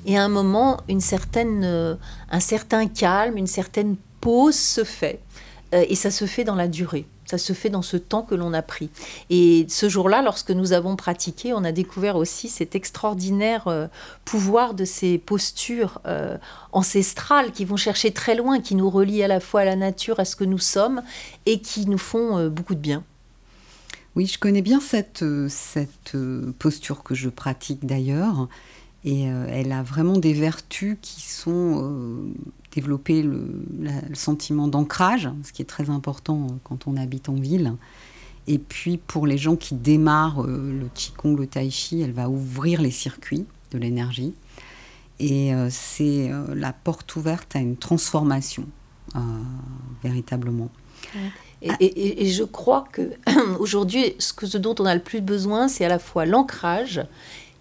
et 0.06 0.16
à 0.16 0.22
un 0.22 0.28
moment, 0.28 0.78
une 0.88 1.00
certaine, 1.00 1.98
un 2.30 2.40
certain 2.40 2.86
calme, 2.86 3.36
une 3.36 3.48
certaine 3.48 3.96
pause 4.20 4.54
se 4.54 4.84
fait. 4.84 5.20
Euh, 5.76 5.84
et 5.88 5.94
ça 5.94 6.10
se 6.10 6.24
fait 6.26 6.44
dans 6.44 6.54
la 6.54 6.68
durée. 6.68 7.06
Ça 7.24 7.38
se 7.38 7.52
fait 7.52 7.70
dans 7.70 7.82
ce 7.82 7.96
temps 7.96 8.22
que 8.22 8.34
l'on 8.34 8.52
a 8.52 8.62
pris. 8.62 8.88
Et 9.30 9.66
ce 9.68 9.88
jour-là, 9.88 10.22
lorsque 10.22 10.50
nous 10.50 10.72
avons 10.72 10.94
pratiqué, 10.94 11.52
on 11.52 11.64
a 11.64 11.72
découvert 11.72 12.16
aussi 12.16 12.48
cet 12.48 12.74
extraordinaire 12.74 13.66
euh, 13.66 13.88
pouvoir 14.24 14.74
de 14.74 14.84
ces 14.84 15.18
postures 15.18 16.00
euh, 16.06 16.38
ancestrales 16.72 17.50
qui 17.50 17.64
vont 17.64 17.76
chercher 17.76 18.12
très 18.12 18.36
loin, 18.36 18.60
qui 18.60 18.76
nous 18.76 18.88
relient 18.88 19.24
à 19.24 19.28
la 19.28 19.40
fois 19.40 19.62
à 19.62 19.64
la 19.64 19.76
nature, 19.76 20.20
à 20.20 20.24
ce 20.24 20.36
que 20.36 20.44
nous 20.44 20.58
sommes, 20.58 21.02
et 21.46 21.60
qui 21.60 21.86
nous 21.86 21.98
font 21.98 22.48
beaucoup 22.48 22.74
de 22.74 22.80
bien. 22.80 23.02
Oui, 24.14 24.26
je 24.26 24.38
connais 24.38 24.62
bien 24.62 24.80
cette, 24.80 25.24
cette 25.48 26.16
posture 26.58 27.02
que 27.02 27.14
je 27.14 27.28
pratique 27.28 27.84
d'ailleurs. 27.84 28.48
Et 29.04 29.24
elle 29.24 29.72
a 29.72 29.82
vraiment 29.82 30.16
des 30.16 30.32
vertus 30.32 30.96
qui 31.00 31.22
sont 31.22 32.32
développer 32.76 33.22
le, 33.22 33.64
sentiment 34.12 34.68
d'ancrage, 34.68 35.30
ce 35.42 35.52
qui 35.52 35.62
est 35.62 35.66
très 35.66 35.88
important 35.88 36.46
euh, 36.46 36.54
quand 36.62 36.86
on 36.86 36.96
habite 36.96 37.28
en 37.28 37.34
ville. 37.34 37.74
Et 38.46 38.58
puis 38.58 38.98
pour 38.98 39.26
les 39.26 39.38
gens 39.38 39.56
qui 39.56 39.74
démarrent 39.74 40.44
euh, 40.44 40.78
le 40.80 40.88
Qigong, 40.94 41.36
le 41.36 41.46
Tai 41.46 41.68
Chi, 41.70 42.02
elle 42.02 42.12
va 42.12 42.28
ouvrir 42.28 42.82
les 42.82 42.90
circuits 42.90 43.46
de 43.72 43.78
l'énergie. 43.78 44.34
Et 45.18 45.54
euh, 45.54 45.68
c'est 45.70 46.30
la 46.54 46.74
porte 46.74 47.16
ouverte 47.16 47.56
à 47.56 47.60
une 47.60 47.76
transformation, 47.76 48.66
véritablement. 50.02 50.68
Et, 51.62 52.28
je 52.28 52.44
crois 52.44 52.86
que 52.92 53.12
aujourd'hui, 53.58 54.14
ce 54.18 54.58
dont 54.58 54.74
on 54.78 54.84
a 54.84 54.94
le 54.94 55.00
plus 55.00 55.22
besoin, 55.22 55.68
c'est 55.68 55.86
à 55.86 55.88
la 55.88 55.98
fois 55.98 56.26
l'ancrage 56.26 57.00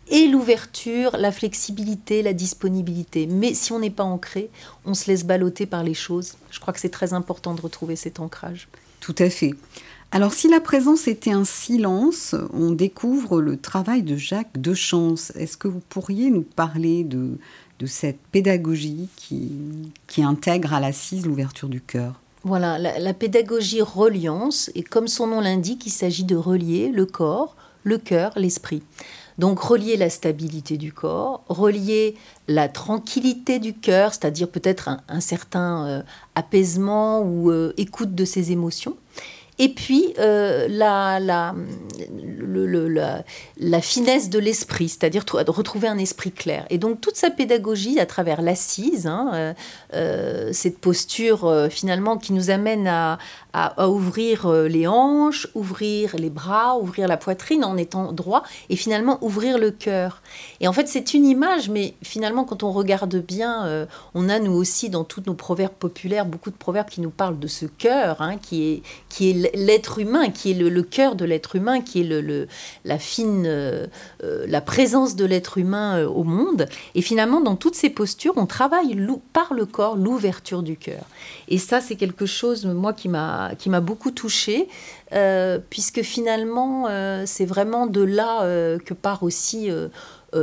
et 0.09 0.27
l'ouverture, 0.27 1.17
la 1.17 1.31
flexibilité, 1.31 2.21
la 2.21 2.33
disponibilité. 2.33 3.27
Mais 3.27 3.53
si 3.53 3.71
on 3.71 3.79
n'est 3.79 3.89
pas 3.89 4.03
ancré, 4.03 4.49
on 4.85 4.93
se 4.93 5.09
laisse 5.09 5.25
balloter 5.25 5.65
par 5.65 5.83
les 5.83 5.93
choses. 5.93 6.35
Je 6.51 6.59
crois 6.59 6.73
que 6.73 6.79
c'est 6.79 6.89
très 6.89 7.13
important 7.13 7.53
de 7.55 7.61
retrouver 7.61 7.95
cet 7.95 8.19
ancrage. 8.19 8.67
Tout 8.99 9.15
à 9.19 9.29
fait. 9.29 9.53
Alors 10.11 10.33
si 10.33 10.47
la 10.47 10.61
présence 10.61 11.07
était 11.07 11.31
un 11.31 11.45
silence, 11.45 12.35
on 12.53 12.71
découvre 12.71 13.41
le 13.41 13.57
travail 13.57 14.03
de 14.03 14.15
Jacques 14.15 14.57
Dechance. 14.59 15.31
Est-ce 15.35 15.57
que 15.57 15.67
vous 15.67 15.81
pourriez 15.89 16.29
nous 16.29 16.43
parler 16.43 17.03
de, 17.03 17.37
de 17.79 17.85
cette 17.85 18.19
pédagogie 18.31 19.09
qui, 19.15 19.51
qui 20.07 20.23
intègre 20.23 20.73
à 20.73 20.79
l'assise 20.79 21.25
l'ouverture 21.25 21.67
du 21.67 21.81
cœur? 21.81 22.21
Voilà, 22.43 22.77
la, 22.77 22.99
la 22.99 23.13
pédagogie 23.15 23.81
reliance, 23.81 24.69
et 24.75 24.83
comme 24.83 25.07
son 25.07 25.25
nom 25.25 25.41
l'indique, 25.41 25.87
il 25.87 25.91
s'agit 25.91 26.23
de 26.23 26.35
relier 26.35 26.89
le 26.89 27.07
corps, 27.07 27.55
le 27.83 27.97
cœur, 27.97 28.31
l'esprit. 28.35 28.83
Donc 29.37 29.59
relier 29.59 29.97
la 29.97 30.09
stabilité 30.09 30.77
du 30.77 30.93
corps, 30.93 31.43
relier 31.49 32.15
la 32.47 32.69
tranquillité 32.69 33.59
du 33.59 33.73
cœur, 33.73 34.13
c'est-à-dire 34.13 34.49
peut-être 34.49 34.89
un, 35.07 35.19
certain 35.19 35.87
euh, 35.87 36.01
apaisement 36.35 37.21
ou 37.21 37.51
euh, 37.51 37.73
écoute 37.77 38.15
de 38.15 38.23
ses 38.23 38.51
émotions, 38.51 38.95
et 39.57 39.69
puis 39.69 40.13
euh, 40.19 40.67
la, 40.69 41.19
la, 41.19 41.55
la, 42.55 43.81
finesse 43.81 44.29
de 44.29 44.39
l'esprit, 44.39 44.89
c'est-à-dire 44.89 45.25
de 45.25 45.51
retrouver 45.51 45.87
un 45.87 45.97
esprit 45.97 46.31
clair. 46.31 46.65
Et 46.69 46.77
donc 46.77 47.01
toute 47.01 47.15
sa 47.15 47.29
pédagogie 47.29 47.99
à 47.99 48.05
travers 48.05 48.41
l'assise, 48.41 49.07
hein, 49.07 49.53
cette 50.51 50.79
posture 50.79 51.67
finalement 51.69 52.17
qui 52.17 52.33
nous 52.33 52.49
amène 52.49 52.87
à, 52.87 53.17
ouvrir 53.87 54.47
euh, 54.47 54.67
les 54.67 54.85
hanches, 54.85 55.47
ouvrir 55.55 56.15
les 56.17 56.29
bras, 56.29 56.77
ouvrir 56.77 57.07
la 57.07 57.15
poitrine 57.15 57.63
en 57.63 57.77
étant 57.77 58.11
droit 58.11 58.43
et 58.69 58.75
finalement 58.75 59.17
ouvrir 59.21 59.57
le 59.57 59.71
cœur. 59.71 60.21
Et 60.59 60.67
en 60.67 60.73
fait, 60.73 60.87
c'est 60.87 61.13
une 61.13 61.25
image, 61.25 61.69
mais 61.69 61.93
finalement, 62.03 62.43
quand 62.43 62.63
on 62.63 62.71
regarde 62.71 63.15
bien, 63.15 63.65
euh, 63.65 63.85
on 64.13 64.27
a 64.27 64.39
nous 64.39 64.51
aussi 64.51 64.89
dans 64.89 65.05
tous 65.05 65.23
nos 65.25 65.33
proverbes 65.33 65.73
populaires 65.73 66.25
beaucoup 66.25 66.51
de 66.51 66.55
proverbes 66.55 66.89
qui 66.89 67.01
nous 67.01 67.09
parlent 67.09 67.39
de 67.39 67.47
ce 67.47 67.65
cœur, 67.65 68.21
hein, 68.21 68.37
qui 68.37 68.73
est, 68.73 68.83
qui 69.09 69.29
est 69.29 69.55
l'être 69.55 69.99
humain, 69.99 70.29
qui 70.29 70.51
est 70.51 70.53
le, 70.53 70.83
cœur 70.83 71.15
de 71.15 71.25
l'être 71.25 71.55
humain, 71.55 71.81
qui 71.81 72.01
est 72.01 72.03
le, 72.03 72.44
la 72.83 72.99
fine, 72.99 73.45
euh, 73.45 73.87
la 74.21 74.61
présence 74.61 75.15
de 75.15 75.25
l'être 75.25 75.57
humain 75.57 76.05
au 76.05 76.23
monde. 76.23 76.67
Et 76.93 77.01
finalement, 77.01 77.41
dans 77.41 77.55
toutes 77.55 77.75
ces 77.75 77.89
postures, 77.89 78.33
on 78.37 78.45
travaille 78.45 78.95
par 79.33 79.53
le 79.53 79.65
corps 79.65 79.95
l'ouverture 79.95 80.63
du 80.63 80.77
cœur. 80.77 81.03
Et 81.47 81.57
ça, 81.57 81.81
c'est 81.81 81.95
quelque 81.95 82.25
chose, 82.25 82.65
moi, 82.65 82.93
qui 82.93 83.09
m'a 83.09 83.81
beaucoup 83.81 84.11
touchée, 84.11 84.67
euh, 85.13 85.59
puisque 85.69 86.01
finalement, 86.01 86.87
euh, 86.89 87.23
c'est 87.25 87.45
vraiment 87.45 87.85
de 87.85 88.01
là 88.01 88.43
euh, 88.43 88.79
que 88.79 88.93
part 88.93 89.23
aussi 89.23 89.69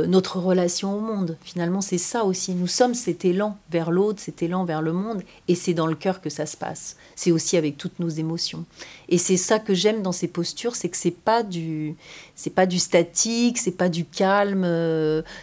notre 0.07 0.39
relation 0.39 0.97
au 0.97 0.99
monde. 0.99 1.37
Finalement, 1.43 1.81
c'est 1.81 1.97
ça 1.97 2.23
aussi. 2.23 2.53
Nous 2.53 2.67
sommes 2.67 2.93
cet 2.93 3.25
élan 3.25 3.57
vers 3.71 3.91
l'autre, 3.91 4.19
cet 4.19 4.41
élan 4.41 4.65
vers 4.65 4.81
le 4.81 4.93
monde, 4.93 5.23
et 5.47 5.55
c'est 5.55 5.73
dans 5.73 5.87
le 5.87 5.95
cœur 5.95 6.21
que 6.21 6.29
ça 6.29 6.45
se 6.45 6.57
passe. 6.57 6.97
C'est 7.15 7.31
aussi 7.31 7.57
avec 7.57 7.77
toutes 7.77 7.99
nos 7.99 8.09
émotions. 8.09 8.65
Et 9.09 9.17
c'est 9.17 9.37
ça 9.37 9.59
que 9.59 9.73
j'aime 9.73 10.01
dans 10.01 10.11
ces 10.11 10.27
postures, 10.27 10.75
c'est 10.75 10.89
que 10.89 10.97
c'est 10.97 11.11
pas 11.11 11.43
du, 11.43 11.95
c'est 12.35 12.49
pas 12.49 12.65
du 12.65 12.79
statique, 12.79 13.57
c'est 13.57 13.77
pas 13.77 13.89
du 13.89 14.05
calme, 14.05 14.65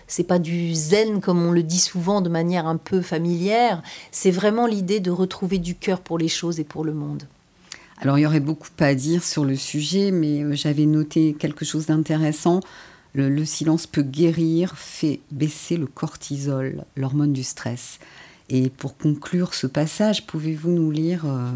c'est 0.07 0.25
pas 0.25 0.39
du 0.39 0.75
zen 0.75 1.21
comme 1.21 1.45
on 1.45 1.53
le 1.53 1.63
dit 1.63 1.79
souvent 1.79 2.21
de 2.21 2.29
manière 2.29 2.67
un 2.67 2.77
peu 2.77 3.01
familière. 3.01 3.83
C'est 4.11 4.31
vraiment 4.31 4.67
l'idée 4.67 5.01
de 5.01 5.11
retrouver 5.11 5.59
du 5.59 5.75
cœur 5.75 6.01
pour 6.01 6.19
les 6.19 6.29
choses 6.29 6.61
et 6.61 6.65
pour 6.65 6.85
le 6.85 6.93
monde. 6.93 7.25
Alors 7.99 8.19
il 8.19 8.23
y 8.23 8.27
aurait 8.27 8.41
beaucoup 8.41 8.69
à 8.79 8.95
dire 8.95 9.23
sur 9.23 9.45
le 9.45 9.57
sujet, 9.57 10.11
mais 10.11 10.43
euh, 10.43 10.55
j'avais 10.55 10.87
noté 10.87 11.37
quelque 11.39 11.65
chose 11.65 11.87
d'intéressant. 11.87 12.61
Le, 13.13 13.45
silence 13.45 13.87
peut 13.87 14.03
guérir, 14.03 14.77
fait 14.77 15.21
baisser 15.33 15.77
le 15.77 15.87
cortisol, 15.87 16.85
l'hormone 16.97 17.33
du 17.33 17.43
stress. 17.43 17.99
Et 18.49 18.71
pour 18.71 18.97
conclure 18.97 19.55
ce 19.55 19.67
passage, 19.67 20.27
pouvez-vous 20.27 20.71
nous 20.71 20.91
lire 20.91 21.25
euh, 21.25 21.51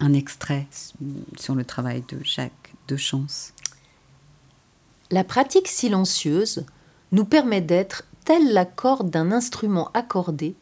un 0.00 0.12
extrait 0.12 0.66
sur 1.36 1.54
le 1.54 1.64
travail 1.64 2.04
de 2.08 2.18
Jacques 2.22 2.74
de 2.88 2.96
Chance 2.96 3.52
La 5.10 5.24
pratique 5.24 5.68
silencieuse 5.68 6.66
nous 7.10 7.24
permet 7.24 7.60
d'être 7.60 8.04
telle 8.24 8.52
la 8.52 8.64
corde 8.64 9.10
d'un 9.10 9.32
instrument 9.32 9.90
accordé, 9.94 10.54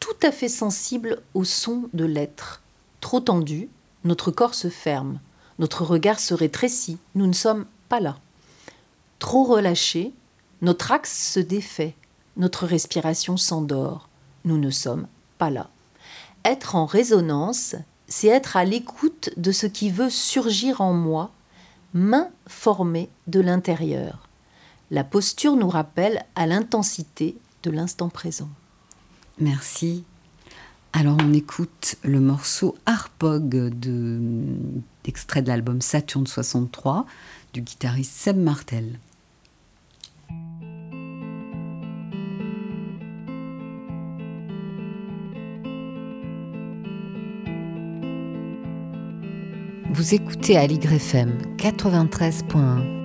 tout 0.00 0.16
à 0.22 0.32
fait 0.32 0.48
sensible 0.48 1.20
au 1.34 1.44
son 1.44 1.88
de 1.92 2.04
l'être. 2.04 2.62
Trop 3.00 3.20
tendu, 3.20 3.68
notre 4.04 4.30
corps 4.30 4.54
se 4.54 4.68
ferme, 4.68 5.20
notre 5.58 5.84
regard 5.84 6.18
se 6.18 6.34
rétrécit, 6.34 6.98
nous 7.14 7.26
ne 7.26 7.32
sommes 7.32 7.66
pas 7.88 8.00
là. 8.00 8.18
Trop 9.22 9.44
relâché, 9.44 10.12
notre 10.62 10.90
axe 10.90 11.32
se 11.32 11.38
défait, 11.38 11.94
notre 12.36 12.66
respiration 12.66 13.36
s'endort, 13.36 14.08
nous 14.44 14.58
ne 14.58 14.70
sommes 14.70 15.06
pas 15.38 15.48
là. 15.48 15.70
Être 16.44 16.74
en 16.74 16.86
résonance, 16.86 17.76
c'est 18.08 18.26
être 18.26 18.56
à 18.56 18.64
l'écoute 18.64 19.30
de 19.36 19.52
ce 19.52 19.68
qui 19.68 19.90
veut 19.90 20.10
surgir 20.10 20.80
en 20.80 20.92
moi, 20.92 21.30
main 21.94 22.30
formée 22.48 23.10
de 23.28 23.38
l'intérieur. 23.38 24.28
La 24.90 25.04
posture 25.04 25.54
nous 25.54 25.68
rappelle 25.68 26.24
à 26.34 26.48
l'intensité 26.48 27.36
de 27.62 27.70
l'instant 27.70 28.08
présent. 28.08 28.50
Merci. 29.38 30.02
Alors 30.92 31.16
on 31.22 31.32
écoute 31.32 31.94
le 32.02 32.18
morceau 32.18 32.76
Harpog 32.86 33.48
de, 33.48 34.18
d'extrait 35.04 35.42
de 35.42 35.48
l'album 35.48 35.80
Saturne 35.80 36.26
63 36.26 37.06
du 37.52 37.60
guitariste 37.60 38.14
Seb 38.14 38.36
Martel. 38.36 38.98
Vous 49.94 50.14
écoutez 50.14 50.56
à 50.56 50.66
l'YFM 50.66 51.36
93.1. 51.58 53.01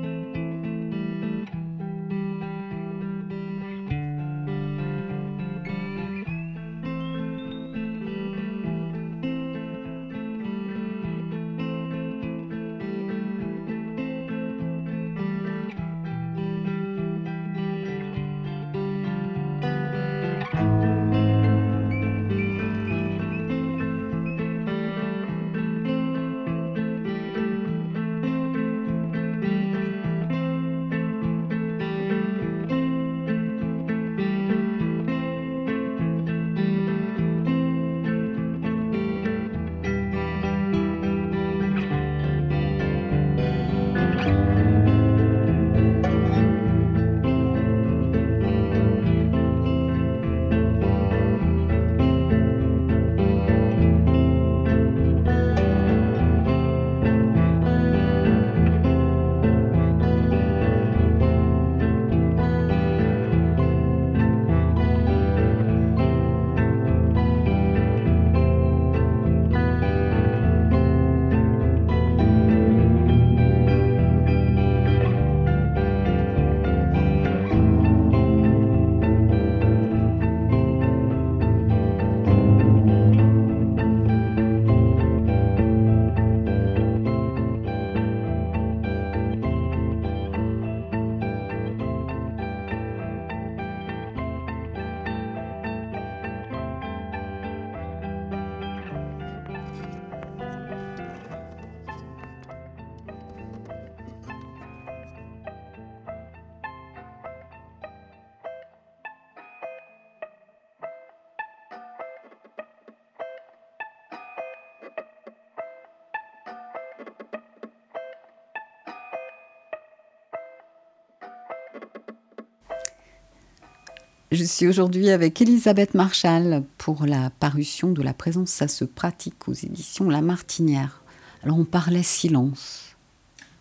Je 124.29 124.43
suis 124.43 124.67
aujourd'hui 124.67 125.09
avec 125.09 125.41
Elisabeth 125.41 125.93
Marchal 125.93 126.65
pour 126.77 127.05
la 127.05 127.29
parution 127.29 127.93
de 127.93 128.01
La 128.01 128.13
présence, 128.13 128.49
ça 128.49 128.67
se 128.67 128.83
pratique 128.83 129.47
aux 129.47 129.53
éditions 129.53 130.09
La 130.09 130.21
Martinière. 130.21 131.01
Alors 131.43 131.57
on 131.57 131.63
parlait 131.63 132.03
silence. 132.03 132.87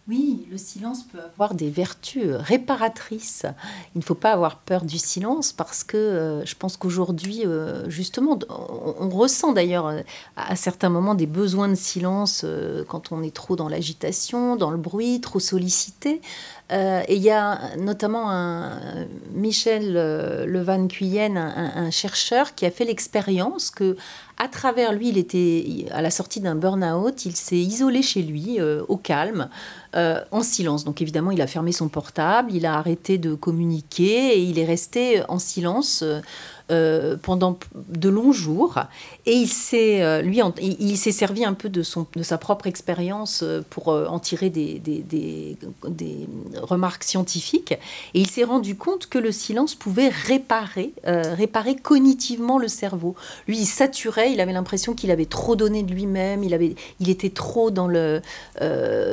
Oui, 0.08 0.46
le 0.52 0.56
silence 0.56 1.02
peut 1.02 1.18
avoir 1.20 1.54
des 1.54 1.68
vertus 1.68 2.30
réparatrices. 2.30 3.44
Il 3.96 3.98
ne 3.98 4.04
faut 4.04 4.14
pas 4.14 4.30
avoir 4.30 4.58
peur 4.58 4.84
du 4.84 4.98
silence 4.98 5.52
parce 5.52 5.82
que 5.82 5.96
euh, 5.96 6.44
je 6.44 6.54
pense 6.54 6.76
qu'aujourd'hui, 6.76 7.42
euh, 7.44 7.90
justement, 7.90 8.38
on, 8.48 9.08
ressent 9.08 9.50
d'ailleurs 9.50 9.88
euh, 9.88 10.02
à, 10.36 10.54
certains 10.54 10.90
moments 10.90 11.16
des 11.16 11.26
besoins 11.26 11.68
de 11.68 11.74
silence 11.74 12.46
quand 12.86 13.10
on 13.10 13.20
est 13.24 13.34
trop 13.34 13.56
dans 13.56 13.68
l'agitation, 13.68 14.54
dans 14.54 14.70
le 14.70 14.76
bruit, 14.76 15.20
trop 15.20 15.40
sollicité. 15.40 16.20
Et 16.70 17.14
il 17.14 17.22
y 17.22 17.30
a 17.30 17.76
notamment 17.76 18.30
un, 18.30 19.06
Michel 19.32 19.92
Levan 20.46 20.88
Cuyenne, 20.88 21.38
un, 21.38 21.90
chercheur, 21.90 22.54
qui 22.54 22.66
a 22.66 22.70
fait 22.70 22.84
l'expérience 22.84 23.70
que 23.70 23.96
à 24.38 24.48
travers 24.48 24.92
lui, 24.92 25.08
il 25.08 25.16
était 25.16 25.86
à 25.92 26.02
la 26.02 26.10
sortie 26.10 26.40
d'un 26.40 26.56
burn-out, 26.56 27.24
il 27.24 27.36
s'est 27.36 27.56
isolé 27.56 28.02
chez 28.02 28.22
lui, 28.22 28.58
au 28.60 28.96
calme. 28.96 29.48
Euh, 29.96 30.20
en 30.30 30.42
silence. 30.42 30.84
Donc 30.84 31.00
évidemment, 31.00 31.30
il 31.30 31.40
a 31.40 31.46
fermé 31.46 31.72
son 31.72 31.88
portable, 31.88 32.52
il 32.52 32.66
a 32.66 32.74
arrêté 32.74 33.16
de 33.16 33.34
communiquer 33.34 34.36
et 34.36 34.42
il 34.42 34.58
est 34.58 34.66
resté 34.66 35.22
en 35.30 35.38
silence 35.38 36.04
euh, 36.72 37.16
pendant 37.16 37.60
de 37.76 38.08
longs 38.08 38.32
jours. 38.32 38.80
Et 39.24 39.34
il 39.34 39.46
s'est, 39.46 40.02
euh, 40.02 40.20
lui, 40.20 40.40
il, 40.60 40.98
s'est 40.98 41.12
servi 41.12 41.44
un 41.44 41.54
peu 41.54 41.68
de, 41.68 41.84
son, 41.84 42.08
de 42.16 42.24
sa 42.24 42.38
propre 42.38 42.66
expérience 42.66 43.44
euh, 43.44 43.62
pour 43.70 43.86
en 43.86 44.18
tirer 44.18 44.50
des, 44.50 44.80
des, 44.80 44.98
des, 44.98 45.56
des, 45.86 46.28
remarques 46.60 47.04
scientifiques. 47.04 47.70
Et 48.14 48.20
il 48.20 48.28
s'est 48.28 48.42
rendu 48.42 48.74
compte 48.74 49.06
que 49.06 49.18
le 49.18 49.30
silence 49.30 49.76
pouvait 49.76 50.08
réparer, 50.08 50.92
réparer 51.04 51.76
cognitivement 51.76 52.58
le 52.58 52.66
cerveau. 52.66 53.14
Lui, 53.46 53.58
il 53.58 53.66
saturait, 53.66 54.32
il 54.32 54.40
avait 54.40 54.52
l'impression 54.52 54.94
qu'il 54.94 55.12
avait 55.12 55.26
trop 55.26 55.54
donné 55.54 55.84
de 55.84 55.92
lui-même, 55.92 56.42
il, 56.42 56.52
avait, 56.52 56.74
il 56.98 57.10
était 57.10 57.30
trop 57.30 57.70
dans 57.70 57.86
le... 57.86 58.20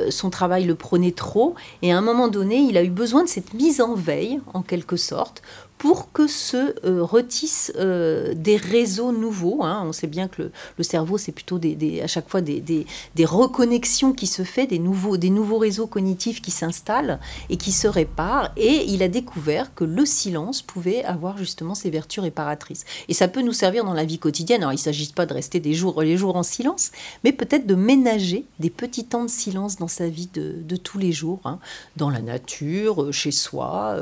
son 0.09 0.29
travail 0.31 0.63
le 0.65 0.73
prenait 0.73 1.11
trop. 1.11 1.53
Et 1.83 1.91
à 1.91 1.97
un 1.99 2.01
moment 2.01 2.29
donné, 2.29 2.57
il 2.57 2.77
a 2.77 2.83
eu 2.83 2.89
besoin 2.89 3.23
de 3.23 3.29
cette 3.29 3.53
mise 3.53 3.79
en 3.79 3.93
veille, 3.93 4.39
en 4.55 4.63
quelque 4.63 4.97
sorte, 4.97 5.43
pour 5.83 6.13
que 6.13 6.27
se 6.27 6.75
euh, 6.85 7.03
retissent 7.03 7.73
euh, 7.75 8.33
des 8.37 8.55
réseaux 8.55 9.11
nouveaux. 9.11 9.63
Hein. 9.63 9.83
On 9.85 9.91
sait 9.91 10.07
bien 10.07 10.29
que 10.29 10.49
le, 10.77 10.83
cerveau, 10.83 11.17
c'est 11.17 11.33
plutôt 11.33 11.59
à 12.01 12.07
chaque 12.07 12.29
fois 12.29 12.39
des, 12.39 12.85
reconnexions 13.25 14.13
qui 14.13 14.25
se 14.27 14.45
font, 14.45 14.63
des 14.63 14.79
nouveaux, 14.79 15.57
réseaux 15.57 15.85
cognitifs 15.85 16.41
qui 16.41 16.51
s'installent 16.51 17.19
et 17.49 17.57
qui 17.57 17.73
se 17.73 17.89
réparent. 17.89 18.51
Et 18.55 18.85
il 18.93 19.03
a 19.03 19.09
découvert 19.09 19.75
que 19.75 19.83
le 19.83 20.05
silence 20.05 20.61
pouvait 20.61 21.03
avoir 21.03 21.37
justement 21.37 21.75
ces 21.75 21.89
vertus 21.89 22.23
réparatrices. 22.23 22.85
Et 23.09 23.13
ça 23.13 23.27
peut 23.27 23.41
nous 23.41 23.51
servir 23.51 23.83
dans 23.83 23.93
la 23.93 24.05
vie 24.05 24.19
quotidienne. 24.19 24.61
Alors, 24.61 24.71
il 24.71 24.77
ne 24.77 24.81
s'agit 24.81 25.11
pas 25.11 25.25
de 25.25 25.33
rester 25.33 25.59
des 25.59 25.73
jours, 25.73 26.01
les 26.01 26.15
jours 26.15 26.37
en 26.37 26.43
silence, 26.43 26.93
mais 27.25 27.33
peut-être 27.33 27.67
de 27.67 27.75
ménager 27.75 28.45
des 28.59 28.69
petits 28.69 29.03
temps 29.03 29.25
de 29.25 29.29
silence 29.29 29.75
dans 29.75 29.89
sa 29.89 30.07
vie 30.07 30.29
de, 30.33 30.77
tous 30.77 30.97
les 30.97 31.11
jours, 31.11 31.41
hein. 31.43 31.59
dans 31.97 32.09
la 32.09 32.21
nature, 32.21 33.03
euh, 33.03 33.11
chez 33.11 33.31
soi, 33.31 33.97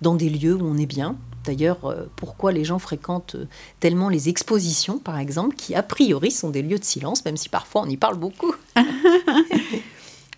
dans 0.00 0.14
des 0.14 0.30
lieux 0.30 0.54
où 0.54 0.64
on 0.64 0.78
est 0.78 0.86
bien. 0.86 1.17
D'ailleurs, 1.48 1.86
euh, 1.86 2.04
pourquoi 2.16 2.52
les 2.52 2.62
gens 2.62 2.78
fréquentent 2.78 3.36
euh, 3.36 3.48
tellement 3.80 4.10
les 4.10 4.28
expositions, 4.28 4.98
par 4.98 5.18
exemple, 5.18 5.56
qui 5.56 5.74
a 5.74 5.82
priori 5.82 6.30
sont 6.30 6.50
des 6.50 6.60
lieux 6.60 6.78
de 6.78 6.84
silence, 6.84 7.24
même 7.24 7.38
si 7.38 7.48
parfois 7.48 7.82
on 7.86 7.88
y 7.88 7.96
parle 7.96 8.18
beaucoup? 8.18 8.54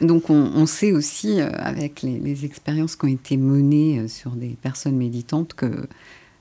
Donc 0.01 0.31
on, 0.31 0.67
sait 0.67 0.93
aussi, 0.93 1.41
euh, 1.41 1.51
avec 1.59 2.03
les, 2.03 2.45
expériences 2.45 2.95
qui 2.95 3.05
ont 3.07 3.09
été 3.09 3.37
menées 3.37 4.07
sur 4.07 4.31
des 4.31 4.57
personnes 4.63 4.97
méditantes, 4.97 5.53
que 5.55 5.89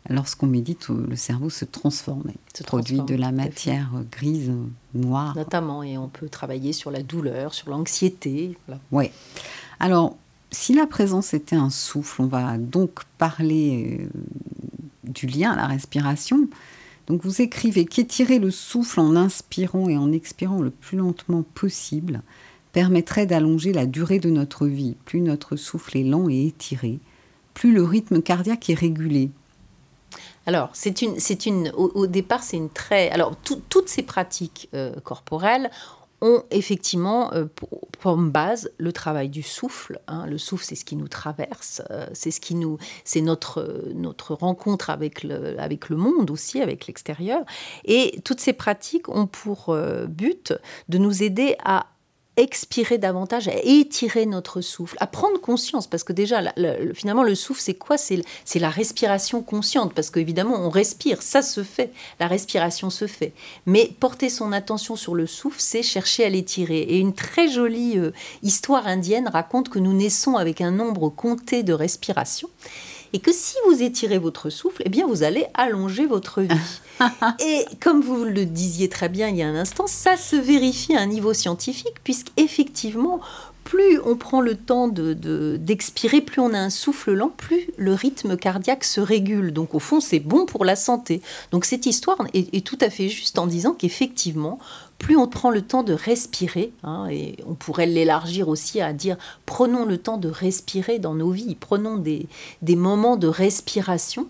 lorsqu'on 0.08 0.46
médite, 0.46 0.88
le 0.90 1.16
cerveau 1.16 1.50
se 1.50 1.66
transforme, 1.66 2.32
se 2.56 2.64
produit 2.64 3.02
de 3.02 3.16
la 3.16 3.32
matière 3.32 3.90
grise, 4.12 4.52
noire. 4.94 5.36
Notamment, 5.36 5.84
et 5.84 5.98
on 5.98 6.08
peut 6.08 6.30
travailler 6.30 6.72
sur 6.72 6.92
la 6.92 7.02
douleur, 7.02 7.54
sur 7.54 7.70
l'anxiété. 7.72 8.56
Oui. 8.92 9.10
Alors, 9.80 10.16
si 10.52 10.74
la 10.74 10.88
présence 10.88 11.34
était 11.34 11.56
un 11.56 11.70
souffle, 11.70 12.22
on 12.22 12.28
va 12.28 12.58
donc 12.58 13.02
parler 13.18 14.00
euh, 14.00 14.10
du 15.04 15.28
lien 15.28 15.52
à 15.52 15.56
la 15.56 15.68
respiration. 15.68 16.48
Donc 17.08 17.24
vous 17.24 17.42
écrivez 17.42 17.86
qu'étirer 17.86 18.40
le 18.40 18.52
souffle 18.52 19.00
en 19.00 19.16
inspirant 19.16 19.90
et 19.90 19.98
en 19.98 20.12
expirant 20.12 20.62
le 20.62 20.70
plus 20.70 20.98
lentement 20.98 21.44
possible 21.54 22.22
permettrait 22.72 23.26
d'allonger 23.26 23.74
la 23.74 23.88
durée 23.88 24.20
de 24.20 24.30
notre 24.30 24.68
vie. 24.68 24.96
Plus 25.06 25.22
notre 25.22 25.56
souffle 25.56 25.98
est 25.98 26.04
lent 26.04 26.30
et 26.30 26.46
étiré, 26.46 27.00
plus 27.54 27.74
le 27.74 27.84
rythme 27.84 28.22
cardiaque 28.22 28.70
est 28.70 28.76
régulé. 28.76 29.32
Alors, 30.46 30.70
c'est 30.74 31.02
une, 31.02 31.20
c'est 31.20 31.46
une, 31.46 31.72
au, 31.76 32.08
départ, 32.08 32.42
c'est 32.42 32.58
une 32.58 32.70
très. 32.70 33.10
Alors, 33.12 33.36
toutes 33.38 33.88
ces 33.88 34.02
pratiques 34.02 34.70
euh, 34.74 34.94
corporelles 35.04 35.70
ont 36.22 36.44
effectivement 36.52 37.34
euh, 37.34 37.46
pour, 37.46 38.18
base 38.18 38.72
le 38.78 38.94
travail 38.94 39.30
du 39.30 39.44
souffle. 39.44 40.00
Hein. 40.08 40.26
Le 40.26 40.38
souffle, 40.38 40.64
c'est 40.64 40.76
ce 40.76 40.86
qui 40.86 40.96
nous 40.96 41.08
traverse, 41.08 41.82
euh, 41.92 42.08
c'est 42.14 42.32
ce 42.32 42.40
qui 42.40 42.56
nous, 42.56 42.78
c'est 43.04 43.22
notre 43.22 43.84
notre 43.94 44.34
rencontre 44.34 44.90
avec 44.90 45.24
le 45.24 45.60
avec 45.60 45.90
le 45.90 45.98
monde 45.98 46.32
aussi, 46.32 46.62
avec 46.62 46.88
l'extérieur. 46.88 47.44
Et 47.84 48.20
toutes 48.24 48.40
ces 48.40 48.54
pratiques 48.54 49.10
ont 49.10 49.28
pour 49.28 49.76
but 50.08 50.54
de 50.88 50.98
nous 50.98 51.24
aider 51.24 51.56
à 51.64 51.88
expirer 52.40 52.98
davantage, 52.98 53.48
à 53.48 53.56
étirer 53.64 54.26
notre 54.26 54.62
souffle, 54.62 54.98
à 55.00 55.08
prendre 55.08 55.40
conscience, 55.40 55.88
parce 55.88 56.04
que 56.04 56.14
déjà, 56.14 56.42
finalement, 56.94 57.24
le 57.24 57.36
souffle, 57.36 57.62
c'est 57.62 57.74
quoi? 57.74 57.98
C'est 57.98 58.60
la 58.60 58.70
respiration 58.70 59.42
consciente, 59.42 59.94
parce 59.94 60.10
qu'évidemment, 60.10 60.56
on 60.56 60.70
respire, 60.70 61.22
ça 61.22 61.42
se 61.42 61.64
fait, 61.64 61.92
la 62.20 62.28
respiration 62.28 62.90
se 62.90 63.08
fait. 63.08 63.34
Mais 63.66 63.92
porter 64.00 64.30
son 64.30 64.52
attention 64.52 64.96
sur 64.96 65.16
le 65.16 65.28
souffle, 65.28 65.60
c'est 65.60 65.84
chercher 65.84 66.26
à 66.26 66.30
l'étirer. 66.30 66.80
Et 66.80 66.98
une 66.98 67.14
très 67.14 67.50
jolie 67.50 67.98
euh, 67.98 68.12
histoire 68.44 68.88
indienne 68.88 69.28
raconte 69.28 69.70
que 69.70 69.80
nous 69.80 69.94
naissons 69.94 70.36
avec 70.36 70.62
un 70.62 70.72
nombre 70.72 71.10
compté 71.10 71.64
de 71.64 71.74
respirations 71.74 72.50
et 73.14 73.20
que 73.20 73.32
si 73.34 73.56
vous 73.68 73.82
étirez 73.82 74.18
votre 74.18 74.50
souffle, 74.50 74.84
eh 74.86 74.90
bien 74.90 75.08
vous 75.08 75.24
allez 75.24 75.46
allonger 75.54 76.06
votre 76.06 76.42
vie. 76.42 76.80
et 77.40 77.66
comme 77.80 78.02
vous 78.02 78.24
le 78.24 78.46
disiez 78.46 78.90
très 78.90 79.10
bien 79.10 79.30
il 79.30 79.38
y 79.38 79.44
a 79.44 79.48
un 79.48 79.56
instant, 79.56 79.88
ça 79.88 80.18
se 80.18 80.36
vérifie 80.36 80.96
à 80.96 81.02
un 81.02 81.08
niveau 81.08 81.34
scientifique, 81.34 81.96
puisqu'effectivement, 82.04 83.22
plus 83.70 84.00
on 84.04 84.16
prend 84.16 84.42
le 84.42 84.56
temps 84.56 84.88
d'expirer, 84.88 86.22
de, 86.22 86.26
plus 86.26 86.42
on 86.42 86.56
a 86.56 86.58
un 86.58 86.72
souffle 86.72 87.14
lent, 87.14 87.30
plus 87.30 87.70
le 87.78 87.94
rythme 87.94 88.36
cardiaque 88.36 88.84
se 88.84 89.00
régule. 89.00 89.54
Donc 89.54 89.76
au 89.76 89.80
fond, 89.80 90.00
c'est 90.00 90.20
bon 90.20 90.48
pour 90.48 90.66
la 90.66 90.76
santé. 90.76 91.22
Donc 91.52 91.66
cette 91.66 91.86
histoire 91.86 92.18
est 92.34 92.66
tout 92.66 92.80
à 92.82 92.90
fait 92.90 93.10
juste 93.10 93.38
en 93.38 93.46
disant 93.46 93.76
qu'effectivement, 93.76 94.58
plus 95.00 95.16
on 95.16 95.28
prend 95.28 95.50
le 95.50 95.62
temps 95.62 95.84
de 95.84 95.94
respirer, 95.94 96.74
hein, 96.84 97.08
et 97.10 97.38
on 97.48 97.54
pourrait 97.54 97.86
l'élargir 97.86 98.50
aussi 98.50 98.82
à 98.82 98.92
dire 98.92 99.18
prenons 99.46 99.86
le 99.86 99.98
temps 99.98 100.18
de 100.18 100.30
respirer 100.30 101.00
dans 101.00 101.16
nos 101.16 101.32
vies, 101.32 101.56
prenons 101.56 101.98
des, 101.98 102.28
moments 102.76 103.18
de 103.18 103.28
respiration. 103.28 104.28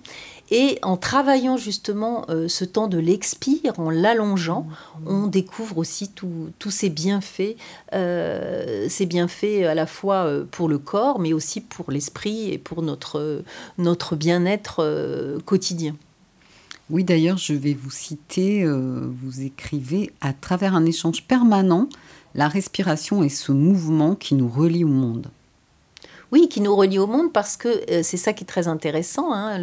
Et 0.51 0.79
en 0.81 0.97
travaillant 0.97 1.57
justement 1.57 2.25
euh, 2.29 2.47
ce 2.47 2.65
temps 2.65 2.87
de 2.87 2.97
l'expire, 2.97 3.73
en 3.77 3.89
l'allongeant, 3.89 4.67
mmh. 5.01 5.07
on 5.07 5.27
découvre 5.27 5.77
aussi 5.77 6.09
tous 6.09 6.71
ces 6.71 6.89
bienfaits, 6.89 7.55
euh, 7.93 8.87
ces 8.89 9.05
bienfaits 9.05 9.63
à 9.67 9.75
la 9.75 9.85
fois 9.85 10.25
euh, 10.25 10.45
pour 10.49 10.69
le 10.69 10.77
corps, 10.77 11.19
mais 11.19 11.33
aussi 11.33 11.61
pour 11.61 11.91
l'esprit 11.91 12.51
et 12.51 12.57
pour 12.57 12.81
notre, 12.81 13.43
notre 13.77 14.15
bien-être 14.15 15.39
quotidien. 15.45 15.95
Oui, 16.89 17.03
d'ailleurs, 17.03 17.37
je 17.37 17.53
vais 17.53 17.75
vous 17.75 17.91
citer, 17.91 18.63
euh, 18.63 19.07
vous 19.21 19.41
écrivez, 19.41 20.11
à 20.21 20.33
travers 20.33 20.73
un 20.73 20.85
échange 20.85 21.23
permanent, 21.23 21.87
la 22.33 22.47
respiration 22.47 23.21
est 23.21 23.29
ce 23.29 23.51
mouvement 23.51 24.15
qui 24.15 24.33
nous 24.33 24.49
relie 24.49 24.83
au 24.83 24.89
monde. 24.89 25.29
Oui, 26.31 26.47
qui 26.47 26.61
nous 26.61 26.75
relie 26.75 26.99
au 26.99 27.07
monde 27.07 27.33
parce 27.33 27.57
que 27.57 27.69
euh, 27.91 28.01
c'est 28.03 28.17
ça 28.17 28.33
qui 28.33 28.43
est 28.43 28.47
très 28.47 28.67
intéressant. 28.67 29.33
Hein, 29.33 29.57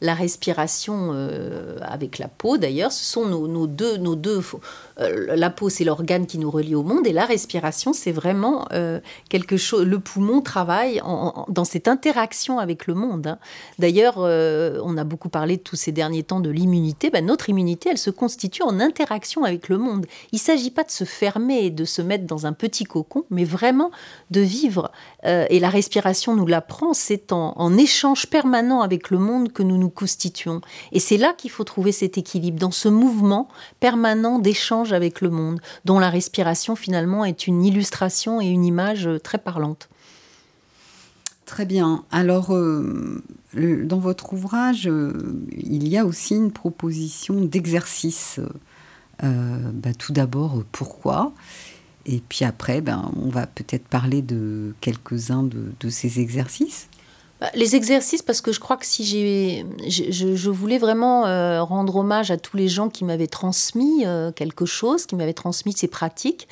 la 0.00 0.14
respiration 0.14 1.12
euh, 1.14 1.78
avec 1.80 2.18
la 2.18 2.28
peau, 2.28 2.58
d'ailleurs, 2.58 2.92
ce 2.92 3.04
sont 3.04 3.24
nos, 3.26 3.66
deux, 3.66 3.96
nos 3.96 4.14
deux. 4.14 4.42
Euh, 5.00 5.34
la 5.36 5.50
peau, 5.50 5.68
c'est 5.68 5.84
l'organe 5.84 6.26
qui 6.26 6.38
nous 6.38 6.50
relie 6.50 6.74
au 6.74 6.82
monde, 6.82 7.06
et 7.06 7.12
la 7.12 7.24
respiration, 7.24 7.92
c'est 7.92 8.12
vraiment 8.12 8.66
quelque 9.28 9.56
chose. 9.56 9.84
Le 9.84 9.98
poumon 9.98 10.40
travaille 10.40 11.00
dans 11.48 11.64
cette 11.64 11.88
interaction 11.88 12.58
avec 12.58 12.86
le 12.86 12.94
monde. 12.94 13.26
Hein. 13.26 13.38
D'ailleurs, 13.78 14.18
on 14.18 14.96
a 14.96 15.04
beaucoup 15.04 15.28
parlé 15.28 15.58
tous 15.58 15.76
ces 15.76 15.92
derniers 15.92 16.22
temps 16.22 16.40
de 16.40 16.50
l'immunité. 16.50 17.10
Ben, 17.10 17.24
notre 17.24 17.48
immunité, 17.50 17.90
elle 17.90 17.98
se 17.98 18.10
constitue 18.10 18.62
en 18.62 18.80
interaction 18.80 19.44
avec 19.44 19.68
le 19.68 19.78
monde. 19.78 20.06
Il 20.32 20.36
ne 20.36 20.40
s'agit 20.40 20.70
pas 20.70 20.84
de 20.84 20.90
se 20.90 21.04
fermer 21.04 21.64
et 21.64 21.70
de 21.70 21.84
se 21.84 22.02
mettre 22.02 22.26
dans 22.26 22.46
un 22.46 22.52
petit 22.52 22.84
cocon, 22.84 23.24
mais 23.30 23.44
vraiment 23.44 23.90
de 24.30 24.40
vivre. 24.40 24.90
et 25.24 25.58
la 25.60 25.70
respiration 25.70 25.86
respiration 25.86 26.34
nous 26.34 26.46
l'apprend, 26.46 26.92
c'est 26.92 27.32
en, 27.32 27.78
échange 27.78 28.26
permanent 28.26 28.82
avec 28.82 29.10
le 29.10 29.18
monde 29.18 29.52
que 29.52 29.62
nous 29.62 29.78
nous 29.78 29.88
constituons. 29.88 30.60
Et 30.92 31.00
c'est 31.00 31.16
là 31.16 31.32
qu'il 31.32 31.50
faut 31.50 31.64
trouver 31.64 31.92
cet 31.92 32.18
équilibre, 32.18 32.58
dans 32.58 32.70
ce 32.70 32.88
mouvement 32.88 33.48
permanent 33.80 34.38
d'échange 34.38 34.85
avec 34.92 35.20
le 35.20 35.30
monde, 35.30 35.60
dont 35.84 35.98
la 35.98 36.10
respiration 36.10 36.76
finalement 36.76 37.24
est 37.24 37.46
une 37.46 37.64
illustration 37.64 38.40
et 38.40 38.46
une 38.46 38.64
image 38.64 39.08
très 39.22 39.38
parlante. 39.38 39.88
Très 41.46 41.64
bien. 41.64 42.04
Alors, 42.10 42.54
euh, 42.54 43.22
dans 43.54 44.00
votre 44.00 44.32
ouvrage, 44.32 44.88
euh, 44.88 45.12
il 45.56 45.86
y 45.86 45.96
a 45.96 46.04
aussi 46.04 46.34
une 46.34 46.50
proposition 46.50 47.40
d'exercice. 47.40 48.40
Euh, 49.22 49.70
bah, 49.72 49.94
tout 49.94 50.12
d'abord, 50.12 50.64
pourquoi? 50.72 51.32
Et 52.04 52.20
puis 52.28 52.44
après, 52.44 52.80
ben, 52.80 53.10
on 53.16 53.28
va 53.28 53.46
peut-être 53.46 53.86
parler 53.86 54.22
de 54.22 54.74
quelques-uns 54.80 55.44
de, 55.44 55.88
ces 55.88 56.18
exercices. 56.20 56.88
Bah, 57.40 57.50
les 57.54 57.76
exercices, 57.76 58.22
parce 58.22 58.40
que 58.40 58.50
je 58.50 58.60
crois 58.60 58.78
que 58.78 58.86
si 58.86 59.04
j'ai, 59.04 59.66
je, 59.88 60.48
voulais 60.48 60.78
vraiment 60.78 61.26
euh, 61.26 61.62
rendre 61.62 61.96
hommage 61.96 62.30
à 62.30 62.38
tous 62.38 62.56
les 62.56 62.66
gens 62.66 62.88
qui 62.88 63.04
m'avaient 63.04 63.26
transmis 63.26 64.06
euh, 64.06 64.32
quelque 64.32 64.64
chose, 64.64 65.04
qui 65.04 65.16
m'avaient 65.16 65.34
transmis 65.34 65.74
ces 65.74 65.88
pratiques, 65.88 66.48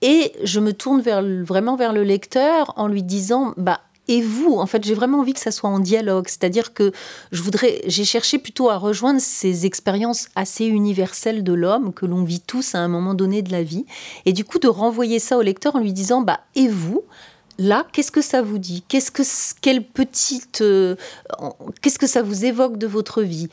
et 0.00 0.32
je 0.42 0.58
me 0.58 0.72
tourne 0.72 1.02
vers, 1.02 1.22
vraiment 1.22 1.76
vers 1.76 1.92
le 1.92 2.02
lecteur 2.02 2.72
en 2.76 2.88
lui 2.88 3.02
disant, 3.02 3.52
bah 3.58 3.80
et 4.08 4.20
vous? 4.20 4.54
En 4.54 4.66
fait, 4.66 4.84
j'ai 4.84 4.94
vraiment 4.94 5.20
envie 5.20 5.32
que 5.32 5.40
ça 5.40 5.52
soit 5.52 5.70
en 5.70 5.78
dialogue. 5.78 6.26
C'est-à-dire 6.26 6.74
que 6.74 6.92
je 7.30 7.42
voudrais, 7.42 7.82
j'ai 7.86 8.04
cherché 8.04 8.38
plutôt 8.38 8.68
à 8.68 8.76
rejoindre 8.76 9.20
ces 9.20 9.64
expériences 9.64 10.28
assez 10.34 10.64
universelles 10.64 11.44
de 11.44 11.52
l'homme 11.52 11.92
que 11.92 12.04
l'on 12.04 12.24
vit 12.24 12.40
tous 12.40 12.74
à 12.74 12.78
un 12.78 12.88
moment 12.88 13.14
donné 13.14 13.42
de 13.42 13.52
la 13.52 13.62
vie. 13.62 13.86
Et 14.26 14.32
du 14.32 14.44
coup, 14.44 14.58
de 14.58 14.68
renvoyer 14.68 15.18
ça 15.18 15.38
au 15.38 15.42
lecteur 15.42 15.76
en 15.76 15.78
lui 15.78 15.92
disant, 15.92 16.20
bah, 16.20 16.40
et 16.56 16.68
vous? 16.68 17.02
Là, 17.62 17.86
qu'est-ce 17.92 18.10
que 18.10 18.20
ça 18.20 18.42
vous 18.42 18.58
dit 18.58 18.82
Qu'est-ce 18.88 19.10
que 19.10 19.22
quelle 19.60 19.84
petite 19.84 20.60
euh, 20.60 20.96
qu'est-ce 21.80 21.98
que 21.98 22.06
ça 22.06 22.22
vous 22.22 22.44
évoque 22.44 22.76
de 22.76 22.86
votre 22.86 23.22
vie 23.22 23.48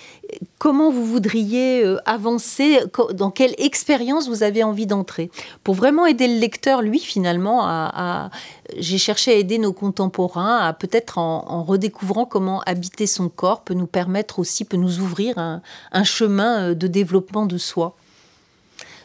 Comment 0.58 0.92
vous 0.92 1.06
voudriez 1.06 1.84
euh, 1.84 1.98
avancer 2.06 2.80
Dans 3.14 3.32
quelle 3.32 3.54
expérience 3.58 4.28
vous 4.28 4.44
avez 4.44 4.64
envie 4.64 4.88
d'entrer 4.88 5.30
Pour 5.64 5.76
vraiment 5.76 6.06
aider 6.06 6.28
le 6.28 6.40
lecteur, 6.40 6.82
lui, 6.82 7.00
finalement, 7.00 8.30
j'ai 8.78 8.98
cherché 8.98 9.32
à 9.32 9.36
aider 9.36 9.58
nos 9.58 9.74
contemporains 9.74 10.58
à 10.58 10.74
peut-être 10.74 11.18
en, 11.18 11.64
redécouvrant 11.64 12.26
comment 12.26 12.62
habiter 12.62 13.08
son 13.08 13.30
corps 13.30 13.62
peut 13.62 13.74
nous 13.74 13.88
permettre 13.88 14.40
aussi, 14.40 14.66
peut 14.66 14.78
nous 14.78 15.00
ouvrir 15.00 15.38
un 15.38 16.04
chemin 16.04 16.70
euh, 16.70 16.76
de 16.76 16.88
développement 16.88 17.46
de 17.46 17.58
soi. 17.58 17.96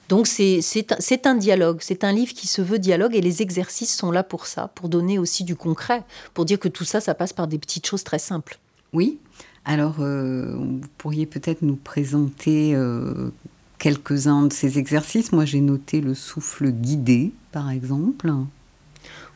Donc 0.08 0.26
c'est 0.26 1.26
un 1.26 1.34
dialogue, 1.34 1.78
c'est 1.80 2.04
un 2.04 2.12
livre 2.12 2.32
qui 2.32 2.46
se 2.46 2.62
veut 2.62 2.78
dialogue 2.78 3.14
et 3.14 3.20
les 3.20 3.42
exercices 3.42 3.96
sont 3.96 4.10
là 4.10 4.22
pour 4.22 4.46
ça, 4.46 4.68
pour 4.74 4.88
donner 4.88 5.18
aussi 5.18 5.44
du 5.44 5.56
concret, 5.56 6.02
pour 6.34 6.44
dire 6.44 6.58
que 6.58 6.68
tout 6.68 6.84
ça, 6.84 7.00
ça 7.00 7.14
passe 7.14 7.32
par 7.32 7.46
des 7.46 7.58
petites 7.58 7.86
choses 7.86 8.04
très 8.04 8.18
simples. 8.18 8.58
Oui, 8.92 9.18
alors 9.64 9.96
euh, 10.00 10.54
vous 10.56 10.88
pourriez 10.98 11.26
peut-être 11.26 11.62
nous 11.62 11.76
présenter 11.76 12.74
euh, 12.74 13.30
quelques-uns 13.78 14.42
de 14.46 14.52
ces 14.52 14.78
exercices. 14.78 15.32
Moi 15.32 15.46
j'ai 15.46 15.60
noté 15.60 16.00
le 16.00 16.14
souffle 16.14 16.70
guidé, 16.70 17.32
par 17.50 17.70
exemple. 17.70 18.32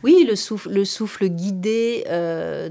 Oui, 0.05 0.25
le 0.29 0.37
souffle, 0.37 0.71
le 0.71 0.85
souffle 0.85 1.27
guidé 1.27 2.05
euh. 2.09 2.69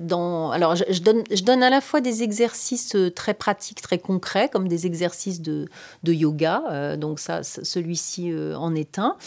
Alors, 0.54 0.76
je, 0.76 1.02
donne, 1.02 1.64
à 1.64 1.70
la 1.70 1.82
fois 1.82 2.00
des 2.00 2.24
exercices 2.24 2.96
euh, 2.96 3.12
très 3.12 3.34
pratiques, 3.34 3.82
très 3.82 3.98
concrets, 3.98 4.48
comme 4.48 4.70
des 4.70 4.86
exercices 4.86 5.42
de, 5.42 5.68
yoga. 6.06 6.64
Euh, 6.72 6.96
donc, 6.96 7.20
ça, 7.20 7.44
celui-ci 7.44 8.34
en 8.56 8.74
est 8.76 8.98
un. 8.98 9.18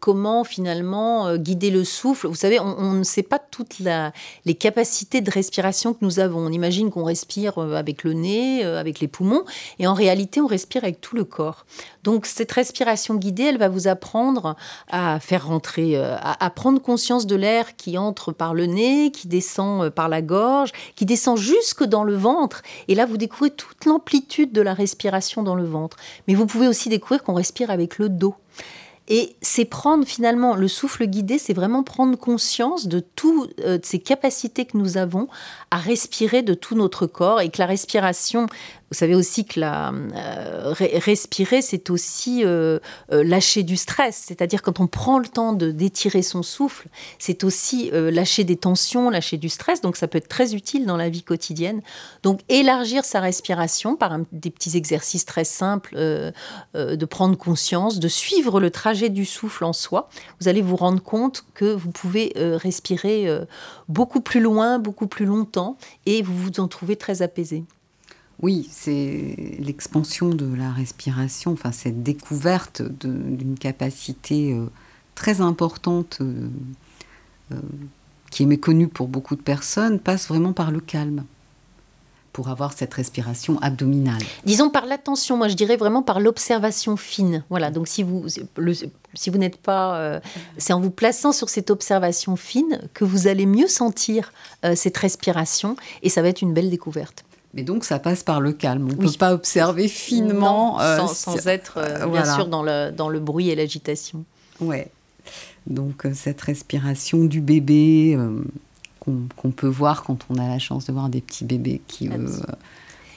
comment 0.00 0.44
finalement 0.44 1.36
guider 1.36 1.70
le 1.70 1.84
souffle? 1.84 2.26
Vous 2.26 2.34
savez, 2.34 2.58
on, 2.58 2.92
ne 2.92 3.04
sait 3.04 3.22
pas 3.22 3.38
toutes 3.38 3.80
les 3.80 4.54
capacités 4.54 5.20
de 5.20 5.30
respiration 5.30 5.92
que 5.92 5.98
nous 6.00 6.20
avons. 6.20 6.40
On 6.46 6.52
imagine 6.52 6.90
qu'on 6.90 7.04
respire 7.04 7.58
avec 7.58 8.02
le 8.04 8.14
nez, 8.14 8.64
avec 8.64 9.00
les 9.00 9.08
poumons, 9.08 9.44
et 9.78 9.86
en 9.86 9.94
réalité, 9.94 10.40
on 10.40 10.46
respire 10.46 10.84
avec 10.84 11.00
tout 11.02 11.16
le 11.16 11.24
corps. 11.24 11.66
Donc, 12.02 12.24
cette 12.24 12.52
respiration 12.52 13.14
guidée, 13.14 13.44
elle 13.44 13.58
va 13.58 13.68
vous 13.68 13.88
apprendre 13.88 14.56
à 14.88 15.20
faire 15.20 15.46
rentrer, 15.46 15.96
à, 15.96 16.36
à 16.44 16.50
prendre 16.50 16.80
conscience 16.80 16.93
conscience 16.94 17.26
de 17.26 17.34
l'air 17.34 17.74
qui 17.74 17.98
entre 17.98 18.30
par 18.30 18.54
le 18.54 18.66
nez, 18.66 19.10
qui 19.10 19.26
descend 19.26 19.82
euh, 19.82 19.90
par 19.90 20.08
la 20.08 20.22
gorge, 20.22 20.70
qui 20.94 21.04
descend 21.04 21.36
jusque 21.36 21.82
dans 21.82 22.04
le 22.04 22.14
ventre. 22.14 22.62
Et 22.86 22.94
là, 22.94 23.04
vous 23.04 23.16
découvrez 23.16 23.50
toute 23.50 23.84
l'amplitude 23.84 24.52
de 24.52 24.60
la 24.60 24.74
respiration 24.74 25.42
dans 25.42 25.56
le 25.56 25.64
ventre. 25.64 25.96
Mais 26.28 26.36
vous 26.36 26.46
pouvez 26.46 26.68
aussi 26.68 26.88
découvrir 26.88 27.24
qu'on 27.24 27.34
respire 27.34 27.72
avec 27.72 27.98
le 27.98 28.08
dos. 28.08 28.36
Et 29.08 29.34
c'est 29.42 29.64
prendre 29.64 30.06
finalement 30.06 30.54
le 30.54 30.68
souffle 30.68 31.04
guidé, 31.06 31.36
c'est 31.38 31.52
vraiment 31.52 31.82
prendre 31.82 32.16
conscience 32.16 32.86
de 32.86 33.00
toutes 33.00 33.52
euh, 33.60 33.78
ces 33.82 33.98
capacités 33.98 34.64
que 34.64 34.78
nous 34.78 34.96
avons 34.96 35.26
à 35.72 35.78
respirer 35.78 36.42
de 36.42 36.54
tout 36.54 36.76
notre 36.76 37.06
corps 37.06 37.40
et 37.40 37.50
que 37.50 37.58
la 37.58 37.66
respiration, 37.66 38.46
vous 38.90 38.98
savez 38.98 39.14
aussi 39.14 39.44
que 39.44 39.58
la, 39.58 39.92
euh, 39.92 40.74
respirer, 40.78 41.62
c'est 41.62 41.90
aussi 41.90 42.44
euh, 42.44 42.78
euh, 43.12 43.24
lâcher 43.24 43.62
du 43.62 43.76
stress. 43.76 44.24
C'est-à-dire 44.26 44.62
quand 44.62 44.78
on 44.78 44.86
prend 44.86 45.18
le 45.18 45.26
temps 45.26 45.52
de 45.52 45.70
d'étirer 45.70 46.22
son 46.22 46.42
souffle, 46.42 46.88
c'est 47.18 47.42
aussi 47.44 47.90
lâcher 47.92 48.44
des 48.44 48.56
tensions, 48.56 49.10
lâcher 49.10 49.36
du 49.36 49.48
stress. 49.48 49.80
Donc 49.80 49.96
ça 49.96 50.06
peut 50.06 50.18
être 50.18 50.28
très 50.28 50.54
utile 50.54 50.86
dans 50.86 50.96
la 50.96 51.08
vie 51.08 51.22
quotidienne. 51.22 51.80
Donc 52.22 52.40
élargir 52.48 53.04
sa 53.04 53.20
respiration 53.20 53.96
par 53.96 54.18
des 54.30 54.50
petits 54.50 54.76
exercices 54.76 55.24
très 55.24 55.44
simples, 55.44 55.96
de 56.74 57.04
prendre 57.06 57.36
conscience, 57.36 57.98
de 57.98 58.08
suivre 58.08 58.60
le 58.60 58.70
trajet 58.70 59.08
du 59.08 59.24
souffle 59.24 59.64
en 59.64 59.72
soi. 59.72 60.08
Vous 60.40 60.48
allez 60.48 60.62
vous 60.62 60.76
rendre 60.76 61.02
compte 61.02 61.44
que 61.54 61.64
vous 61.64 61.90
pouvez 61.90 62.32
respirer 62.36 63.26
beaucoup 63.88 64.20
plus 64.20 64.40
loin, 64.40 64.78
beaucoup 64.78 65.08
plus 65.08 65.26
longtemps, 65.26 65.76
et 66.06 66.22
vous 66.22 66.36
vous 66.36 66.60
en 66.60 66.68
trouvez 66.68 66.96
très 66.96 67.22
apaisé. 67.22 67.64
Oui, 68.42 68.68
c'est 68.70 69.36
l'expansion 69.60 70.30
de 70.30 70.52
la 70.54 70.70
respiration, 70.70 71.52
enfin 71.52 71.72
cette 71.72 72.02
découverte 72.02 72.82
d'une 72.82 73.56
capacité 73.58 74.52
euh, 74.52 74.66
très 75.14 75.40
importante 75.40 76.18
euh, 76.20 76.48
euh, 77.52 77.56
qui 78.30 78.42
est 78.42 78.46
méconnue 78.46 78.88
pour 78.88 79.08
beaucoup 79.08 79.36
de 79.36 79.42
personnes, 79.42 80.00
passe 80.00 80.28
vraiment 80.28 80.52
par 80.52 80.72
le 80.72 80.80
calme 80.80 81.24
pour 82.32 82.48
avoir 82.48 82.72
cette 82.72 82.92
respiration 82.92 83.60
abdominale. 83.60 84.20
Disons 84.44 84.68
par 84.68 84.86
l'attention, 84.86 85.36
moi 85.36 85.46
je 85.46 85.54
dirais 85.54 85.76
vraiment 85.76 86.02
par 86.02 86.18
l'observation 86.18 86.96
fine. 86.96 87.44
Voilà, 87.48 87.70
donc 87.70 87.86
si 87.86 88.02
vous, 88.02 88.26
si 88.28 89.30
vous 89.30 89.38
n'êtes 89.38 89.58
pas... 89.58 90.20
c'est 90.58 90.72
en 90.72 90.80
vous 90.80 90.90
plaçant 90.90 91.30
sur 91.30 91.48
cette 91.48 91.70
observation 91.70 92.34
fine 92.34 92.88
que 92.92 93.04
vous 93.04 93.28
allez 93.28 93.46
mieux 93.46 93.68
sentir 93.68 94.32
cette 94.74 94.96
respiration 94.96 95.76
et 96.02 96.08
ça 96.08 96.22
va 96.22 96.28
être 96.28 96.42
une 96.42 96.52
belle 96.52 96.70
découverte. 96.70 97.24
Mais 97.54 97.62
donc 97.62 97.84
ça 97.84 97.98
passe 97.98 98.22
par 98.22 98.40
le 98.40 98.52
calme. 98.52 98.88
On 98.90 99.02
ne 99.02 99.08
peut 99.08 99.16
pas 99.18 99.32
observer 99.32 99.88
finement. 99.88 100.80
Euh, 100.80 101.06
sans, 101.06 101.46
être 101.46 101.78
euh, 101.78 102.06
bien 102.06 102.24
sûr 102.24 102.48
dans 102.48 102.62
le, 102.62 102.90
dans 102.90 103.08
le 103.08 103.20
bruit 103.20 103.48
et 103.48 103.54
l'agitation. 103.54 104.24
Ouais. 104.60 104.90
Donc 105.66 106.04
euh, 106.04 106.12
cette 106.14 106.40
respiration 106.40 107.24
du 107.24 107.40
bébé 107.40 108.18
qu'on 109.00 109.50
peut 109.50 109.68
voir 109.68 110.02
quand 110.02 110.26
on 110.30 110.36
a 110.36 110.48
la 110.48 110.58
chance 110.58 110.86
de 110.86 110.92
voir 110.92 111.08
des 111.08 111.20
petits 111.20 111.44
bébés 111.44 111.80
qui 111.86 112.08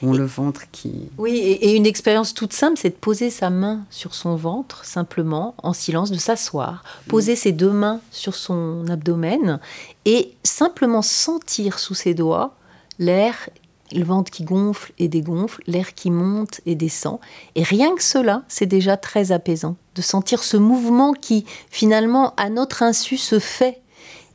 ont 0.02 0.12
le 0.12 0.24
ventre 0.24 0.62
qui... 0.70 1.08
Oui, 1.16 1.38
et, 1.38 1.74
une 1.74 1.86
expérience 1.86 2.34
toute 2.34 2.52
simple, 2.52 2.78
c'est 2.78 2.90
de 2.90 2.94
poser 2.94 3.30
sa 3.30 3.50
main 3.50 3.84
sur 3.90 4.14
son 4.14 4.36
ventre, 4.36 4.84
simplement, 4.84 5.54
en 5.62 5.72
silence, 5.72 6.10
de 6.10 6.18
s'asseoir, 6.18 6.84
poser 7.08 7.34
ses 7.34 7.52
deux 7.52 7.72
mains 7.72 8.00
sur 8.12 8.34
son 8.34 8.86
abdomen 8.88 9.58
et 10.04 10.34
simplement 10.44 11.02
sentir 11.02 11.78
sous 11.78 11.94
ses 11.94 12.14
doigts 12.14 12.54
l'air 12.98 13.48
le 13.92 14.04
ventre 14.04 14.30
qui 14.30 14.44
gonfle 14.44 14.92
et 14.98 15.08
dégonfle, 15.08 15.62
l'air 15.66 15.94
qui 15.94 16.10
monte 16.10 16.60
et 16.66 16.74
descend. 16.74 17.18
Et 17.54 17.62
rien 17.62 17.94
que 17.94 18.02
cela, 18.02 18.42
c'est 18.48 18.66
déjà 18.66 18.96
très 18.96 19.32
apaisant, 19.32 19.76
de 19.94 20.02
sentir 20.02 20.42
ce 20.42 20.56
mouvement 20.56 21.12
qui, 21.12 21.44
finalement, 21.70 22.34
à 22.36 22.50
notre 22.50 22.82
insu, 22.82 23.16
se 23.16 23.38
fait 23.38 23.80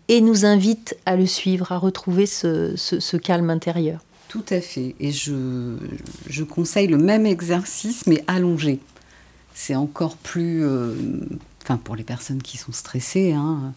et 0.08 0.22
nous 0.22 0.46
invite 0.46 0.98
à 1.06 1.16
le 1.16 1.26
suivre, 1.26 1.72
à 1.72 1.78
retrouver 1.78 2.26
ce, 2.26 3.18
calme 3.18 3.50
intérieur. 3.50 4.02
Tout 4.28 4.46
à 4.50 4.62
fait. 4.62 4.96
Et 5.00 5.12
je, 5.12 5.78
je, 6.28 6.44
conseille 6.44 6.88
le 6.88 6.98
même 6.98 7.26
exercice, 7.26 8.08
mais 8.08 8.24
allongé. 8.28 8.80
C'est 9.54 9.76
encore 9.76 10.18
plus... 10.18 10.66
Euh, 10.66 10.96
enfin, 11.62 11.78
pour 11.78 11.96
les 11.96 12.04
personnes 12.04 12.42
qui 12.42 12.58
sont 12.58 12.72
stressées, 12.72 13.34
hein, 13.34 13.74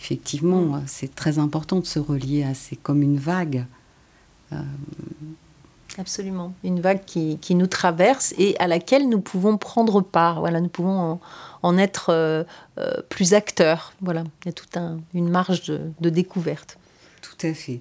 effectivement, 0.00 0.82
c'est 0.86 1.14
très 1.14 1.38
important 1.38 1.78
de 1.78 1.86
se 1.86 2.00
relier 2.00 2.42
à... 2.42 2.54
C'est 2.54 2.76
comme 2.76 3.02
une 3.02 3.18
vague. 3.18 3.64
Euh, 4.52 4.62
Absolument. 5.98 6.54
Une 6.64 6.80
vague 6.80 7.04
qui, 7.04 7.54
nous 7.54 7.66
traverse 7.66 8.32
et 8.38 8.56
à 8.58 8.66
laquelle 8.66 9.08
nous 9.08 9.20
pouvons 9.20 9.58
prendre 9.58 10.00
part. 10.00 10.40
Voilà, 10.40 10.60
nous 10.60 10.68
pouvons 10.68 11.20
en, 11.62 11.78
être 11.78 12.06
euh, 12.08 12.44
euh, 12.78 12.94
plus 13.10 13.34
acteurs. 13.34 13.92
Voilà, 14.00 14.24
il 14.42 14.46
y 14.46 14.48
a 14.48 14.52
toute 14.52 14.76
une 15.12 15.28
marge 15.28 15.64
de, 15.64 16.08
découverte. 16.08 16.78
Tout 17.20 17.46
à 17.46 17.52
fait. 17.52 17.80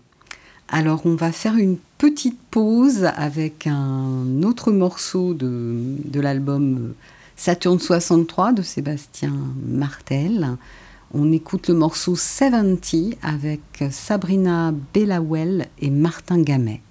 Alors, 0.67 1.05
on 1.05 1.15
va 1.15 1.31
faire 1.31 1.55
une 1.55 1.77
petite 1.97 2.39
pause 2.49 3.05
avec 3.15 3.65
un 3.67 4.43
autre 4.43 4.71
morceau 4.71 5.33
de, 5.33 5.75
de 6.03 6.19
l'album 6.19 6.93
Saturne 7.37 7.79
63 7.79 8.51
de 8.51 8.61
Sébastien 8.61 9.33
Martel. 9.65 10.57
On 11.13 11.33
écoute 11.33 11.67
le 11.67 11.73
morceau 11.73 12.15
70 12.15 13.17
avec 13.21 13.83
Sabrina 13.91 14.73
Bellawell 14.93 15.67
et 15.79 15.89
Martin 15.89 16.41
Gamet. 16.41 16.81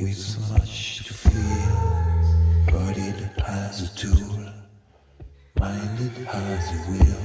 with 0.00 0.50
much 0.50 1.04
to 1.04 1.14
fear, 1.14 1.72
but 2.66 2.96
it 2.96 3.40
has 3.40 3.82
a 3.82 3.96
tool, 3.96 4.52
mind 5.58 6.00
it 6.00 6.24
has 6.26 6.70
a 6.72 6.90
will, 6.90 7.24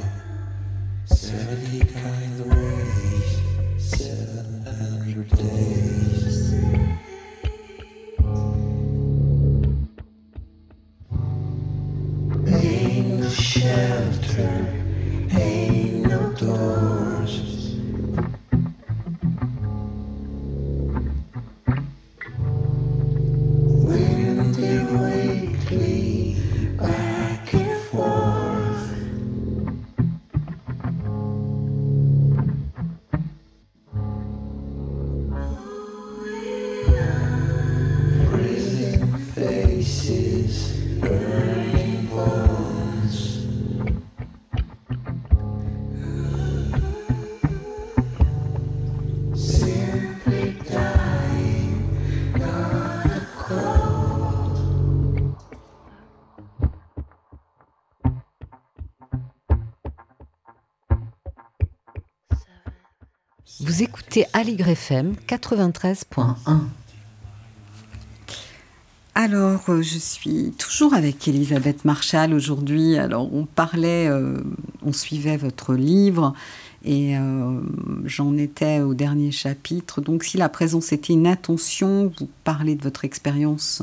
seventy 1.06 1.80
kinds 1.80 2.40
of 2.40 2.48
ways, 2.48 3.42
seven 3.78 4.66
hundred 4.66 5.30
days. 5.38 5.93
Écoutez 64.16 64.30
Aligre 64.34 64.70
FM 64.70 65.16
93.1. 65.28 66.36
Alors, 69.16 69.62
euh, 69.70 69.82
je 69.82 69.98
suis 69.98 70.54
toujours 70.56 70.94
avec 70.94 71.28
Elisabeth 71.28 71.84
Marshall 71.84 72.32
aujourd'hui. 72.36 72.96
Alors, 72.98 73.34
on 73.34 73.46
parlait, 73.46 74.08
euh, 74.08 74.38
on 74.84 74.94
suivait 74.94 75.38
votre 75.38 75.74
livre 75.74 76.36
et 76.86 77.18
euh, 77.18 77.60
j'en 78.06 78.38
étais 78.38 78.82
au 78.82 78.94
dernier 78.94 79.32
chapitre. 79.32 80.00
Donc, 80.00 80.24
si 80.24 80.38
la 80.38 80.50
présence 80.50 80.94
était 80.94 81.14
une 81.14 81.26
attention, 81.26 82.14
vous 82.20 82.30
parlez 82.44 82.76
de 82.76 82.84
votre 82.84 83.06
expérience 83.06 83.82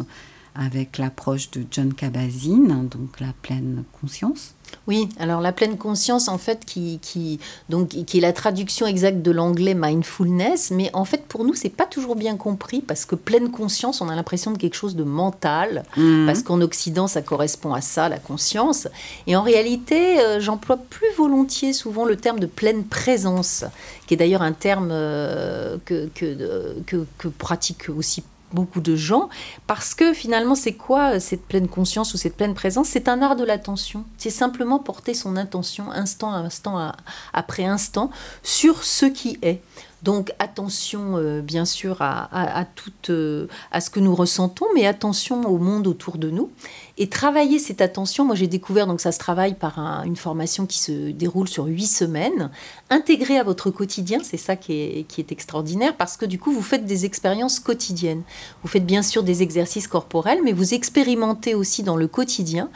avec 0.54 0.98
l'approche 0.98 1.50
de 1.50 1.64
John 1.70 1.94
Kabat-Zinn, 1.94 2.88
donc 2.88 3.20
la 3.20 3.32
pleine 3.42 3.84
conscience. 4.00 4.54
Oui, 4.86 5.08
alors 5.18 5.40
la 5.40 5.52
pleine 5.52 5.76
conscience, 5.76 6.28
en 6.28 6.38
fait, 6.38 6.64
qui, 6.64 6.98
qui, 7.02 7.38
donc, 7.68 7.88
qui 7.88 8.18
est 8.18 8.20
la 8.20 8.32
traduction 8.32 8.86
exacte 8.86 9.22
de 9.22 9.30
l'anglais 9.30 9.74
mindfulness, 9.74 10.70
mais 10.70 10.90
en 10.92 11.04
fait, 11.04 11.24
pour 11.26 11.44
nous, 11.44 11.54
c'est 11.54 11.68
pas 11.68 11.86
toujours 11.86 12.16
bien 12.16 12.36
compris 12.36 12.80
parce 12.80 13.04
que 13.04 13.14
pleine 13.14 13.50
conscience, 13.50 14.00
on 14.00 14.08
a 14.08 14.14
l'impression 14.14 14.50
de 14.50 14.58
quelque 14.58 14.74
chose 14.74 14.96
de 14.96 15.04
mental, 15.04 15.84
parce 16.26 16.42
qu'en 16.42 16.60
Occident, 16.60 17.06
ça 17.06 17.22
correspond 17.22 17.74
à 17.74 17.80
ça, 17.80 18.08
la 18.08 18.18
conscience. 18.18 18.88
Et 19.26 19.36
en 19.36 19.42
réalité, 19.42 20.20
euh, 20.20 20.40
j'emploie 20.40 20.76
plus 20.76 21.12
volontiers 21.16 21.72
souvent 21.72 22.04
le 22.04 22.16
terme 22.16 22.40
de 22.40 22.46
pleine 22.46 22.84
présence, 22.84 23.64
qui 24.06 24.14
est 24.14 24.16
d'ailleurs 24.16 24.42
un 24.42 24.52
terme 24.52 24.90
euh, 24.90 25.78
que, 25.84 26.08
que, 26.14 26.24
euh, 26.24 26.74
que, 26.86 27.06
que 27.18 27.28
pratique 27.28 27.88
aussi 27.88 28.22
beaucoup 28.52 28.80
de 28.80 28.96
gens, 28.96 29.28
parce 29.66 29.94
que 29.94 30.12
finalement, 30.12 30.54
c'est 30.54 30.74
quoi 30.74 31.14
euh, 31.14 31.20
cette 31.20 31.46
pleine 31.46 31.68
conscience 31.68 32.14
ou 32.14 32.16
cette 32.16 32.36
pleine 32.36 32.54
présence? 32.54 32.88
C'est 32.88 33.08
un 33.08 33.22
art 33.22 33.36
de 33.36 33.44
l'attention. 33.44 34.04
C'est 34.18 34.30
simplement 34.30 34.78
porter 34.78 35.14
son 35.14 35.36
intention 35.36 35.90
instant 35.90 36.32
à 36.32 36.38
instant 36.38 36.92
après 37.32 37.64
instant 37.64 38.10
sur 38.42 38.82
ce 38.82 39.06
qui 39.06 39.38
est. 39.42 39.62
Donc 40.02 40.32
attention, 40.38 41.16
euh, 41.18 41.42
bien 41.42 41.66
sûr, 41.66 42.00
à, 42.00 42.28
à, 42.32 42.64
euh, 43.10 43.46
à 43.70 43.80
ce 43.80 43.90
que 43.90 44.00
nous 44.00 44.14
ressentons, 44.14 44.66
mais 44.74 44.86
attention 44.86 45.46
au 45.46 45.58
monde 45.58 45.86
autour 45.86 46.16
de 46.16 46.30
nous. 46.30 46.50
Et 46.96 47.08
travailler 47.08 47.58
cette 47.58 47.80
attention, 47.82 48.24
moi 48.24 48.34
j'ai 48.34 48.46
découvert, 48.46 48.86
donc 48.86 49.00
ça 49.00 49.12
se 49.12 49.18
travaille 49.18 49.54
par 49.54 49.78
un- 49.78 50.04
une 50.04 50.16
formation 50.16 50.64
qui 50.64 50.78
se 50.78 51.10
déroule 51.10 51.48
sur 51.48 51.64
huit 51.66 51.86
semaines, 51.86 52.50
intégrée 52.88 53.38
à 53.38 53.42
votre 53.42 53.70
quotidien, 53.70 54.20
c'est 54.22 54.36
ça 54.38 54.56
qui 54.56 54.72
est, 54.72 55.06
qui 55.06 55.20
est 55.20 55.32
extraordinaire, 55.32 55.94
parce 55.96 56.16
que 56.16 56.24
du 56.24 56.38
coup 56.38 56.50
vous 56.52 56.62
faites 56.62 56.86
des 56.86 57.04
expériences 57.04 57.60
quotidiennes. 57.60 58.22
Vous 58.62 58.68
faites 58.68 58.86
bien 58.86 59.02
sûr 59.02 59.22
des 59.22 59.42
exercices 59.42 59.86
corporels, 59.86 60.40
mais 60.44 60.52
vous 60.52 60.72
expérimentez 60.74 61.54
aussi 61.54 61.82
dans 61.82 61.96
le 61.96 62.06
quotidien 62.08 62.70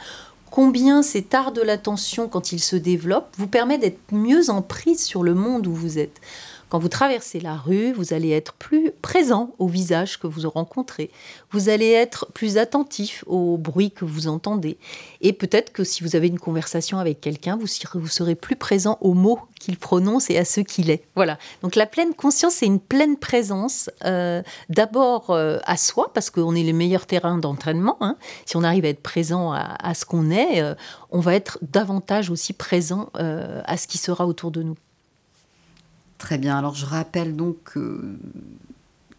combien 0.51 1.03
cet 1.03 1.33
art 1.33 1.51
de 1.51 1.61
l'attention, 1.61 2.29
quand 2.29 2.53
il 2.53 2.59
se 2.61 2.77
développe, 2.77 3.27
vous 3.37 3.47
permet 3.47 3.77
d'être 3.77 3.99
mieux 4.13 4.49
en 4.49 4.61
prise 4.61 5.03
sur 5.03 5.21
le 5.21 5.33
monde 5.33 5.67
où 5.67 5.73
vous 5.73 5.99
êtes. 5.99 6.21
Quand 6.75 6.79
vous 6.79 6.89
traversez 6.89 7.39
la 7.39 7.55
rue, 7.55 7.93
vous 7.93 8.13
allez 8.13 8.31
être 8.31 8.51
plus 8.51 8.91
présent 9.01 9.55
au 9.59 9.67
visage 9.69 10.19
que 10.19 10.27
vous 10.27 10.49
rencontrez. 10.49 11.09
Vous 11.51 11.69
allez 11.69 11.89
être 11.91 12.29
plus 12.33 12.57
attentif 12.57 13.23
aux 13.27 13.57
bruits 13.57 13.91
que 13.91 14.03
vous 14.03 14.27
entendez. 14.27 14.77
Et 15.21 15.31
peut-être 15.31 15.71
que 15.71 15.85
si 15.85 16.03
vous 16.03 16.17
avez 16.17 16.27
une 16.27 16.37
conversation 16.37 16.97
avec 16.99 17.21
quelqu'un, 17.21 17.55
vous 17.55 17.67
serez, 17.67 18.35
plus 18.35 18.57
présent 18.57 18.97
aux 18.99 19.13
mots 19.13 19.39
qu'il 19.57 19.77
prononce 19.77 20.29
et 20.29 20.37
à 20.37 20.43
ce 20.43 20.59
qu'il 20.59 20.89
est. 20.89 21.05
Voilà. 21.15 21.37
Donc 21.61 21.77
la 21.77 21.85
pleine 21.85 22.13
conscience, 22.13 22.55
c'est 22.55 22.65
une 22.65 22.81
pleine 22.81 23.15
présence 23.15 23.89
euh, 24.03 24.43
d'abord 24.67 25.29
euh, 25.29 25.59
à 25.63 25.77
soi, 25.77 26.11
parce 26.13 26.29
qu'on 26.29 26.55
est 26.55 26.63
les 26.63 26.73
meilleurs 26.73 27.05
terrains 27.05 27.37
d'entraînement. 27.37 27.95
hein. 28.01 28.17
Si 28.45 28.57
on 28.57 28.63
arrive 28.63 28.83
à 28.83 28.89
être 28.89 29.01
présent 29.01 29.53
à, 29.53 29.93
ce 29.93 30.03
qu'on 30.03 30.29
est, 30.29 30.61
euh, 30.61 30.75
on 31.09 31.21
va 31.21 31.35
être 31.35 31.57
davantage 31.61 32.29
aussi 32.29 32.51
présent 32.51 33.11
à 33.13 33.77
ce 33.77 33.87
qui 33.87 33.97
sera 33.97 34.27
autour 34.27 34.51
de 34.51 34.61
nous. 34.61 34.75
Très 36.25 36.39
bien. 36.39 36.57
Alors, 36.57 36.73
je 36.73 36.87
rappelle 36.87 37.35
donc 37.35 37.57
que 37.65 38.01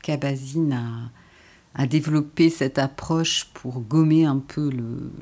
Kabat-Zinn 0.03 0.73
a, 0.73 1.83
a 1.83 1.87
développé 1.87 2.51
cette 2.51 2.79
approche 2.79 3.49
pour 3.55 3.81
gommer 3.81 4.25
un 4.25 4.39
peu 4.39 4.71
le- 4.71 5.13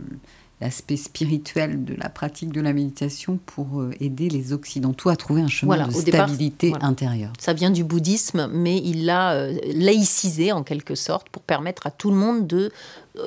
l'aspect 0.63 0.97
spirituel 0.97 1.85
de 1.85 1.95
la 1.95 2.09
pratique 2.09 2.53
de 2.53 2.61
la 2.63 2.73
méditation 2.73 3.39
pour 3.45 3.81
euh, 3.83 3.91
aider 4.01 4.31
les 4.31 4.53
Occidentaux 4.55 5.11
à 5.11 5.17
trouver 5.17 5.43
un 5.43 5.49
chemin 5.49 5.75
Voilà, 5.77 5.89
de 5.93 6.03
départ, 6.03 6.29
stabilité 6.29 6.71
voilà. 6.71 6.87
intérieure. 6.87 7.33
Ça 7.39 7.53
vient 7.53 7.71
du 7.71 7.85
bouddhisme, 7.85 8.49
mais 8.53 8.79
il 8.79 9.05
l'a 9.05 9.33
euh, 9.35 9.59
laïcisé 9.75 10.53
en 10.53 10.63
quelque 10.63 10.95
sorte 10.95 11.29
pour 11.29 11.43
permettre 11.43 11.87
à 11.87 11.91
tout 11.91 12.09
le 12.11 12.17
monde 12.17 12.47
de 12.47 12.71
euh, 13.19 13.23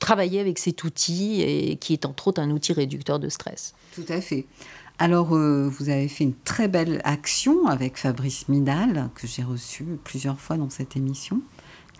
travailler 0.00 0.40
avec 0.40 0.58
cet 0.58 0.82
outil 0.82 1.42
et 1.42 1.76
qui 1.76 1.92
est 1.92 2.06
entre 2.06 2.28
autres 2.28 2.40
un 2.40 2.50
outil 2.50 2.72
réducteur 2.72 3.20
de 3.20 3.28
stress. 3.28 3.74
Tout 3.94 4.06
à 4.08 4.20
fait. 4.20 4.46
Alors, 4.98 5.34
euh, 5.34 5.68
vous 5.68 5.88
avez 5.88 6.06
fait 6.06 6.22
une 6.22 6.36
très 6.44 6.68
belle 6.68 7.00
action 7.02 7.66
avec 7.66 7.96
Fabrice 7.96 8.48
Midal, 8.48 9.10
que 9.16 9.26
j'ai 9.26 9.42
reçu 9.42 9.84
plusieurs 10.04 10.38
fois 10.38 10.56
dans 10.56 10.70
cette 10.70 10.96
émission, 10.96 11.40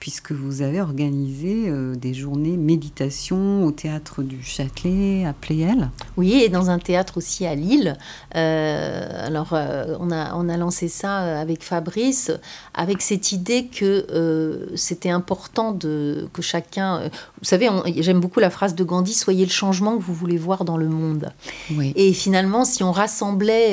puisque 0.05 0.33
vous 0.33 0.61
avez 0.61 0.83
organisé 0.83 1.65
euh, 1.69 1.95
des 1.95 2.13
journées 2.13 2.59
méditation 2.59 3.65
au 3.65 3.71
théâtre 3.71 4.23
du 4.23 4.43
Châtelet 4.43 5.25
à 5.25 5.33
Pléel. 5.33 5.89
Oui, 6.19 6.43
et 6.43 6.51
dans 6.51 6.69
un 6.69 6.79
théâtre 6.79 7.17
aussi 7.17 7.47
à 7.47 7.55
Lille. 7.55 7.97
Euh, 8.37 9.27
alors, 9.27 9.55
euh, 9.55 9.97
on, 10.01 10.11
a, 10.11 10.35
on 10.35 10.51
a 10.51 10.59
lancé 10.59 10.89
ça 10.89 11.41
avec 11.41 11.63
Fabrice, 11.63 12.31
avec 12.75 13.01
cette 13.01 13.33
idée 13.33 13.69
que 13.69 14.69
c'était 14.75 15.09
important 15.09 15.73
de, 15.73 16.29
que 16.35 16.43
chacun... 16.43 17.05
vous 17.05 17.45
savez, 17.45 17.71
j'aime 17.97 18.21
beaucoup 18.21 18.41
la 18.41 18.51
phrase 18.51 18.75
de 18.75 18.85
Gandhi, 18.85 19.15
soyez 19.15 19.47
le 19.47 19.51
changement 19.51 19.97
que 19.97 20.03
vous 20.03 20.13
voulez 20.13 20.37
voir 20.37 20.67
dans 20.67 20.77
le 20.77 20.91
monde. 20.91 21.33
Oui. 21.71 21.95
Et 21.97 22.13
finalement, 22.13 22.67
si 22.67 22.83
on 22.83 22.93
rassemblait 22.93 23.73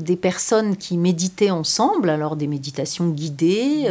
des 0.00 0.16
personnes 0.16 0.76
qui 0.76 0.98
méditaient 0.98 1.50
ensemble, 1.50 2.10
alors 2.10 2.36
des 2.36 2.46
méditations 2.46 3.08
guidées, 3.08 3.88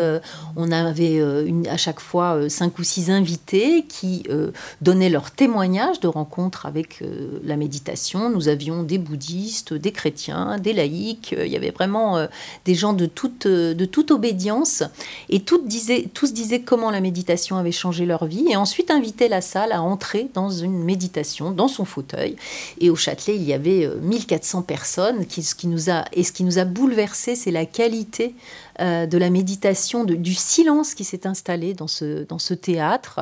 on 0.56 0.72
avait 0.72 1.16
une, 1.48 1.71
à 1.72 1.78
chaque 1.78 2.00
fois 2.00 2.36
euh, 2.36 2.50
cinq 2.50 2.78
ou 2.80 2.84
six 2.84 3.10
invités 3.10 3.86
qui 3.88 4.24
euh, 4.30 4.52
donnaient 4.82 5.10
leur 5.10 5.32
témoignage 5.32 6.00
de 6.00 6.08
rencontres 6.08 6.66
avec 6.66 7.02
euh, 7.02 7.40
la 7.44 7.56
méditation. 7.56 8.30
Nous 8.30 8.48
avions 8.48 8.84
des 8.84 8.98
bouddhistes, 8.98 9.74
des 9.74 9.92
chrétiens, 9.92 10.58
des 10.60 10.74
laïcs. 10.74 11.34
il 11.38 11.52
y 11.52 11.56
avait 11.56 11.72
vraiment 11.72 12.28
des 12.66 12.76
gens 12.76 12.94
de 12.94 13.06
toute, 13.06 13.48
de 13.48 13.86
toute 13.86 14.12
obédience. 14.12 14.84
Et 15.30 15.40
disaient, 15.66 16.08
tous 16.14 16.34
disaient 16.34 16.62
comment 16.62 16.92
la 16.92 17.02
méditation 17.02 17.58
avait 17.58 17.72
changé 17.72 18.06
leur 18.06 18.26
vie. 18.26 18.46
Et 18.50 18.56
ensuite 18.56 18.92
invitaient 18.92 19.30
la 19.30 19.42
salle 19.42 19.72
à 19.72 19.82
entrer 19.82 20.30
dans 20.34 20.50
une 20.50 20.84
méditation, 20.84 21.52
dans 21.52 21.68
son 21.68 21.86
fauteuil. 21.86 22.36
Et 22.80 22.90
au 22.90 22.96
Châtelet, 22.96 23.36
il 23.36 23.44
y 23.44 23.54
avait 23.54 23.86
euh, 23.86 23.96
1400 24.02 24.64
personnes. 24.64 25.26
Qui, 25.26 25.44
ce 25.44 25.56
qui 25.56 25.68
nous 25.68 25.90
a, 25.90 26.06
et 26.14 26.24
ce 26.24 26.32
qui 26.32 26.44
nous 26.44 26.60
a 26.60 26.66
bouleversé, 26.66 27.36
c'est 27.36 27.52
la 27.52 27.66
qualité 27.66 28.36
euh, 28.82 29.06
de 29.06 29.18
la 29.18 29.30
méditation, 29.30 30.04
de- 30.04 30.16
du 30.16 30.34
silence 30.34 30.96
qui 30.96 31.04
s'est 31.04 31.28
installé 31.28 31.74
dans 31.74 31.88
ce, 31.88 32.24
dans 32.24 32.40
ce 32.40 32.54
théâtre. 32.54 33.22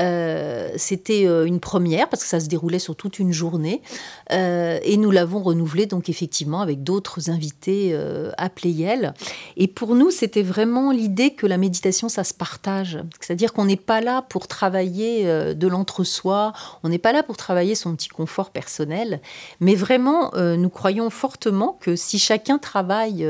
Euh, 0.00 0.70
C'était 0.76 1.26
euh, 1.26 1.44
une 1.46 1.60
première 1.60 2.08
parce 2.08 2.22
que 2.22 2.28
ça 2.28 2.40
se 2.40 2.46
déroulait 2.46 2.78
sur 2.78 2.94
toute 2.94 3.18
une 3.18 3.32
journée. 3.32 3.82
Et 4.30 4.96
nous 4.98 5.10
l'avons 5.10 5.42
renouvelé 5.42 5.86
donc 5.86 6.08
effectivement 6.08 6.60
avec 6.60 6.82
d'autres 6.82 7.30
invités 7.30 7.98
à 8.36 8.50
Pléiel. 8.50 9.14
Et 9.56 9.66
pour 9.68 9.94
nous, 9.94 10.10
c'était 10.10 10.42
vraiment 10.42 10.92
l'idée 10.92 11.30
que 11.30 11.46
la 11.46 11.56
méditation, 11.56 12.08
ça 12.08 12.24
se 12.24 12.34
partage. 12.34 12.98
C'est-à-dire 13.20 13.52
qu'on 13.52 13.64
n'est 13.64 13.76
pas 13.76 14.00
là 14.00 14.22
pour 14.22 14.46
travailler 14.46 15.24
de 15.54 15.66
l'entre-soi, 15.66 16.52
on 16.82 16.90
n'est 16.90 16.98
pas 16.98 17.12
là 17.12 17.22
pour 17.22 17.36
travailler 17.36 17.74
son 17.74 17.96
petit 17.96 18.08
confort 18.08 18.50
personnel, 18.50 19.20
mais 19.60 19.74
vraiment, 19.74 20.30
nous 20.36 20.70
croyons 20.70 21.08
fortement 21.10 21.78
que 21.80 21.96
si 21.96 22.18
chacun 22.18 22.58
travaille 22.58 23.26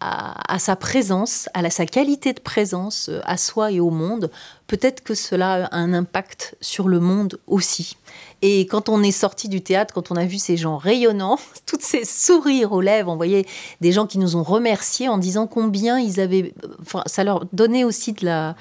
à, 0.00 0.58
sa 0.58 0.76
présence, 0.76 1.48
à 1.54 1.62
la- 1.62 1.70
sa 1.70 1.84
qualité 1.86 2.32
de 2.32 2.40
présence 2.40 3.08
euh, 3.08 3.20
à 3.24 3.36
soi 3.36 3.72
et 3.72 3.80
au 3.80 3.90
monde, 3.90 4.30
peut-être 4.68 5.02
que 5.02 5.14
cela 5.14 5.66
a 5.66 5.76
un 5.76 5.92
impact 5.92 6.56
sur 6.60 6.88
le 6.88 7.00
monde 7.00 7.40
aussi. 7.48 7.96
Et 8.40 8.66
quand 8.66 8.88
on 8.88 9.02
est 9.02 9.10
sorti 9.12 9.48
du 9.48 9.60
théâtre, 9.60 9.92
quand 9.92 10.12
on 10.12 10.16
a 10.16 10.24
vu 10.24 10.38
ces 10.38 10.56
gens 10.56 10.76
rayonnants, 10.76 11.38
toutes 11.66 11.82
ces 11.82 12.04
sourires 12.04 12.72
aux 12.72 12.80
lèvres, 12.80 13.10
on 13.10 13.16
voyait 13.16 13.46
des 13.80 13.90
gens 13.90 14.06
qui 14.06 14.18
nous 14.18 14.36
ont 14.36 14.44
remerciés 14.44 15.08
en 15.08 15.18
disant 15.18 15.46
combien 15.46 15.98
ils 15.98 16.20
avaient. 16.20 16.54
Ça 17.06 17.24
leur 17.24 17.46
donnait 17.52 17.84
aussi 17.84 18.12
de 18.12 18.24
la, 18.24 18.54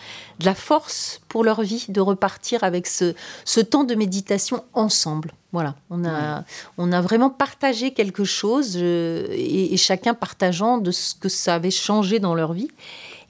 force 0.55 1.21
pour 1.27 1.43
leur 1.43 1.61
vie 1.61 1.85
de 1.89 2.01
repartir 2.01 2.63
avec 2.63 2.87
ce 2.87 3.59
temps 3.59 3.83
de 3.83 3.93
méditation 3.93 4.63
ensemble. 4.73 5.31
Voilà, 5.57 5.73
on 5.89 6.05
a, 6.05 6.43
on 6.77 6.91
a 6.91 7.01
vraiment 7.01 7.31
partagé 7.31 7.91
quelque 7.91 8.23
chose 8.25 8.73
euh, 8.79 9.25
et, 9.31 9.73
et 9.73 9.77
chacun 9.77 10.13
partageant 10.13 10.77
de 10.77 10.91
ce 10.91 11.15
que 11.15 11.29
ça 11.29 11.55
avait 11.55 11.71
changé 11.71 12.19
dans 12.19 12.35
leur 12.35 12.53
vie. 12.53 12.69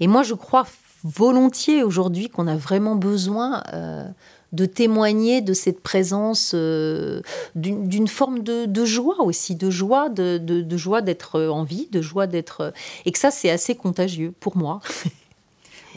Et 0.01 0.07
moi, 0.07 0.23
je 0.23 0.33
crois 0.33 0.65
volontiers 1.05 1.83
aujourd'hui 1.83 2.27
qu'on 2.27 2.47
a 2.47 2.57
vraiment 2.57 2.95
besoin 2.95 3.63
euh, 3.73 4.05
de 4.51 4.65
témoigner 4.65 5.39
de 5.41 5.53
cette 5.53 5.81
présence, 5.81 6.51
euh, 6.53 7.21
d'une 7.55 8.09
forme 8.09 8.43
de, 8.43 8.65
de 8.65 8.83
joie 8.85 9.21
aussi, 9.21 9.55
de 9.55 9.69
joie, 9.69 10.09
de, 10.09 10.37
de- 10.37 10.61
de 10.61 10.77
joie 10.77 11.01
d'être 11.01 11.39
en 11.41 11.63
vie, 11.63 11.87
de 11.93 12.01
joie 12.01 12.27
d'être... 12.27 12.73
Et 13.05 13.11
que 13.13 13.19
ça, 13.19 13.31
c'est 13.31 13.49
assez 13.49 13.75
contagieux 13.75 14.33
pour 14.41 14.57
moi. 14.57 14.81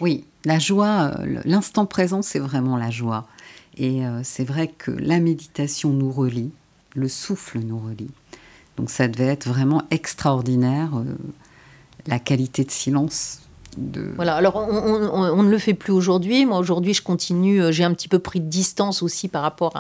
Oui, 0.01 0.25
la 0.47 0.59
joie, 0.59 1.13
l'instant 1.45 1.85
présent, 1.85 2.23
c'est 2.23 2.39
vraiment 2.39 2.79
la 2.79 2.91
joie. 2.91 3.27
Et 3.77 4.05
euh, 4.05 4.21
c'est 4.25 4.45
vrai 4.45 4.69
que 4.69 4.91
la 4.91 5.21
méditation 5.21 5.91
nous 5.91 6.11
relie, 6.11 6.51
le 6.95 7.09
souffle 7.09 7.61
nous 7.61 7.79
relie. 7.79 8.11
Donc 8.77 8.91
ça 8.91 9.09
devait 9.09 9.27
être 9.27 9.49
vraiment 9.49 9.83
extraordinaire, 9.91 10.91
euh, 10.97 11.05
la 12.07 12.19
qualité 12.19 12.65
de 12.65 12.71
silence. 12.71 13.41
Voilà, 14.17 14.35
alors 14.35 14.57
on, 14.57 15.43
ne 15.43 15.49
le 15.49 15.59
fait 15.59 15.75
plus 15.75 15.93
aujourd'hui. 15.93 16.45
Moi, 16.45 16.59
aujourd'hui, 16.59 16.93
je 16.93 17.03
continue. 17.03 17.63
euh, 17.63 17.71
J'ai 17.71 17.85
un 17.85 17.95
petit 17.95 18.09
peu 18.09 18.19
pris 18.19 18.41
de 18.41 18.49
distance 18.49 19.01
aussi 19.01 19.29
par 19.29 19.43
rapport 19.43 19.73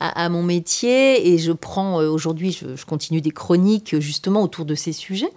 à, 0.00 0.28
mon 0.28 0.42
métier. 0.42 1.32
Et 1.32 1.38
je 1.38 1.52
prends, 1.52 1.96
aujourd'hui, 1.96 2.52
je, 2.52 2.84
continue 2.84 3.22
des 3.22 3.30
chroniques 3.30 3.98
justement 4.00 4.42
autour 4.42 4.66
de 4.66 4.74
ces 4.74 4.92
sujets. 4.92 5.32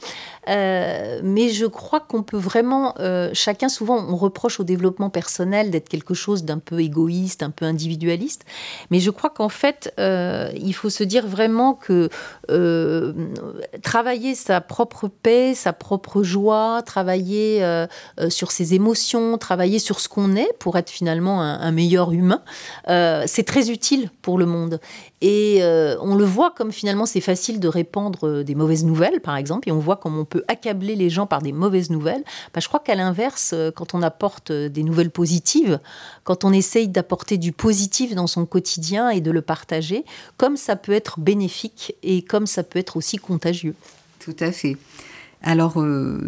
Euh, 0.48 1.20
mais 1.24 1.50
je 1.50 1.66
crois 1.66 2.00
qu'on 2.00 2.24
peut 2.24 2.38
vraiment. 2.38 2.94
euh, 3.00 3.30
chacun, 3.34 3.70
souvent, 3.70 3.98
on 4.08 4.16
reproche 4.16 4.60
au 4.60 4.64
développement 4.64 5.10
personnel 5.10 5.72
d'être 5.72 5.90
quelque 5.90 6.14
chose 6.14 6.44
d'un 6.44 6.60
peu 6.60 6.80
égoïste, 6.80 7.44
un 7.44 7.50
peu 7.50 7.66
individualiste. 7.66 8.46
Mais 8.92 9.00
je 9.00 9.10
crois 9.10 9.30
qu'en 9.30 9.50
fait, 9.50 9.94
euh, 10.00 10.50
il 10.56 10.74
faut 10.74 10.90
se 10.90 11.04
dire 11.04 11.28
vraiment 11.28 11.74
que 11.74 12.10
travailler 13.82 14.36
sa 14.36 14.62
propre 14.62 15.08
paix, 15.08 15.54
sa 15.56 15.74
propre 15.74 16.24
joie, 16.24 16.82
travailler 16.86 17.66
sur 18.30 18.52
ses 18.52 18.74
émotions, 18.74 19.38
travailler 19.38 19.80
sur 19.80 20.00
ce 20.00 20.10
qu'on 20.10 20.36
est 20.36 20.52
pour 20.60 20.78
être 20.78 20.90
finalement 20.90 21.42
un, 21.42 21.60
un 21.60 21.72
meilleur 21.72 22.12
humain, 22.12 22.42
c'est 22.88 23.46
très 23.46 23.70
utile 23.72 24.10
pour 24.22 24.38
le 24.38 24.46
monde. 24.46 24.80
Et 25.22 25.62
on 26.02 26.16
le 26.16 26.26
voit 26.26 26.52
comme 26.52 26.72
finalement 26.72 27.06
c'est 27.06 27.22
facile 27.22 27.60
de 27.60 27.68
répandre 27.68 28.44
des 28.44 28.56
mauvaises 28.56 28.86
nouvelles, 28.86 29.22
par 29.22 29.38
exemple, 29.38 29.70
et 29.70 29.72
on 29.72 29.80
voit 29.80 29.98
comme 29.98 30.18
on 30.18 30.26
peut 30.26 30.35
accabler 30.48 30.96
les 30.96 31.10
gens 31.10 31.26
par 31.26 31.42
des 31.42 31.52
mauvaises 31.52 31.90
nouvelles. 31.90 32.24
Bah, 32.54 32.60
je 32.62 32.68
crois 32.68 32.80
qu'à 32.80 32.96
l'inverse, 32.96 33.52
euh, 33.54 33.72
quand 33.72 33.94
on 33.94 34.02
apporte 34.02 34.52
euh, 34.52 34.70
des 34.70 34.84
nouvelles 34.84 35.12
positives, 35.12 35.80
quand 36.24 36.44
on 36.44 36.52
essaye 36.52 36.88
d'apporter 36.88 37.38
du 37.38 37.52
positif 37.52 38.16
dans 38.16 38.28
son 38.28 38.46
quotidien 38.46 39.10
et 39.10 39.22
de 39.22 39.32
le 39.32 39.42
partager, 39.42 40.06
comme 40.38 40.58
ça 40.58 40.76
peut 40.76 40.92
être 40.92 41.20
bénéfique 41.20 41.96
et 42.04 42.22
comme 42.22 42.48
ça 42.48 42.64
peut 42.64 42.80
être 42.80 42.98
aussi 42.98 43.18
contagieux. 43.18 43.76
Tout 44.20 44.36
à 44.40 44.52
fait. 44.52 44.78
Alors, 45.42 45.80
euh, 45.80 46.20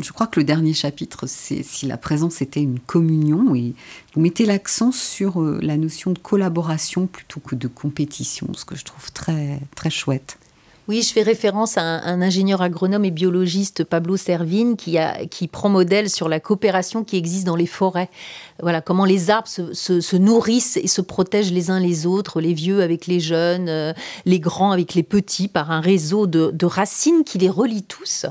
je 0.00 0.12
crois 0.12 0.26
que 0.26 0.40
le 0.40 0.44
dernier 0.44 0.74
chapitre, 0.74 1.26
c'est 1.26 1.62
si 1.62 1.86
la 1.86 1.96
présence 1.96 2.42
était 2.42 2.62
une 2.62 2.80
communion, 2.80 3.54
et 3.54 3.74
vous 4.14 4.20
mettez 4.20 4.44
l'accent 4.44 4.90
sur 4.90 5.40
la 5.40 5.76
notion 5.76 6.10
de 6.10 6.18
collaboration 6.18 7.06
plutôt 7.06 7.38
que 7.38 7.54
de 7.54 7.68
compétition, 7.68 8.48
ce 8.54 8.64
que 8.64 8.74
je 8.74 8.84
trouve 8.84 9.12
très, 9.12 9.60
très 9.76 9.90
chouette. 9.90 10.38
Oui, 10.88 11.02
je 11.02 11.12
fais 11.12 11.22
référence 11.22 11.78
à 11.78 11.82
un, 11.82 12.22
ingénieur 12.22 12.62
agronome 12.62 13.04
et 13.04 13.10
biologiste, 13.10 13.82
Pablo 13.82 14.16
Servine, 14.16 14.76
qui, 14.76 14.98
qui 15.30 15.48
prend 15.48 15.68
modèle 15.68 16.08
sur 16.08 16.28
la 16.28 16.38
coopération 16.38 17.02
qui 17.02 17.16
existe 17.16 17.44
dans 17.44 17.56
les 17.56 17.66
forêts. 17.66 18.08
Voilà, 18.62 18.80
comment 18.80 19.04
les 19.04 19.28
arbres 19.28 19.48
se, 19.48 19.74
se- 19.74 20.00
se 20.00 20.14
nourrissent 20.14 20.76
et 20.76 20.86
se 20.86 21.00
protègent 21.00 21.52
les 21.52 21.70
uns 21.70 21.80
les 21.80 22.06
autres, 22.06 22.40
les 22.40 22.54
vieux 22.54 22.82
avec 22.82 23.08
les 23.08 23.18
jeunes, 23.18 23.68
euh, 23.68 23.92
les 24.26 24.38
grands 24.38 24.70
avec 24.70 24.94
les 24.94 25.02
petits, 25.02 25.48
par 25.48 25.72
un 25.72 25.80
réseau 25.80 26.28
de, 26.28 26.66
racines 26.66 27.24
qui 27.24 27.38
les 27.38 27.50
relie 27.50 27.82
tous. 27.82 28.26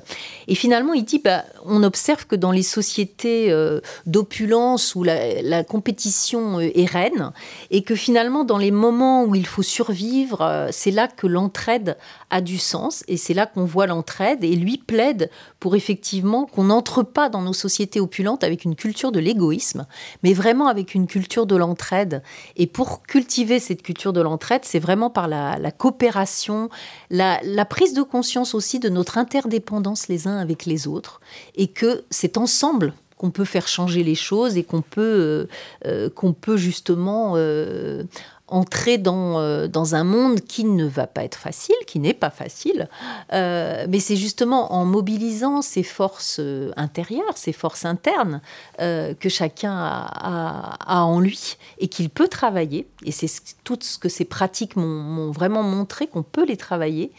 Et 0.48 0.56
finalement, 0.56 0.94
il 0.94 1.04
dit, 1.04 1.20
bah, 1.20 1.44
on 1.66 1.84
observe 1.84 2.26
que 2.26 2.38
dans 2.38 2.52
les 2.52 2.64
sociétés 2.64 3.52
euh, 3.52 3.82
d'opulence 4.06 4.96
où 4.96 5.04
la, 5.04 5.64
compétition 5.66 6.60
euh, 6.60 6.72
est 6.74 6.90
reine, 6.90 7.34
et 7.70 7.82
que 7.82 7.96
finalement, 7.96 8.46
dans 8.46 8.58
les 8.58 8.72
moments 8.72 9.26
où 9.26 9.36
il 9.36 9.46
faut 9.46 9.62
survivre, 9.64 10.70
c'est 10.72 10.92
là 10.92 11.10
que 11.10 11.28
l'entraide 11.28 11.98
a 12.30 12.42
du 12.42 12.58
sens, 12.58 13.04
et 13.08 13.18
c'est 13.18 13.34
là 13.34 13.46
qu'on 13.46 13.66
voit 13.66 13.88
l'entraide, 13.88 14.44
et 14.44 14.56
lui 14.56 14.78
plaide 14.78 15.30
pour 15.60 15.76
effectivement 15.76 16.46
qu'on 16.46 16.66
n'entre 16.66 17.04
pas 17.04 17.30
dans 17.30 17.42
nos 17.42 17.54
sociétés 17.54 18.00
opulentes 18.00 18.44
avec 18.44 18.66
une 18.66 18.76
culture 18.76 19.12
de 19.12 19.20
l'égoïsme, 19.20 19.86
mais 20.24 20.34
vraiment 20.34 20.68
avec 20.68 20.96
une 20.96 21.08
culture 21.08 21.46
de 21.46 21.56
l'entraide. 21.56 22.22
Et 22.56 22.68
pour 22.68 23.04
cultiver 23.04 23.60
cette 23.60 23.84
culture 23.84 24.14
de 24.14 24.22
l'entraide, 24.22 24.62
c'est 24.64 24.80
vraiment 24.80 25.10
par 25.10 25.28
la, 25.28 25.72
coopération, 25.72 26.70
la, 27.10 27.66
prise 27.66 27.94
de 27.94 28.04
conscience 28.04 28.56
aussi 28.56 28.80
de 28.80 28.90
notre 28.90 29.18
interdépendance 29.18 30.08
les 30.08 30.28
uns 30.28 30.38
avec 30.38 30.66
les 30.66 30.88
autres, 30.88 31.22
et 31.56 31.68
que 31.68 32.04
c'est 32.10 32.38
ensemble 32.38 32.94
qu'on 33.18 33.32
peut 33.32 33.46
faire 33.46 33.68
changer 33.68 34.04
les 34.04 34.16
choses 34.16 34.58
et 34.58 34.64
qu'on 34.64 34.82
peut, 34.82 35.48
euh, 35.86 36.10
euh, 36.16 36.34
peut 36.42 36.58
justement 36.58 37.34
euh, 37.36 38.04
entrer 38.48 38.98
dans, 39.00 39.40
euh, 39.40 39.68
dans 39.68 39.96
un 39.96 40.04
monde 40.04 40.42
qui 40.42 40.66
ne 40.66 40.86
va 40.86 41.08
pas 41.08 41.24
être 41.24 41.38
facile, 41.38 41.76
qui 41.88 42.00
n'est 42.00 42.14
pas 42.14 42.30
facile. 42.30 42.88
Euh, 43.34 43.88
mais 43.90 44.00
c'est 44.00 44.16
justement 44.16 44.74
en 44.74 44.86
mobilisant 44.86 45.62
ces 45.64 45.82
forces 45.82 46.38
euh, 46.40 46.72
intérieures, 46.78 47.38
ces 47.38 47.54
forces 47.54 47.86
internes 47.86 48.42
que 48.78 49.30
chacun 49.30 49.74
a, 49.76 51.04
en 51.06 51.20
lui 51.20 51.58
et 51.80 51.88
qu'il 51.88 52.10
peut 52.10 52.28
travailler. 52.28 52.88
Et 53.04 53.12
c'est 53.12 53.28
ce- 53.28 53.42
tout 53.64 53.80
ce 53.82 53.98
que 53.98 54.10
ces 54.10 54.26
pratiques 54.26 54.76
m'ont- 54.76 55.32
vraiment 55.32 55.64
montré 55.64 56.08
qu'on 56.08 56.24
peut 56.24 56.46
les 56.46 56.58
travailler, 56.58 57.12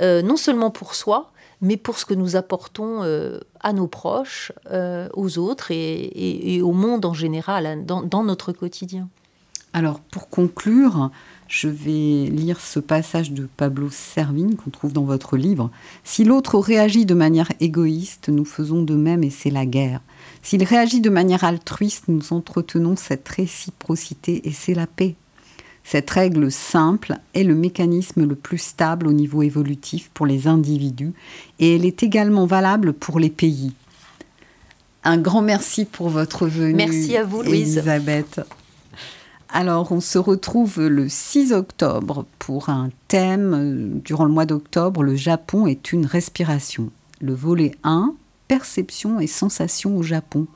non 0.00 0.36
seulement 0.36 0.70
pour 0.70 0.94
soi, 0.94 1.32
mais 1.60 1.76
pour 1.76 1.98
ce 1.98 2.04
que 2.04 2.14
nous 2.14 2.36
apportons 2.36 3.02
à 3.60 3.72
nos 3.72 3.86
proches, 3.88 4.52
aux 5.14 5.38
autres 5.38 5.70
et, 5.72 5.76
et- 5.76 6.54
et 6.56 6.62
au 6.62 6.72
monde 6.72 7.04
en 7.04 7.14
général, 7.14 7.66
hein, 7.66 7.76
dans, 7.84 8.02
dans 8.02 8.22
notre 8.22 8.52
quotidien. 8.52 9.08
Alors, 9.78 10.00
pour 10.00 10.28
conclure, 10.28 11.12
je 11.46 11.68
vais 11.68 12.28
lire 12.32 12.58
ce 12.58 12.80
passage 12.80 13.30
de 13.30 13.46
Pablo 13.56 13.90
Servigne 13.92 14.56
qu'on 14.56 14.70
trouve 14.70 14.92
dans 14.92 15.04
votre 15.04 15.36
livre. 15.36 15.70
Si 16.02 16.24
l'autre 16.24 16.58
réagit 16.58 17.06
de 17.06 17.14
manière 17.14 17.52
égoïste, 17.60 18.28
nous 18.28 18.44
faisons 18.44 18.82
de 18.82 18.96
même 18.96 19.22
et 19.22 19.30
c'est 19.30 19.52
la 19.52 19.66
guerre. 19.66 20.00
S'il 20.42 20.64
réagit 20.64 21.00
de 21.00 21.10
manière 21.10 21.44
altruiste, 21.44 22.06
nous 22.08 22.32
entretenons 22.32 22.96
cette 22.96 23.28
réciprocité 23.28 24.48
et 24.48 24.52
c'est 24.52 24.74
la 24.74 24.88
paix. 24.88 25.14
Cette 25.84 26.10
règle 26.10 26.50
simple 26.50 27.14
est 27.34 27.44
le 27.44 27.54
mécanisme 27.54 28.26
le 28.26 28.34
plus 28.34 28.58
stable 28.58 29.06
au 29.06 29.12
niveau 29.12 29.42
évolutif 29.42 30.10
pour 30.12 30.26
les 30.26 30.48
individus 30.48 31.12
et 31.60 31.76
elle 31.76 31.84
est 31.84 32.02
également 32.02 32.46
valable 32.46 32.94
pour 32.94 33.20
les 33.20 33.30
pays. 33.30 33.74
Un 35.04 35.18
grand 35.18 35.40
merci 35.40 35.84
pour 35.84 36.08
votre 36.08 36.48
venue. 36.48 36.74
Merci 36.74 37.16
à 37.16 37.22
vous, 37.22 37.42
Louise. 37.42 37.76
Elisabeth. 37.76 38.40
Alors, 39.50 39.92
on 39.92 40.00
se 40.00 40.18
retrouve 40.18 40.80
le 40.80 41.08
6 41.08 41.52
octobre 41.52 42.26
pour 42.38 42.68
un 42.68 42.90
thème. 43.08 43.54
euh, 43.54 44.00
Durant 44.04 44.24
le 44.24 44.32
mois 44.32 44.44
d'octobre, 44.44 45.02
le 45.02 45.16
Japon 45.16 45.66
est 45.66 45.92
une 45.92 46.04
respiration. 46.04 46.90
Le 47.20 47.34
volet 47.34 47.72
1, 47.82 48.14
perception 48.46 49.20
et 49.20 49.26
sensation 49.26 49.96
au 49.96 50.02
Japon. 50.02 50.46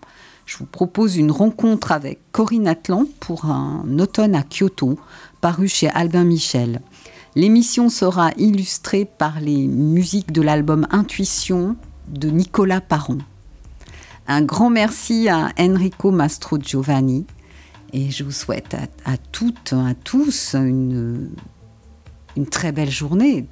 Je 0.45 0.59
vous 0.59 0.67
propose 0.67 1.17
une 1.17 1.31
rencontre 1.31 1.91
avec 1.93 2.19
Corinne 2.33 2.69
Atlan 2.69 3.05
pour 3.21 3.47
un 3.47 3.99
automne 3.99 4.35
à 4.35 4.43
Kyoto, 4.43 4.99
paru 5.41 5.69
chez 5.69 5.89
Albin 5.89 6.25
Michel. 6.25 6.83
L'émission 7.35 7.89
sera 7.89 8.33
illustrée 8.37 9.07
par 9.07 9.41
les 9.41 9.67
musiques 9.69 10.33
de 10.33 10.43
l'album 10.43 10.87
Intuition 10.91 11.77
de 12.09 12.29
Nicolas 12.29 12.83
Parron. 12.83 13.19
Un 14.29 14.43
grand 14.43 14.69
merci 14.69 15.31
à 15.31 15.49
Enrico 15.59 16.11
Mastro 16.11 16.59
Giovanni 16.59 17.25
et 17.93 18.11
je 18.11 18.25
vous 18.25 18.33
souhaite 18.33 18.77
à, 19.05 19.17
toutes, 19.17 19.73
à 19.73 19.95
tous 19.95 20.55
une 20.55 21.31
très 22.51 22.73
belle 22.73 22.91
journée. 22.91 23.47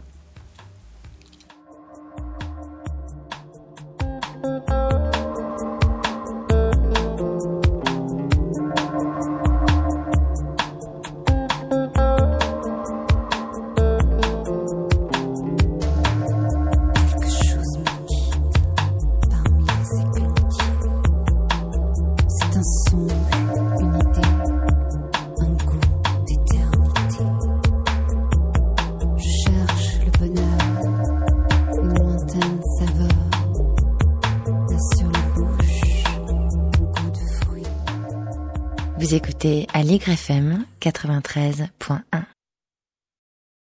Vous 39.10 39.16
écoutez 39.16 39.66
Allegre 39.74 40.10
FM 40.10 40.64
93.1. 40.80 42.39